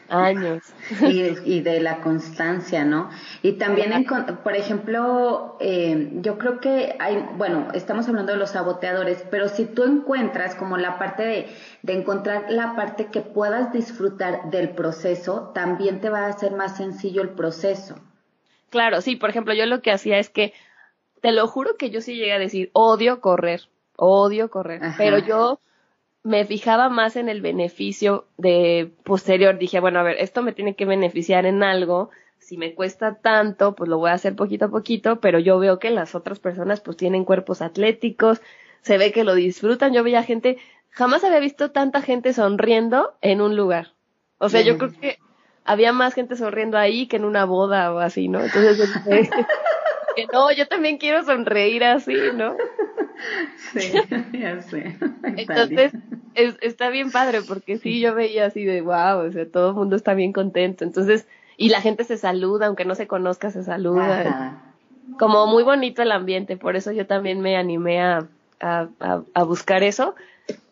años. 0.08 0.62
Y, 1.00 1.60
de 1.60 1.80
la 1.80 2.00
constancia, 2.00 2.84
¿no? 2.84 3.10
Y 3.42 3.52
también, 3.52 4.06
por 4.44 4.54
ejemplo, 4.54 5.56
eh, 5.58 6.10
yo 6.20 6.38
creo 6.38 6.60
que 6.60 6.94
hay, 7.00 7.26
bueno, 7.36 7.68
estamos 7.74 8.06
hablando 8.08 8.32
de 8.32 8.38
los 8.38 8.50
saboteadores, 8.50 9.24
pero 9.30 9.48
si 9.48 9.64
tú 9.66 9.82
encuentras 9.82 10.54
como 10.54 10.76
la 10.76 10.98
parte 10.98 11.24
de, 11.24 11.46
de 11.82 11.92
encontrar 11.94 12.46
la 12.50 12.76
parte 12.76 13.06
que 13.06 13.20
puedas 13.20 13.72
disfrutar 13.72 14.50
del 14.50 14.70
proceso, 14.70 15.50
también 15.54 16.00
te 16.00 16.08
va 16.08 16.26
a 16.26 16.28
hacer 16.28 16.52
más 16.52 16.76
sencillo 16.76 17.22
el 17.22 17.30
proceso. 17.30 17.96
Claro, 18.70 19.00
sí, 19.00 19.16
por 19.16 19.30
ejemplo, 19.30 19.54
yo 19.54 19.66
lo 19.66 19.82
que 19.82 19.90
hacía 19.90 20.18
es 20.18 20.30
que, 20.30 20.52
te 21.20 21.32
lo 21.32 21.46
juro 21.48 21.76
que 21.76 21.90
yo 21.90 22.00
sí 22.00 22.14
llegué 22.14 22.32
a 22.32 22.38
decir, 22.38 22.70
odio 22.72 23.20
correr, 23.20 23.62
odio 23.96 24.50
correr, 24.50 24.80
pero 24.96 25.18
yo 25.18 25.60
me 26.26 26.44
fijaba 26.44 26.88
más 26.88 27.14
en 27.14 27.28
el 27.28 27.40
beneficio 27.40 28.26
de 28.36 28.90
posterior. 29.04 29.58
Dije, 29.58 29.78
bueno, 29.78 30.00
a 30.00 30.02
ver, 30.02 30.16
esto 30.18 30.42
me 30.42 30.52
tiene 30.52 30.74
que 30.74 30.84
beneficiar 30.84 31.46
en 31.46 31.62
algo. 31.62 32.10
Si 32.38 32.56
me 32.56 32.74
cuesta 32.74 33.14
tanto, 33.14 33.76
pues 33.76 33.88
lo 33.88 33.98
voy 33.98 34.10
a 34.10 34.14
hacer 34.14 34.34
poquito 34.34 34.64
a 34.64 34.70
poquito, 34.70 35.20
pero 35.20 35.38
yo 35.38 35.60
veo 35.60 35.78
que 35.78 35.90
las 35.90 36.16
otras 36.16 36.40
personas 36.40 36.80
pues 36.80 36.96
tienen 36.96 37.24
cuerpos 37.24 37.62
atléticos, 37.62 38.40
se 38.80 38.98
ve 38.98 39.12
que 39.12 39.22
lo 39.22 39.36
disfrutan. 39.36 39.92
Yo 39.92 40.02
veía 40.02 40.24
gente, 40.24 40.58
jamás 40.90 41.22
había 41.22 41.38
visto 41.38 41.70
tanta 41.70 42.02
gente 42.02 42.32
sonriendo 42.32 43.14
en 43.20 43.40
un 43.40 43.54
lugar. 43.54 43.92
O 44.38 44.48
sea, 44.48 44.62
yo 44.62 44.78
creo 44.78 44.90
que 45.00 45.18
había 45.64 45.92
más 45.92 46.12
gente 46.12 46.34
sonriendo 46.34 46.76
ahí 46.76 47.06
que 47.06 47.18
en 47.18 47.24
una 47.24 47.44
boda 47.44 47.92
o 47.92 48.00
así, 48.00 48.26
¿no? 48.26 48.40
Entonces, 48.40 48.90
que 50.16 50.26
no, 50.32 50.50
yo 50.50 50.66
también 50.66 50.98
quiero 50.98 51.22
sonreír 51.22 51.84
así, 51.84 52.16
¿no? 52.34 52.56
Sí, 53.72 53.92
ya 54.32 54.60
sé. 54.62 54.96
Entonces, 55.22 55.92
está 56.34 56.90
bien 56.90 57.10
padre 57.10 57.42
porque 57.42 57.78
sí, 57.78 58.00
yo 58.00 58.14
veía 58.14 58.46
así 58.46 58.64
de 58.64 58.80
wow, 58.82 59.26
o 59.26 59.32
sea, 59.32 59.50
todo 59.50 59.70
el 59.70 59.74
mundo 59.76 59.96
está 59.96 60.14
bien 60.14 60.32
contento. 60.32 60.84
Entonces, 60.84 61.26
y 61.56 61.68
la 61.70 61.80
gente 61.80 62.04
se 62.04 62.16
saluda, 62.18 62.66
aunque 62.66 62.84
no 62.84 62.94
se 62.94 63.06
conozca, 63.06 63.50
se 63.50 63.62
saluda. 63.64 64.62
Como 65.16 65.46
muy 65.46 65.62
bonito 65.62 66.02
el 66.02 66.12
ambiente, 66.12 66.56
por 66.56 66.76
eso 66.76 66.92
yo 66.92 67.06
también 67.06 67.40
me 67.40 67.56
animé 67.56 68.02
a, 68.02 68.28
a, 68.60 68.88
a 69.34 69.42
buscar 69.44 69.82
eso. 69.82 70.14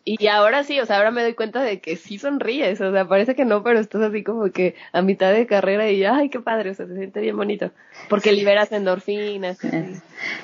Y 0.07 0.27
ahora 0.27 0.63
sí, 0.63 0.79
o 0.79 0.85
sea, 0.85 0.97
ahora 0.97 1.09
me 1.09 1.23
doy 1.23 1.33
cuenta 1.33 1.63
de 1.63 1.81
que 1.81 1.95
sí 1.95 2.19
sonríes, 2.19 2.79
o 2.79 2.91
sea, 2.91 3.07
parece 3.07 3.33
que 3.33 3.43
no, 3.43 3.63
pero 3.63 3.79
estás 3.79 4.03
así 4.03 4.23
como 4.23 4.51
que 4.51 4.75
a 4.91 5.01
mitad 5.01 5.33
de 5.33 5.47
carrera 5.47 5.89
y 5.89 6.03
ay, 6.03 6.29
qué 6.29 6.39
padre, 6.39 6.69
o 6.69 6.73
sea, 6.75 6.85
se 6.85 6.95
siente 6.95 7.21
bien 7.21 7.35
bonito, 7.35 7.71
porque 8.07 8.31
liberas 8.31 8.71
endorfinas. 8.71 9.57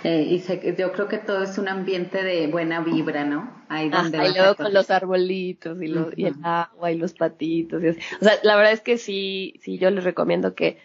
Eh, 0.04 0.26
y 0.28 0.44
yo 0.76 0.92
creo 0.92 1.08
que 1.08 1.20
todo 1.20 1.44
es 1.44 1.60
un 1.60 1.68
ambiente 1.68 2.24
de 2.24 2.48
buena 2.48 2.82
vibra, 2.82 3.24
¿no? 3.24 3.52
Ahí 3.70 3.90
donde 3.90 4.18
y 4.30 4.34
luego 4.34 4.56
con 4.56 4.74
los 4.74 4.90
arbolitos 4.90 5.80
y, 5.80 5.88
los, 5.88 6.08
y 6.18 6.26
el 6.26 6.36
agua 6.42 6.92
y 6.92 6.98
los 6.98 7.14
patitos. 7.14 7.84
Y 7.84 7.90
O 7.90 7.94
sea, 8.20 8.34
la 8.42 8.56
verdad 8.56 8.74
es 8.74 8.82
que 8.82 8.98
sí, 8.98 9.60
sí, 9.62 9.78
yo 9.78 9.92
les 9.92 10.04
recomiendo 10.04 10.56
que 10.56 10.80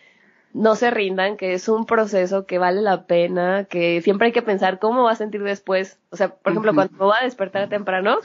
no 0.52 0.74
se 0.74 0.90
rindan, 0.90 1.36
que 1.36 1.54
es 1.54 1.68
un 1.68 1.86
proceso 1.86 2.46
que 2.46 2.58
vale 2.58 2.82
la 2.82 3.06
pena, 3.06 3.64
que 3.64 4.00
siempre 4.02 4.26
hay 4.26 4.32
que 4.32 4.42
pensar 4.42 4.78
cómo 4.78 5.04
va 5.04 5.12
a 5.12 5.16
sentir 5.16 5.42
después. 5.42 5.98
O 6.10 6.16
sea, 6.16 6.34
por 6.34 6.52
ejemplo, 6.52 6.74
cuando 6.74 6.92
me 6.92 7.04
voy 7.04 7.14
a 7.18 7.24
despertar 7.24 7.68
temprano, 7.68 8.18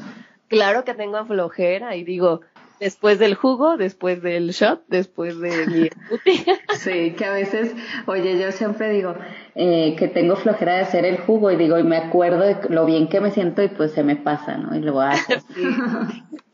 claro 0.52 0.84
que 0.84 0.94
tengo 0.94 1.26
flojera 1.26 1.96
y 1.96 2.04
digo, 2.04 2.42
después 2.82 3.20
del 3.20 3.36
jugo, 3.36 3.78
después 3.78 4.22
del 4.22 4.50
shot, 4.52 4.84
después 4.88 5.40
de 5.40 5.66
mi 5.68 5.90
Sí, 6.78 7.14
que 7.14 7.26
a 7.26 7.32
veces, 7.32 7.74
oye, 8.06 8.38
yo 8.38 8.52
siempre 8.52 8.90
digo 8.90 9.16
eh, 9.56 9.96
que 9.98 10.10
tengo 10.10 10.36
flojera 10.36 10.74
de 10.74 10.82
hacer 10.82 11.06
el 11.06 11.18
jugo 11.18 11.52
y 11.52 11.56
digo, 11.56 11.80
y 11.80 11.84
me 11.84 11.98
acuerdo 11.98 12.42
de 12.42 12.58
lo 12.70 12.86
bien 12.86 13.08
que 13.08 13.22
me 13.22 13.32
siento 13.32 13.64
y 13.64 13.70
pues 13.70 13.94
se 13.94 14.04
me 14.04 14.18
pasa, 14.18 14.58
¿no? 14.58 14.76
Y 14.76 14.82
lo 14.82 15.00
hago. 15.00 15.18
sí. 15.56 15.64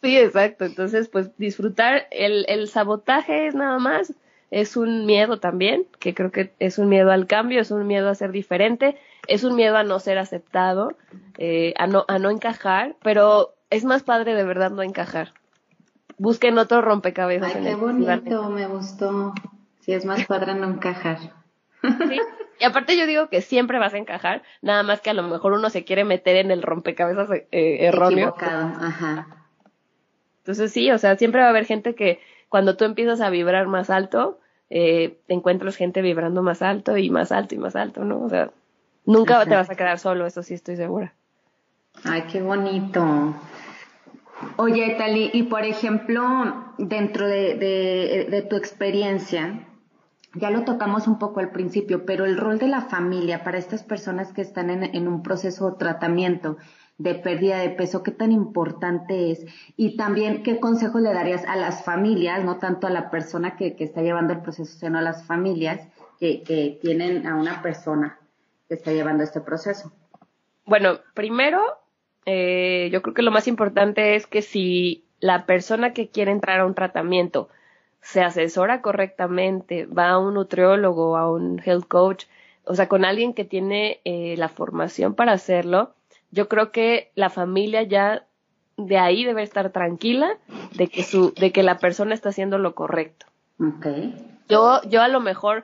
sí, 0.03 0.17
exacto. 0.17 0.65
Entonces, 0.65 1.09
pues 1.09 1.35
disfrutar 1.37 2.07
el, 2.11 2.45
el 2.47 2.67
sabotaje 2.67 3.47
es 3.47 3.55
nada 3.55 3.79
más, 3.79 4.13
es 4.51 4.77
un 4.77 5.05
miedo 5.05 5.39
también, 5.39 5.85
que 5.99 6.13
creo 6.13 6.31
que 6.31 6.53
es 6.59 6.77
un 6.77 6.87
miedo 6.87 7.11
al 7.11 7.25
cambio, 7.25 7.61
es 7.61 7.71
un 7.71 7.85
miedo 7.87 8.09
a 8.09 8.15
ser 8.15 8.31
diferente, 8.31 8.97
es 9.27 9.43
un 9.43 9.55
miedo 9.55 9.75
a 9.75 9.83
no 9.83 9.99
ser 9.99 10.17
aceptado, 10.17 10.93
eh, 11.37 11.73
a 11.77 11.87
no, 11.87 12.05
a 12.07 12.19
no 12.19 12.29
encajar, 12.29 12.95
pero 13.01 13.53
es 13.69 13.85
más 13.85 14.03
padre 14.03 14.33
de 14.33 14.43
verdad 14.43 14.71
no 14.71 14.83
encajar. 14.83 15.33
Busquen 16.17 16.57
otro 16.57 16.81
rompecabezas. 16.81 17.55
Ay, 17.55 17.63
qué 17.63 17.75
bonito, 17.75 18.49
me 18.49 18.67
gustó. 18.67 19.33
Sí, 19.81 19.93
es 19.93 20.05
más 20.05 20.25
padre 20.25 20.55
no 20.55 20.67
encajar. 20.67 21.19
Sí. 21.81 22.19
Y 22.59 22.65
aparte 22.65 22.97
yo 22.97 23.05
digo 23.05 23.29
que 23.29 23.41
siempre 23.41 23.77
vas 23.77 23.93
a 23.93 23.97
encajar, 23.97 24.41
nada 24.61 24.81
más 24.83 25.01
que 25.01 25.11
a 25.11 25.13
lo 25.13 25.23
mejor 25.23 25.53
uno 25.53 25.69
se 25.69 25.83
quiere 25.83 26.05
meter 26.05 26.37
en 26.37 26.49
el 26.49 26.63
rompecabezas 26.63 27.29
eh, 27.29 27.45
erróneo. 27.51 28.29
Equivocado, 28.29 28.73
ajá. 28.81 29.27
Entonces 30.39 30.71
sí, 30.71 30.89
o 30.91 30.97
sea, 30.97 31.17
siempre 31.17 31.41
va 31.41 31.47
a 31.47 31.49
haber 31.51 31.65
gente 31.65 31.93
que 31.93 32.19
cuando 32.49 32.75
tú 32.75 32.85
empiezas 32.85 33.21
a 33.21 33.29
vibrar 33.29 33.67
más 33.67 33.89
alto, 33.89 34.39
eh, 34.69 35.19
encuentras 35.27 35.75
gente 35.75 36.01
vibrando 36.01 36.41
más 36.41 36.61
alto 36.61 36.97
y 36.97 37.09
más 37.09 37.31
alto 37.31 37.53
y 37.53 37.57
más 37.57 37.75
alto, 37.75 38.03
¿no? 38.03 38.21
O 38.21 38.29
sea, 38.29 38.51
nunca 39.05 39.45
te 39.45 39.55
vas 39.55 39.69
a 39.69 39.75
quedar 39.75 39.99
solo, 39.99 40.25
eso 40.25 40.41
sí 40.41 40.53
estoy 40.53 40.77
segura. 40.77 41.13
Ay, 42.03 42.23
qué 42.31 42.41
bonito. 42.41 43.35
Oye, 44.57 44.95
Tali, 44.97 45.31
y 45.33 45.43
por 45.43 45.63
ejemplo, 45.63 46.23
dentro 46.77 47.27
de, 47.27 48.45
tu 48.49 48.55
experiencia, 48.55 49.67
ya 50.33 50.51
lo 50.51 50.63
tocamos 50.63 51.07
un 51.07 51.17
poco 51.17 51.39
al 51.39 51.51
principio, 51.51 52.05
pero 52.05 52.25
el 52.25 52.37
rol 52.37 52.59
de 52.59 52.67
la 52.67 52.81
familia 52.81 53.43
para 53.43 53.57
estas 53.57 53.83
personas 53.83 54.33
que 54.33 54.41
están 54.41 54.69
en, 54.69 55.07
un 55.07 55.23
proceso 55.23 55.71
de 55.71 55.77
tratamiento 55.77 56.57
de 56.99 57.13
pérdida 57.13 57.59
de 57.59 57.69
peso, 57.69 58.01
qué 58.01 58.11
tan 58.11 58.31
importante 58.31 59.31
es 59.31 59.45
y 59.75 59.97
también 59.97 60.41
qué 60.41 60.59
consejo 60.59 60.99
le 60.99 61.13
darías 61.13 61.45
a 61.45 61.55
las 61.55 61.83
familias, 61.83 62.43
no 62.43 62.57
tanto 62.57 62.87
a 62.87 62.89
la 62.89 63.11
persona 63.11 63.55
que, 63.55 63.75
está 63.77 64.01
llevando 64.01 64.33
el 64.33 64.41
proceso, 64.41 64.79
sino 64.79 64.97
a 64.97 65.03
las 65.03 65.23
familias 65.25 65.87
que, 66.19 66.41
que 66.41 66.79
tienen 66.81 67.27
a 67.27 67.35
una 67.35 67.61
persona 67.61 68.19
que 68.67 68.73
está 68.75 68.91
llevando 68.91 69.23
este 69.23 69.41
proceso. 69.41 69.91
Bueno, 70.65 70.99
primero 71.13 71.61
eh, 72.29 72.89
yo 72.91 73.01
creo 73.01 73.13
que 73.13 73.21
lo 73.21 73.31
más 73.31 73.47
importante 73.47 74.17
es 74.17 74.27
que 74.27 74.41
si 74.41 75.05
la 75.21 75.45
persona 75.45 75.93
que 75.93 76.09
quiere 76.09 76.31
entrar 76.31 76.59
a 76.59 76.65
un 76.65 76.75
tratamiento 76.75 77.47
se 78.01 78.21
asesora 78.21 78.81
correctamente, 78.81 79.85
va 79.85 80.09
a 80.09 80.17
un 80.17 80.33
nutriólogo, 80.33 81.15
a 81.15 81.31
un 81.31 81.61
health 81.65 81.87
coach, 81.87 82.25
o 82.65 82.75
sea, 82.75 82.89
con 82.89 83.05
alguien 83.05 83.33
que 83.33 83.45
tiene 83.45 84.01
eh, 84.03 84.35
la 84.37 84.49
formación 84.49 85.15
para 85.15 85.31
hacerlo, 85.31 85.93
yo 86.29 86.49
creo 86.49 86.73
que 86.73 87.11
la 87.15 87.29
familia 87.29 87.83
ya 87.83 88.25
de 88.75 88.97
ahí 88.97 89.23
debe 89.23 89.41
estar 89.41 89.71
tranquila 89.71 90.37
de 90.75 90.89
que 90.89 91.03
su, 91.03 91.33
de 91.33 91.53
que 91.53 91.63
la 91.63 91.77
persona 91.77 92.13
está 92.13 92.29
haciendo 92.29 92.57
lo 92.57 92.75
correcto. 92.75 93.25
Okay. 93.57 94.13
Yo, 94.49 94.81
yo 94.89 95.01
a 95.01 95.07
lo 95.07 95.21
mejor 95.21 95.63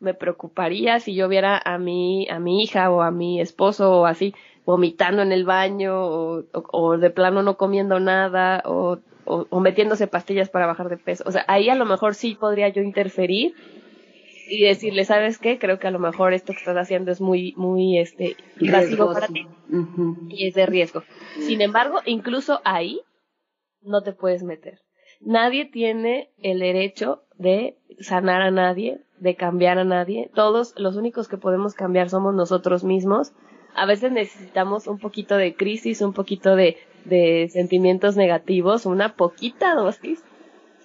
me 0.00 0.14
preocuparía 0.14 1.00
si 1.00 1.14
yo 1.14 1.28
viera 1.28 1.60
a 1.62 1.76
mi, 1.76 2.26
a 2.30 2.38
mi 2.38 2.62
hija 2.62 2.90
o 2.90 3.02
a 3.02 3.10
mi 3.10 3.42
esposo 3.42 3.92
o 3.92 4.06
así 4.06 4.34
vomitando 4.68 5.22
en 5.22 5.32
el 5.32 5.46
baño 5.46 5.94
o, 5.98 6.98
de 6.98 7.08
plano 7.08 7.42
no 7.42 7.56
comiendo 7.56 8.00
nada 8.00 8.62
o, 8.66 8.98
o, 9.24 9.60
metiéndose 9.60 10.08
pastillas 10.08 10.50
para 10.50 10.66
bajar 10.66 10.90
de 10.90 10.98
peso. 10.98 11.24
O 11.26 11.32
sea, 11.32 11.42
ahí 11.48 11.70
a 11.70 11.74
lo 11.74 11.86
mejor 11.86 12.14
sí 12.14 12.34
podría 12.34 12.68
yo 12.68 12.82
interferir 12.82 13.54
y 14.46 14.62
decirle, 14.64 15.06
¿sabes 15.06 15.38
qué? 15.38 15.58
Creo 15.58 15.78
que 15.78 15.86
a 15.86 15.90
lo 15.90 15.98
mejor 15.98 16.34
esto 16.34 16.52
que 16.52 16.58
estás 16.58 16.76
haciendo 16.76 17.10
es 17.10 17.22
muy, 17.22 17.54
muy, 17.56 17.96
este, 17.98 18.36
invasivo 18.60 19.10
para 19.10 19.28
ti 19.28 19.46
y 20.28 20.46
es 20.46 20.52
de 20.52 20.66
riesgo. 20.66 21.02
Sin 21.38 21.62
embargo, 21.62 22.00
incluso 22.04 22.60
ahí 22.62 23.00
no 23.80 24.02
te 24.02 24.12
puedes 24.12 24.42
meter. 24.42 24.80
Nadie 25.22 25.64
tiene 25.64 26.28
el 26.42 26.58
derecho 26.58 27.22
de 27.38 27.78
sanar 28.00 28.42
a 28.42 28.50
nadie, 28.50 29.00
de 29.18 29.34
cambiar 29.34 29.78
a 29.78 29.84
nadie. 29.84 30.30
Todos, 30.34 30.74
los 30.76 30.96
únicos 30.96 31.26
que 31.26 31.38
podemos 31.38 31.72
cambiar 31.72 32.10
somos 32.10 32.34
nosotros 32.34 32.84
mismos 32.84 33.32
a 33.80 33.86
veces 33.86 34.12
necesitamos 34.12 34.86
un 34.86 34.98
poquito 34.98 35.36
de 35.36 35.54
crisis, 35.54 36.00
un 36.00 36.12
poquito 36.12 36.56
de, 36.56 36.76
de 37.04 37.48
sentimientos 37.52 38.16
negativos, 38.16 38.86
una 38.86 39.14
poquita 39.14 39.74
dosis 39.74 40.22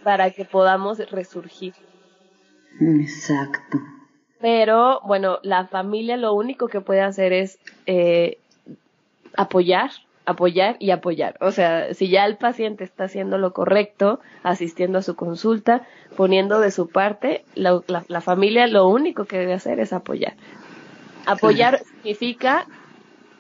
para 0.04 0.32
que 0.32 0.46
podamos 0.46 1.00
resurgir. 1.10 1.74
Exacto. 2.80 3.80
Pero 4.40 5.00
bueno, 5.06 5.40
la 5.44 5.68
familia 5.68 6.18
lo 6.18 6.34
único 6.34 6.68
que 6.68 6.82
puede 6.82 7.02
hacer 7.02 7.32
es 7.32 7.60
eh, 7.86 8.40
apoyar, 9.38 9.92
apoyar 10.26 10.76
y 10.80 10.92
apoyar. 10.92 11.38
O 11.40 11.52
sea, 11.52 11.94
si 11.94 12.10
ya 12.10 12.26
el 12.26 12.38
paciente 12.38 12.84
está 12.84 13.06
haciendo 13.06 13.38
lo 13.38 13.54
correcto, 13.54 14.20
asistiendo 14.44 15.00
a 15.00 15.02
su 15.02 15.16
consulta, 15.16 15.84
poniendo 16.18 16.60
de 16.60 16.72
su 16.72 16.90
parte, 16.90 17.46
la, 17.56 17.82
la, 17.88 18.22
familia 18.22 18.68
lo 18.68 18.88
único 18.88 19.26
que 19.26 19.38
debe 19.38 19.54
hacer 19.54 19.80
es 19.80 19.94
apoyar. 19.94 20.34
Apoyar 21.26 21.80
significa 21.80 22.68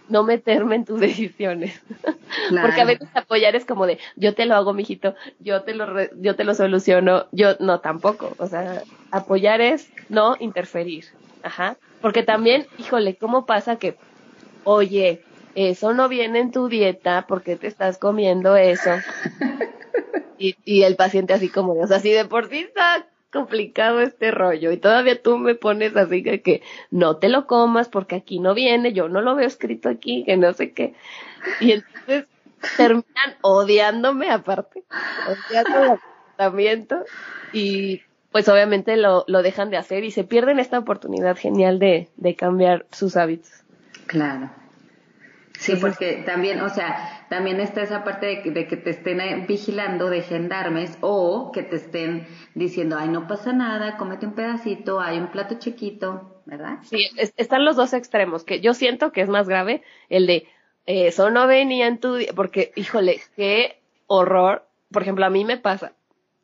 no 0.10 0.24
meterme 0.24 0.76
en 0.76 0.86
tus 0.86 1.00
decisiones. 1.00 1.82
Porque 2.50 2.82
a 2.82 2.86
veces 2.86 3.08
apoyar 3.14 3.56
es 3.56 3.66
como 3.66 3.86
de, 3.86 4.00
yo 4.16 4.34
te 4.34 4.46
lo 4.46 4.56
hago, 4.56 4.74
mijito, 4.74 5.16
yo 5.40 5.64
te 5.64 5.74
lo, 5.74 5.86
yo 6.16 6.36
te 6.36 6.44
lo 6.44 6.54
soluciono, 6.54 7.26
yo 7.32 7.56
no 7.60 7.80
tampoco. 7.80 8.36
O 8.38 8.48
sea, 8.48 8.84
apoyar 9.12 9.62
es 9.62 9.90
no 10.10 10.36
interferir. 10.40 11.06
Ajá. 11.44 11.78
Porque 12.02 12.24
también, 12.24 12.68
híjole, 12.78 13.16
¿cómo 13.16 13.46
pasa 13.46 13.78
que, 13.78 13.98
oye, 14.64 15.24
eso 15.56 15.94
no 15.94 16.10
viene 16.10 16.40
en 16.40 16.52
tu 16.52 16.68
dieta 16.68 17.26
porque 17.28 17.56
te 17.56 17.68
estás 17.68 17.98
comiendo 17.98 18.56
eso? 18.56 18.92
Y, 20.40 20.58
y 20.66 20.84
el 20.84 20.98
paciente 20.98 21.32
así 21.32 21.48
como, 21.48 21.74
o 21.74 21.88
sea, 21.88 22.00
si 22.00 22.10
de 22.10 22.26
por 22.26 22.50
sí 22.50 22.58
está 22.58 23.08
complicado 23.34 24.00
este 24.00 24.32
rollo 24.32 24.72
y 24.72 24.78
todavía 24.78 25.22
tú 25.22 25.38
me 25.38 25.56
pones 25.56 25.96
así 25.98 26.24
que, 26.24 26.42
que 26.42 26.62
no 26.92 27.18
te 27.18 27.28
lo 27.28 27.48
comas 27.48 27.90
porque 27.90 28.16
aquí 28.16 28.40
no 28.40 28.54
viene, 28.54 28.94
yo 28.94 29.10
no 29.10 29.22
lo 29.22 29.36
veo 29.36 29.48
escrito 29.48 29.90
aquí, 29.90 30.24
que 30.24 30.38
no 30.38 30.54
sé 30.54 30.72
qué. 30.72 30.94
Y 31.60 31.74
entonces 31.74 32.26
terminan 32.78 33.36
odiándome 33.42 34.30
aparte, 34.30 34.84
odiando 35.28 35.94
el 35.94 36.00
tratamiento 36.38 37.04
y 37.52 38.02
pues 38.32 38.48
obviamente 38.48 38.96
lo, 38.96 39.26
lo 39.28 39.44
dejan 39.44 39.70
de 39.70 39.78
hacer 39.78 40.04
y 40.04 40.12
se 40.12 40.24
pierden 40.24 40.60
esta 40.60 40.80
oportunidad 40.80 41.36
genial 41.36 41.80
de, 41.80 42.10
de 42.16 42.36
cambiar 42.36 42.86
sus 42.92 43.18
hábitos. 43.18 43.52
Claro. 44.08 44.50
Sí, 45.64 45.78
porque 45.78 46.24
también, 46.26 46.60
o 46.62 46.70
sea, 46.70 47.26
también 47.30 47.62
está 47.62 47.82
esa 47.82 48.04
parte 48.04 48.42
de 48.44 48.68
que, 48.68 48.78
te 48.78 48.90
estén 48.90 49.22
eh, 49.22 49.46
vigilando 49.48 50.10
de 50.10 50.22
gendarmes 50.22 50.98
o 51.00 51.52
que 51.54 51.64
te 51.64 51.78
estén 51.78 52.28
diciendo, 52.54 52.98
ay, 53.00 53.08
no 53.08 53.28
pasa 53.28 53.54
nada, 53.54 53.96
cómete 53.96 54.26
un 54.26 54.34
pedacito, 54.34 55.00
hay 55.00 55.20
un 55.20 55.28
plato 55.28 55.56
chiquito, 55.60 56.42
¿verdad? 56.46 56.80
Sí, 56.84 57.10
están 57.38 57.64
los 57.64 57.78
dos 57.78 57.94
extremos, 57.94 58.44
que 58.44 58.60
yo 58.60 58.74
siento 58.74 59.14
que 59.14 59.22
es 59.22 59.30
más 59.30 59.48
grave 59.48 59.84
el 60.10 60.28
de, 60.28 60.48
eh, 60.86 61.08
eso 61.08 61.30
no 61.32 61.48
venía 61.48 61.88
en 61.88 62.00
tu 62.00 62.18
porque, 62.36 62.74
híjole, 62.76 63.22
qué 63.38 63.80
horror. 64.08 64.68
Por 64.92 65.02
ejemplo, 65.02 65.26
a 65.26 65.30
mí 65.30 65.46
me 65.46 65.58
pasa 65.58 65.94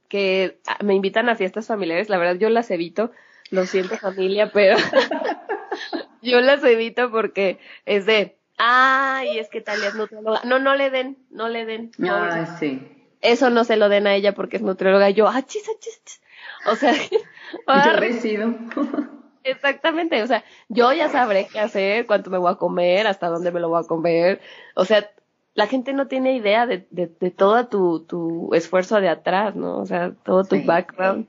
que 0.07 0.59
ah, 0.65 0.78
me 0.82 0.95
invitan 0.95 1.28
a 1.28 1.36
fiestas 1.36 1.67
familiares, 1.67 2.07
la 2.07 2.17
verdad 2.17 2.39
yo 2.39 2.49
las 2.49 2.72
evito, 2.72 3.11
lo 3.51 3.65
siento 3.65 3.97
familia, 3.97 4.51
pero 4.53 4.78
yo 6.22 6.39
las 6.39 6.63
evito 6.63 7.11
porque 7.11 7.59
es 7.86 8.05
de, 8.05 8.38
ay, 8.60 9.39
es 9.39 9.49
que 9.49 9.62
Talia 9.62 9.88
es 9.88 9.95
nutrióloga. 9.95 10.41
No, 10.43 10.60
no 10.60 10.76
le 10.76 10.89
den, 10.91 11.18
no 11.32 11.49
le 11.49 11.66
den. 11.66 11.91
Ay, 12.07 12.45
sí. 12.60 12.88
Eso 13.22 13.49
no 13.49 13.64
se 13.64 13.76
lo 13.76 13.89
den 13.89 14.05
a 14.05 14.14
ella 14.14 14.34
porque 14.34 14.57
es 14.57 14.62
nutrióloga. 14.62 15.10
Y 15.10 15.16
yo, 15.16 15.28
ah, 15.28 15.41
chis, 15.41 15.64
chis, 15.80 16.22
O 16.68 16.76
sea, 16.76 16.93
yo. 18.24 18.53
Exactamente, 19.43 20.22
o 20.22 20.28
sea, 20.28 20.43
yo 20.68 20.91
ya 20.93 21.10
sabré 21.10 21.47
qué 21.51 21.60
hacer, 21.60 22.05
cuánto 22.05 22.30
me 22.30 22.38
voy 22.38 22.51
a 22.51 22.55
comer, 22.55 23.07
hasta 23.07 23.30
dónde 23.30 23.51
me 23.51 23.60
lo 23.60 23.70
voy 23.70 23.82
a 23.82 23.88
comer. 23.88 24.41
O 24.76 24.86
sea, 24.86 25.10
la 25.53 25.66
gente 25.66 25.93
no 25.93 26.07
tiene 26.07 26.36
idea 26.36 26.68
de, 26.68 26.86
de, 26.91 27.07
de 27.20 27.32
todo 27.32 27.68
tu, 27.68 28.01
tu 28.01 28.53
esfuerzo 28.53 28.99
de 29.01 29.10
atrás, 29.10 29.55
¿no? 29.55 29.78
O 29.78 29.86
sea, 29.86 30.12
todo 30.24 30.43
tu 30.43 30.62
background. 30.64 31.28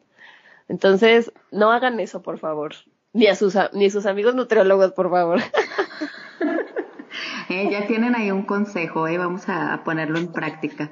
Entonces, 0.68 1.32
no 1.50 1.72
hagan 1.72 1.98
eso, 2.00 2.22
por 2.22 2.38
favor. 2.38 2.74
Ni 3.12 3.26
a 3.26 3.34
sus, 3.34 3.56
ni 3.72 3.86
a 3.86 3.90
sus 3.90 4.06
amigos 4.06 4.34
nutriólogos, 4.34 4.92
por 4.92 5.10
favor. 5.10 5.40
Ya 7.70 7.86
tienen 7.86 8.14
ahí 8.14 8.30
un 8.30 8.42
consejo, 8.42 9.08
eh, 9.08 9.18
vamos 9.18 9.48
a, 9.48 9.82
ponerlo 9.84 10.18
en 10.18 10.32
práctica. 10.32 10.90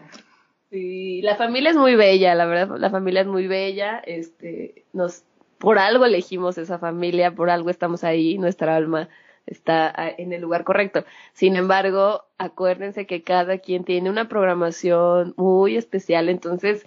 Sí, 0.70 1.22
la 1.22 1.36
familia 1.36 1.70
es 1.70 1.76
muy 1.76 1.94
bella, 1.94 2.34
la 2.34 2.46
verdad, 2.46 2.76
la 2.78 2.90
familia 2.90 3.22
es 3.22 3.26
muy 3.26 3.46
bella, 3.46 4.02
este, 4.04 4.84
nos, 4.92 5.24
por 5.58 5.78
algo 5.78 6.04
elegimos 6.04 6.58
esa 6.58 6.78
familia, 6.78 7.34
por 7.34 7.48
algo 7.48 7.70
estamos 7.70 8.04
ahí, 8.04 8.36
nuestra 8.38 8.76
alma 8.76 9.08
está 9.46 9.94
en 10.18 10.34
el 10.34 10.42
lugar 10.42 10.64
correcto. 10.64 11.06
Sin 11.32 11.56
embargo, 11.56 12.24
acuérdense 12.36 13.06
que 13.06 13.22
cada 13.22 13.58
quien 13.58 13.84
tiene 13.84 14.10
una 14.10 14.28
programación 14.28 15.32
muy 15.38 15.76
especial, 15.76 16.28
entonces 16.28 16.86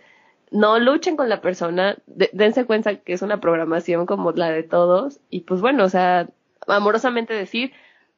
no 0.51 0.78
luchen 0.78 1.15
con 1.15 1.28
la 1.28 1.41
persona, 1.41 1.97
dense 2.05 2.65
cuenta 2.65 2.97
que 2.97 3.13
es 3.13 3.24
una 3.24 3.39
programación 3.39 4.05
como 4.05 4.32
la 4.34 4.51
de 4.51 4.61
todos 4.61 5.22
y 5.32 5.41
pues 5.41 5.61
bueno, 5.61 5.86
o 5.86 5.89
sea, 5.89 6.30
amorosamente 6.67 7.34
decir, 7.34 7.72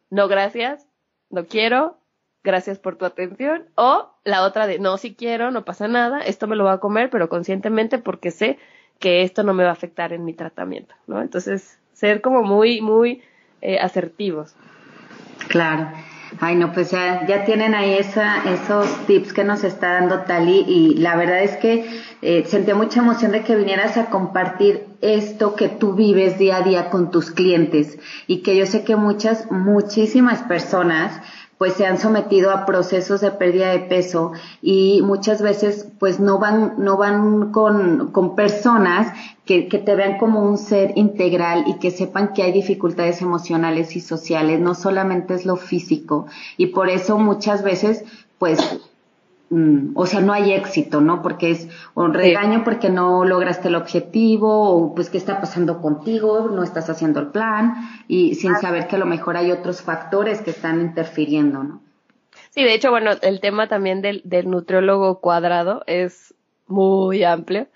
no 0.10 0.28
gracias, 0.28 0.88
no 1.34 1.48
quiero, 1.48 1.98
gracias 2.44 2.78
por 2.78 2.96
tu 2.96 3.06
atención, 3.06 3.66
o 3.76 4.12
la 4.24 4.44
otra 4.44 4.68
de 4.68 4.78
no, 4.78 4.98
si 4.98 5.16
quiero, 5.16 5.50
no 5.50 5.66
pasa 5.66 5.88
nada, 5.88 6.22
esto 6.22 6.46
me 6.48 6.56
lo 6.56 6.66
voy 6.66 6.74
a 6.74 6.78
comer, 6.78 7.10
pero 7.10 7.28
conscientemente 7.28 7.98
porque 7.98 8.30
sé 8.30 8.60
que 9.00 9.24
esto 9.24 9.42
no 9.44 9.54
me 9.54 9.64
va 9.64 9.70
a 9.70 9.74
afectar 9.74 10.14
en 10.14 10.24
mi 10.26 10.34
tratamiento, 10.34 10.94
¿no? 11.08 11.22
Entonces, 11.22 11.80
ser 11.94 12.22
como 12.22 12.44
muy, 12.44 12.82
muy 12.82 13.24
eh, 13.62 13.80
asertivos. 13.80 14.56
Claro. 15.48 15.90
Ay, 16.40 16.56
no, 16.56 16.74
pues 16.74 16.92
ya, 16.92 17.26
ya 17.28 17.46
tienen 17.46 17.76
ahí 17.76 17.94
esa, 17.94 18.44
esos 18.52 19.06
tips 19.06 19.34
que 19.34 19.44
nos 19.44 19.64
está 19.64 19.94
dando 19.94 20.22
Tali 20.22 20.66
y 20.68 20.96
la 20.96 21.16
verdad 21.16 21.44
es 21.44 21.58
que 21.58 21.90
eh, 22.22 22.44
sentí 22.48 22.74
mucha 22.74 23.02
emoción 23.02 23.32
de 23.32 23.44
que 23.44 23.56
vinieras 23.56 23.98
a 23.98 24.08
compartir 24.08 24.86
esto 25.02 25.56
que 25.56 25.70
tú 25.70 25.94
vives 25.94 26.38
día 26.38 26.58
a 26.58 26.62
día 26.62 26.90
con 26.90 27.12
tus 27.12 27.32
clientes 27.32 28.00
y 28.28 28.42
que 28.42 28.56
yo 28.56 28.66
sé 28.66 28.84
que 28.84 28.96
muchas, 28.96 29.52
muchísimas 29.52 30.42
personas 30.44 31.22
pues 31.58 31.74
se 31.74 31.86
han 31.86 31.97
sometido 31.97 32.51
a 32.51 32.66
procesos 32.66 33.22
de 33.22 33.32
pérdida 33.32 33.72
de 33.72 33.80
peso 33.80 34.34
y 34.62 35.01
muchas 35.04 35.41
veces 35.41 35.88
pues 35.99 36.20
no 36.20 36.39
van, 36.39 36.76
no 36.78 36.97
van 36.97 37.51
con, 37.51 38.12
con 38.12 38.36
personas 38.36 39.14
que, 39.45 39.68
que 39.68 39.78
te 39.78 39.95
vean 39.95 40.18
como 40.18 40.41
un 40.41 40.58
ser 40.58 40.93
integral 40.95 41.66
y 41.68 41.80
que 41.80 41.91
sepan 41.91 42.34
que 42.34 42.43
hay 42.43 42.51
dificultades 42.51 43.22
emocionales 43.22 43.95
y 43.95 44.01
sociales, 44.01 44.60
no 44.60 44.76
solamente 44.76 45.34
es 45.34 45.45
lo 45.45 45.56
físico. 45.56 46.26
Y 46.58 46.68
por 46.68 46.89
eso 46.89 47.18
muchas 47.18 47.64
veces 47.64 48.04
pues 48.38 48.60
Mm, 49.54 49.91
o 49.95 50.08
sea, 50.08 50.20
no 50.20 50.34
hay 50.34 50.51
éxito, 50.51 50.99
¿no? 50.99 51.22
Porque 51.22 51.51
es 51.51 51.70
un 51.93 52.16
regaño 52.16 52.64
porque 52.64 52.89
no 52.89 53.24
lograste 53.24 53.68
el 53.68 53.76
objetivo 53.76 54.49
o 54.49 54.95
pues 54.95 55.12
qué 55.12 55.20
está 55.20 55.39
pasando 55.39 55.80
contigo, 55.80 56.49
no 56.49 56.64
estás 56.64 56.89
haciendo 56.89 57.20
el 57.20 57.28
plan 57.28 57.76
y 58.08 58.34
sin 58.34 58.56
saber 58.56 58.88
que 58.88 58.95
a 58.95 58.99
lo 58.99 59.06
mejor 59.06 59.38
hay 59.38 59.51
otros 59.51 59.84
factores 59.84 60.41
que 60.41 60.49
están 60.49 60.82
interfiriendo, 60.82 61.64
¿no? 61.64 61.82
Sí, 62.49 62.64
de 62.64 62.74
hecho, 62.74 62.89
bueno, 62.89 63.12
el 63.22 63.41
tema 63.41 63.68
también 63.68 64.01
del, 64.01 64.24
del 64.26 64.49
nutriólogo 64.49 65.20
cuadrado 65.20 65.84
es 65.86 66.34
muy 66.66 67.24
amplio. 67.24 67.68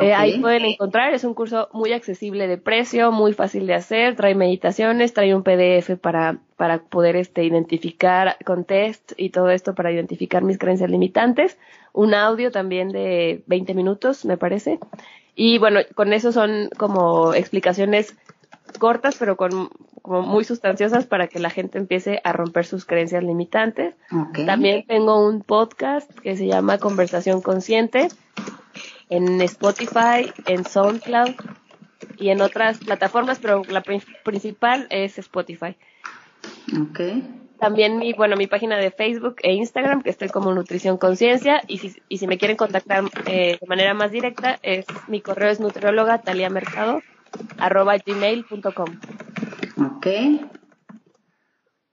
Eh, 0.00 0.12
ahí 0.12 0.40
pueden 0.40 0.64
encontrar, 0.64 1.14
es 1.14 1.22
un 1.22 1.34
curso 1.34 1.68
muy 1.72 1.92
accesible 1.92 2.48
de 2.48 2.58
precio, 2.58 3.12
muy 3.12 3.32
fácil 3.32 3.68
de 3.68 3.74
hacer, 3.74 4.16
trae 4.16 4.34
meditaciones, 4.34 5.14
trae 5.14 5.32
un 5.32 5.44
PDF 5.44 5.96
para, 6.00 6.40
para 6.56 6.82
poder 6.82 7.14
este, 7.14 7.44
identificar 7.44 8.36
con 8.44 8.64
test 8.64 9.12
y 9.16 9.30
todo 9.30 9.50
esto 9.50 9.76
para 9.76 9.92
identificar 9.92 10.42
mis 10.42 10.58
creencias 10.58 10.90
limitantes, 10.90 11.56
un 11.92 12.14
audio 12.14 12.50
también 12.50 12.88
de 12.88 13.44
20 13.46 13.74
minutos, 13.74 14.24
me 14.24 14.36
parece. 14.36 14.80
Y 15.36 15.58
bueno, 15.58 15.78
con 15.94 16.12
eso 16.12 16.32
son 16.32 16.68
como 16.76 17.34
explicaciones 17.34 18.16
cortas, 18.78 19.16
pero 19.18 19.36
con 19.36 19.70
como 20.06 20.22
muy 20.22 20.44
sustanciosas 20.44 21.04
para 21.04 21.26
que 21.26 21.40
la 21.40 21.50
gente 21.50 21.78
empiece 21.78 22.20
a 22.22 22.32
romper 22.32 22.64
sus 22.64 22.84
creencias 22.84 23.24
limitantes. 23.24 23.96
También 24.46 24.86
tengo 24.86 25.26
un 25.26 25.42
podcast 25.42 26.08
que 26.20 26.36
se 26.36 26.46
llama 26.46 26.78
Conversación 26.78 27.42
Consciente, 27.42 28.06
en 29.10 29.40
Spotify, 29.40 30.32
en 30.46 30.64
SoundCloud 30.64 31.34
y 32.18 32.28
en 32.28 32.40
otras 32.40 32.78
plataformas, 32.78 33.40
pero 33.40 33.62
la 33.68 33.82
principal 33.82 34.86
es 34.90 35.18
Spotify. 35.18 35.76
Okay. 36.90 37.28
También 37.58 37.98
mi, 37.98 38.12
bueno, 38.12 38.36
mi 38.36 38.46
página 38.46 38.76
de 38.76 38.92
Facebook 38.92 39.36
e 39.42 39.54
Instagram, 39.54 40.02
que 40.02 40.10
estoy 40.10 40.28
como 40.28 40.54
Nutrición 40.54 40.98
Conciencia, 40.98 41.62
y 41.66 41.78
si, 41.78 41.96
y 42.08 42.18
si 42.18 42.28
me 42.28 42.38
quieren 42.38 42.56
contactar 42.56 43.02
eh, 43.26 43.58
de 43.60 43.66
manera 43.66 43.92
más 43.92 44.12
directa, 44.12 44.60
es 44.62 44.86
mi 45.08 45.20
correo 45.20 45.50
es 45.50 45.58
nutrióloga 45.58 46.20
taliamercado 46.20 47.02
arroba 47.58 47.96
gmail.com. 47.98 49.00
Ok. 49.78 50.06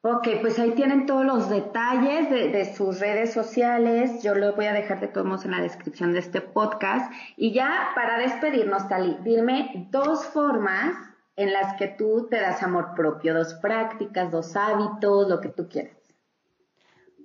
Ok, 0.05 0.27
pues 0.41 0.59
ahí 0.59 0.71
tienen 0.71 1.05
todos 1.05 1.23
los 1.23 1.49
detalles 1.49 2.29
de, 2.29 2.75
sus 2.75 2.99
redes 2.99 3.31
sociales. 3.31 4.21
Yo 4.21 4.35
lo 4.35 4.53
voy 4.53 4.65
a 4.65 4.73
dejar 4.73 4.99
de 4.99 5.07
todos 5.07 5.25
modos 5.25 5.45
en 5.45 5.51
la 5.51 5.61
descripción 5.61 6.11
de 6.11 6.19
este 6.19 6.41
podcast. 6.41 7.09
Y 7.37 7.53
ya 7.53 7.91
para 7.95 8.17
despedirnos, 8.17 8.89
Tali, 8.89 9.15
dime 9.23 9.87
dos 9.91 10.25
formas 10.25 10.93
en 11.37 11.53
las 11.53 11.77
que 11.77 11.87
tú 11.87 12.27
te 12.29 12.41
das 12.41 12.61
amor 12.63 12.95
propio, 12.97 13.33
dos 13.33 13.53
prácticas, 13.53 14.29
dos 14.29 14.57
hábitos, 14.57 15.29
lo 15.29 15.39
que 15.39 15.47
tú 15.47 15.69
quieras. 15.69 15.95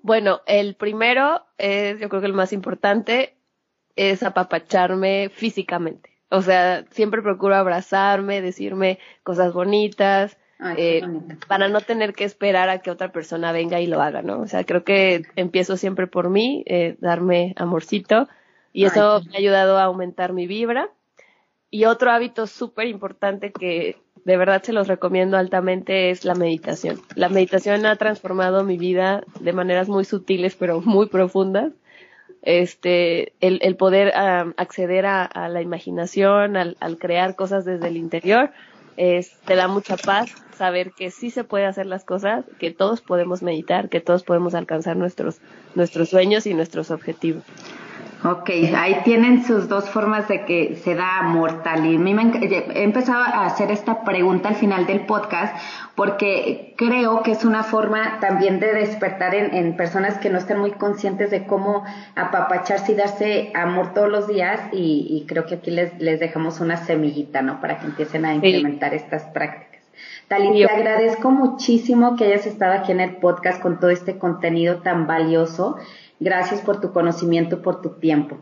Bueno, 0.02 0.42
el 0.46 0.76
primero 0.76 1.44
es, 1.58 1.98
yo 1.98 2.08
creo 2.08 2.20
que 2.20 2.28
el 2.28 2.32
más 2.32 2.52
importante, 2.52 3.36
es 3.96 4.22
apapacharme 4.22 5.30
físicamente. 5.34 6.17
O 6.30 6.42
sea, 6.42 6.84
siempre 6.90 7.22
procuro 7.22 7.54
abrazarme, 7.54 8.42
decirme 8.42 8.98
cosas 9.22 9.52
bonitas, 9.52 10.36
eh, 10.76 11.02
para 11.46 11.68
no 11.68 11.80
tener 11.80 12.14
que 12.14 12.24
esperar 12.24 12.68
a 12.68 12.80
que 12.80 12.90
otra 12.90 13.12
persona 13.12 13.52
venga 13.52 13.80
y 13.80 13.86
lo 13.86 14.02
haga, 14.02 14.22
¿no? 14.22 14.40
O 14.40 14.46
sea, 14.48 14.64
creo 14.64 14.82
que 14.82 15.22
empiezo 15.36 15.76
siempre 15.76 16.06
por 16.08 16.30
mí, 16.30 16.64
eh, 16.66 16.96
darme 17.00 17.54
amorcito, 17.56 18.28
y 18.72 18.84
eso 18.84 19.22
me 19.28 19.36
ha 19.36 19.38
ayudado 19.38 19.78
a 19.78 19.84
aumentar 19.84 20.32
mi 20.32 20.46
vibra. 20.46 20.90
Y 21.70 21.84
otro 21.84 22.10
hábito 22.10 22.46
súper 22.46 22.86
importante 22.86 23.52
que 23.52 23.98
de 24.24 24.36
verdad 24.36 24.62
se 24.62 24.72
los 24.72 24.88
recomiendo 24.88 25.36
altamente 25.36 26.10
es 26.10 26.24
la 26.24 26.34
meditación. 26.34 27.00
La 27.14 27.28
meditación 27.28 27.86
ha 27.86 27.96
transformado 27.96 28.64
mi 28.64 28.78
vida 28.78 29.22
de 29.40 29.52
maneras 29.52 29.88
muy 29.88 30.04
sutiles 30.04 30.56
pero 30.56 30.80
muy 30.80 31.06
profundas. 31.06 31.72
Este, 32.42 33.32
el, 33.40 33.58
el 33.62 33.76
poder 33.76 34.12
ah, 34.14 34.52
acceder 34.56 35.06
a, 35.06 35.48
la 35.48 35.60
imaginación, 35.60 36.56
al, 36.56 36.76
al 36.80 36.98
crear 36.98 37.34
cosas 37.36 37.64
desde 37.64 37.88
el 37.88 37.96
interior, 37.96 38.50
es, 38.96 39.38
te 39.44 39.54
da 39.54 39.68
mucha 39.68 39.96
paz 39.96 40.30
saber 40.56 40.92
que 40.92 41.10
sí 41.10 41.30
se 41.30 41.44
puede 41.44 41.66
hacer 41.66 41.86
las 41.86 42.04
cosas, 42.04 42.44
que 42.58 42.72
todos 42.72 43.00
podemos 43.00 43.42
meditar, 43.42 43.88
que 43.88 44.00
todos 44.00 44.24
podemos 44.24 44.54
alcanzar 44.54 44.96
nuestros, 44.96 45.38
nuestros 45.76 46.08
sueños 46.08 46.46
y 46.46 46.54
nuestros 46.54 46.90
objetivos. 46.90 47.44
Ok, 48.24 48.50
ahí 48.76 49.00
tienen 49.04 49.44
sus 49.44 49.68
dos 49.68 49.88
formas 49.88 50.26
de 50.26 50.44
que 50.44 50.74
se 50.82 50.96
da 50.96 51.22
mortal. 51.22 51.86
Y 51.86 51.98
me 51.98 52.10
he 52.10 52.82
empezado 52.82 53.22
a 53.22 53.46
hacer 53.46 53.70
esta 53.70 54.02
pregunta 54.02 54.48
al 54.48 54.56
final 54.56 54.86
del 54.86 55.06
podcast 55.06 55.56
porque 55.94 56.74
creo 56.76 57.22
que 57.22 57.30
es 57.30 57.44
una 57.44 57.62
forma 57.62 58.18
también 58.20 58.58
de 58.58 58.72
despertar 58.72 59.36
en, 59.36 59.76
personas 59.76 60.18
que 60.18 60.30
no 60.30 60.38
están 60.38 60.58
muy 60.58 60.72
conscientes 60.72 61.30
de 61.30 61.46
cómo 61.46 61.84
apapacharse 62.16 62.92
y 62.92 62.94
darse 62.96 63.52
amor 63.54 63.94
todos 63.94 64.08
los 64.08 64.26
días 64.26 64.60
y, 64.72 65.24
creo 65.28 65.46
que 65.46 65.56
aquí 65.56 65.70
les, 65.70 65.96
les, 66.00 66.18
dejamos 66.18 66.58
una 66.58 66.76
semillita, 66.76 67.40
¿no? 67.42 67.60
Para 67.60 67.78
que 67.78 67.86
empiecen 67.86 68.24
a 68.24 68.34
implementar 68.34 68.94
estas 68.94 69.24
prácticas. 69.26 69.68
Tali, 70.28 70.52
te 70.52 70.70
agradezco 70.70 71.30
muchísimo 71.30 72.16
que 72.16 72.24
hayas 72.24 72.46
estado 72.46 72.74
aquí 72.74 72.92
en 72.92 73.00
el 73.00 73.16
podcast 73.16 73.62
con 73.62 73.80
todo 73.80 73.90
este 73.90 74.18
contenido 74.18 74.82
tan 74.82 75.06
valioso. 75.06 75.78
Gracias 76.20 76.60
por 76.60 76.80
tu 76.80 76.92
conocimiento, 76.92 77.62
por 77.62 77.80
tu 77.80 77.90
tiempo. 77.90 78.38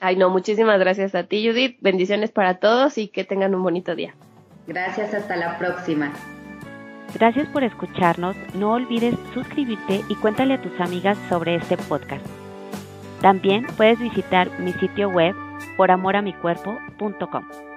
Ay, 0.00 0.16
no, 0.16 0.30
muchísimas 0.30 0.78
gracias 0.78 1.14
a 1.14 1.24
ti, 1.24 1.46
Judith. 1.46 1.76
Bendiciones 1.80 2.30
para 2.30 2.58
todos 2.58 2.98
y 2.98 3.08
que 3.08 3.24
tengan 3.24 3.54
un 3.54 3.62
bonito 3.62 3.96
día. 3.96 4.14
Gracias, 4.66 5.14
hasta 5.14 5.36
la 5.36 5.58
próxima. 5.58 6.12
Gracias 7.14 7.48
por 7.48 7.64
escucharnos. 7.64 8.36
No 8.54 8.72
olvides 8.72 9.14
suscribirte 9.34 10.02
y 10.08 10.14
cuéntale 10.16 10.54
a 10.54 10.62
tus 10.62 10.78
amigas 10.80 11.18
sobre 11.28 11.56
este 11.56 11.76
podcast. 11.76 12.24
También 13.20 13.66
puedes 13.76 13.98
visitar 13.98 14.50
mi 14.60 14.72
sitio 14.74 15.08
web 15.08 15.34
poramoramicuerpo.com. 15.76 17.67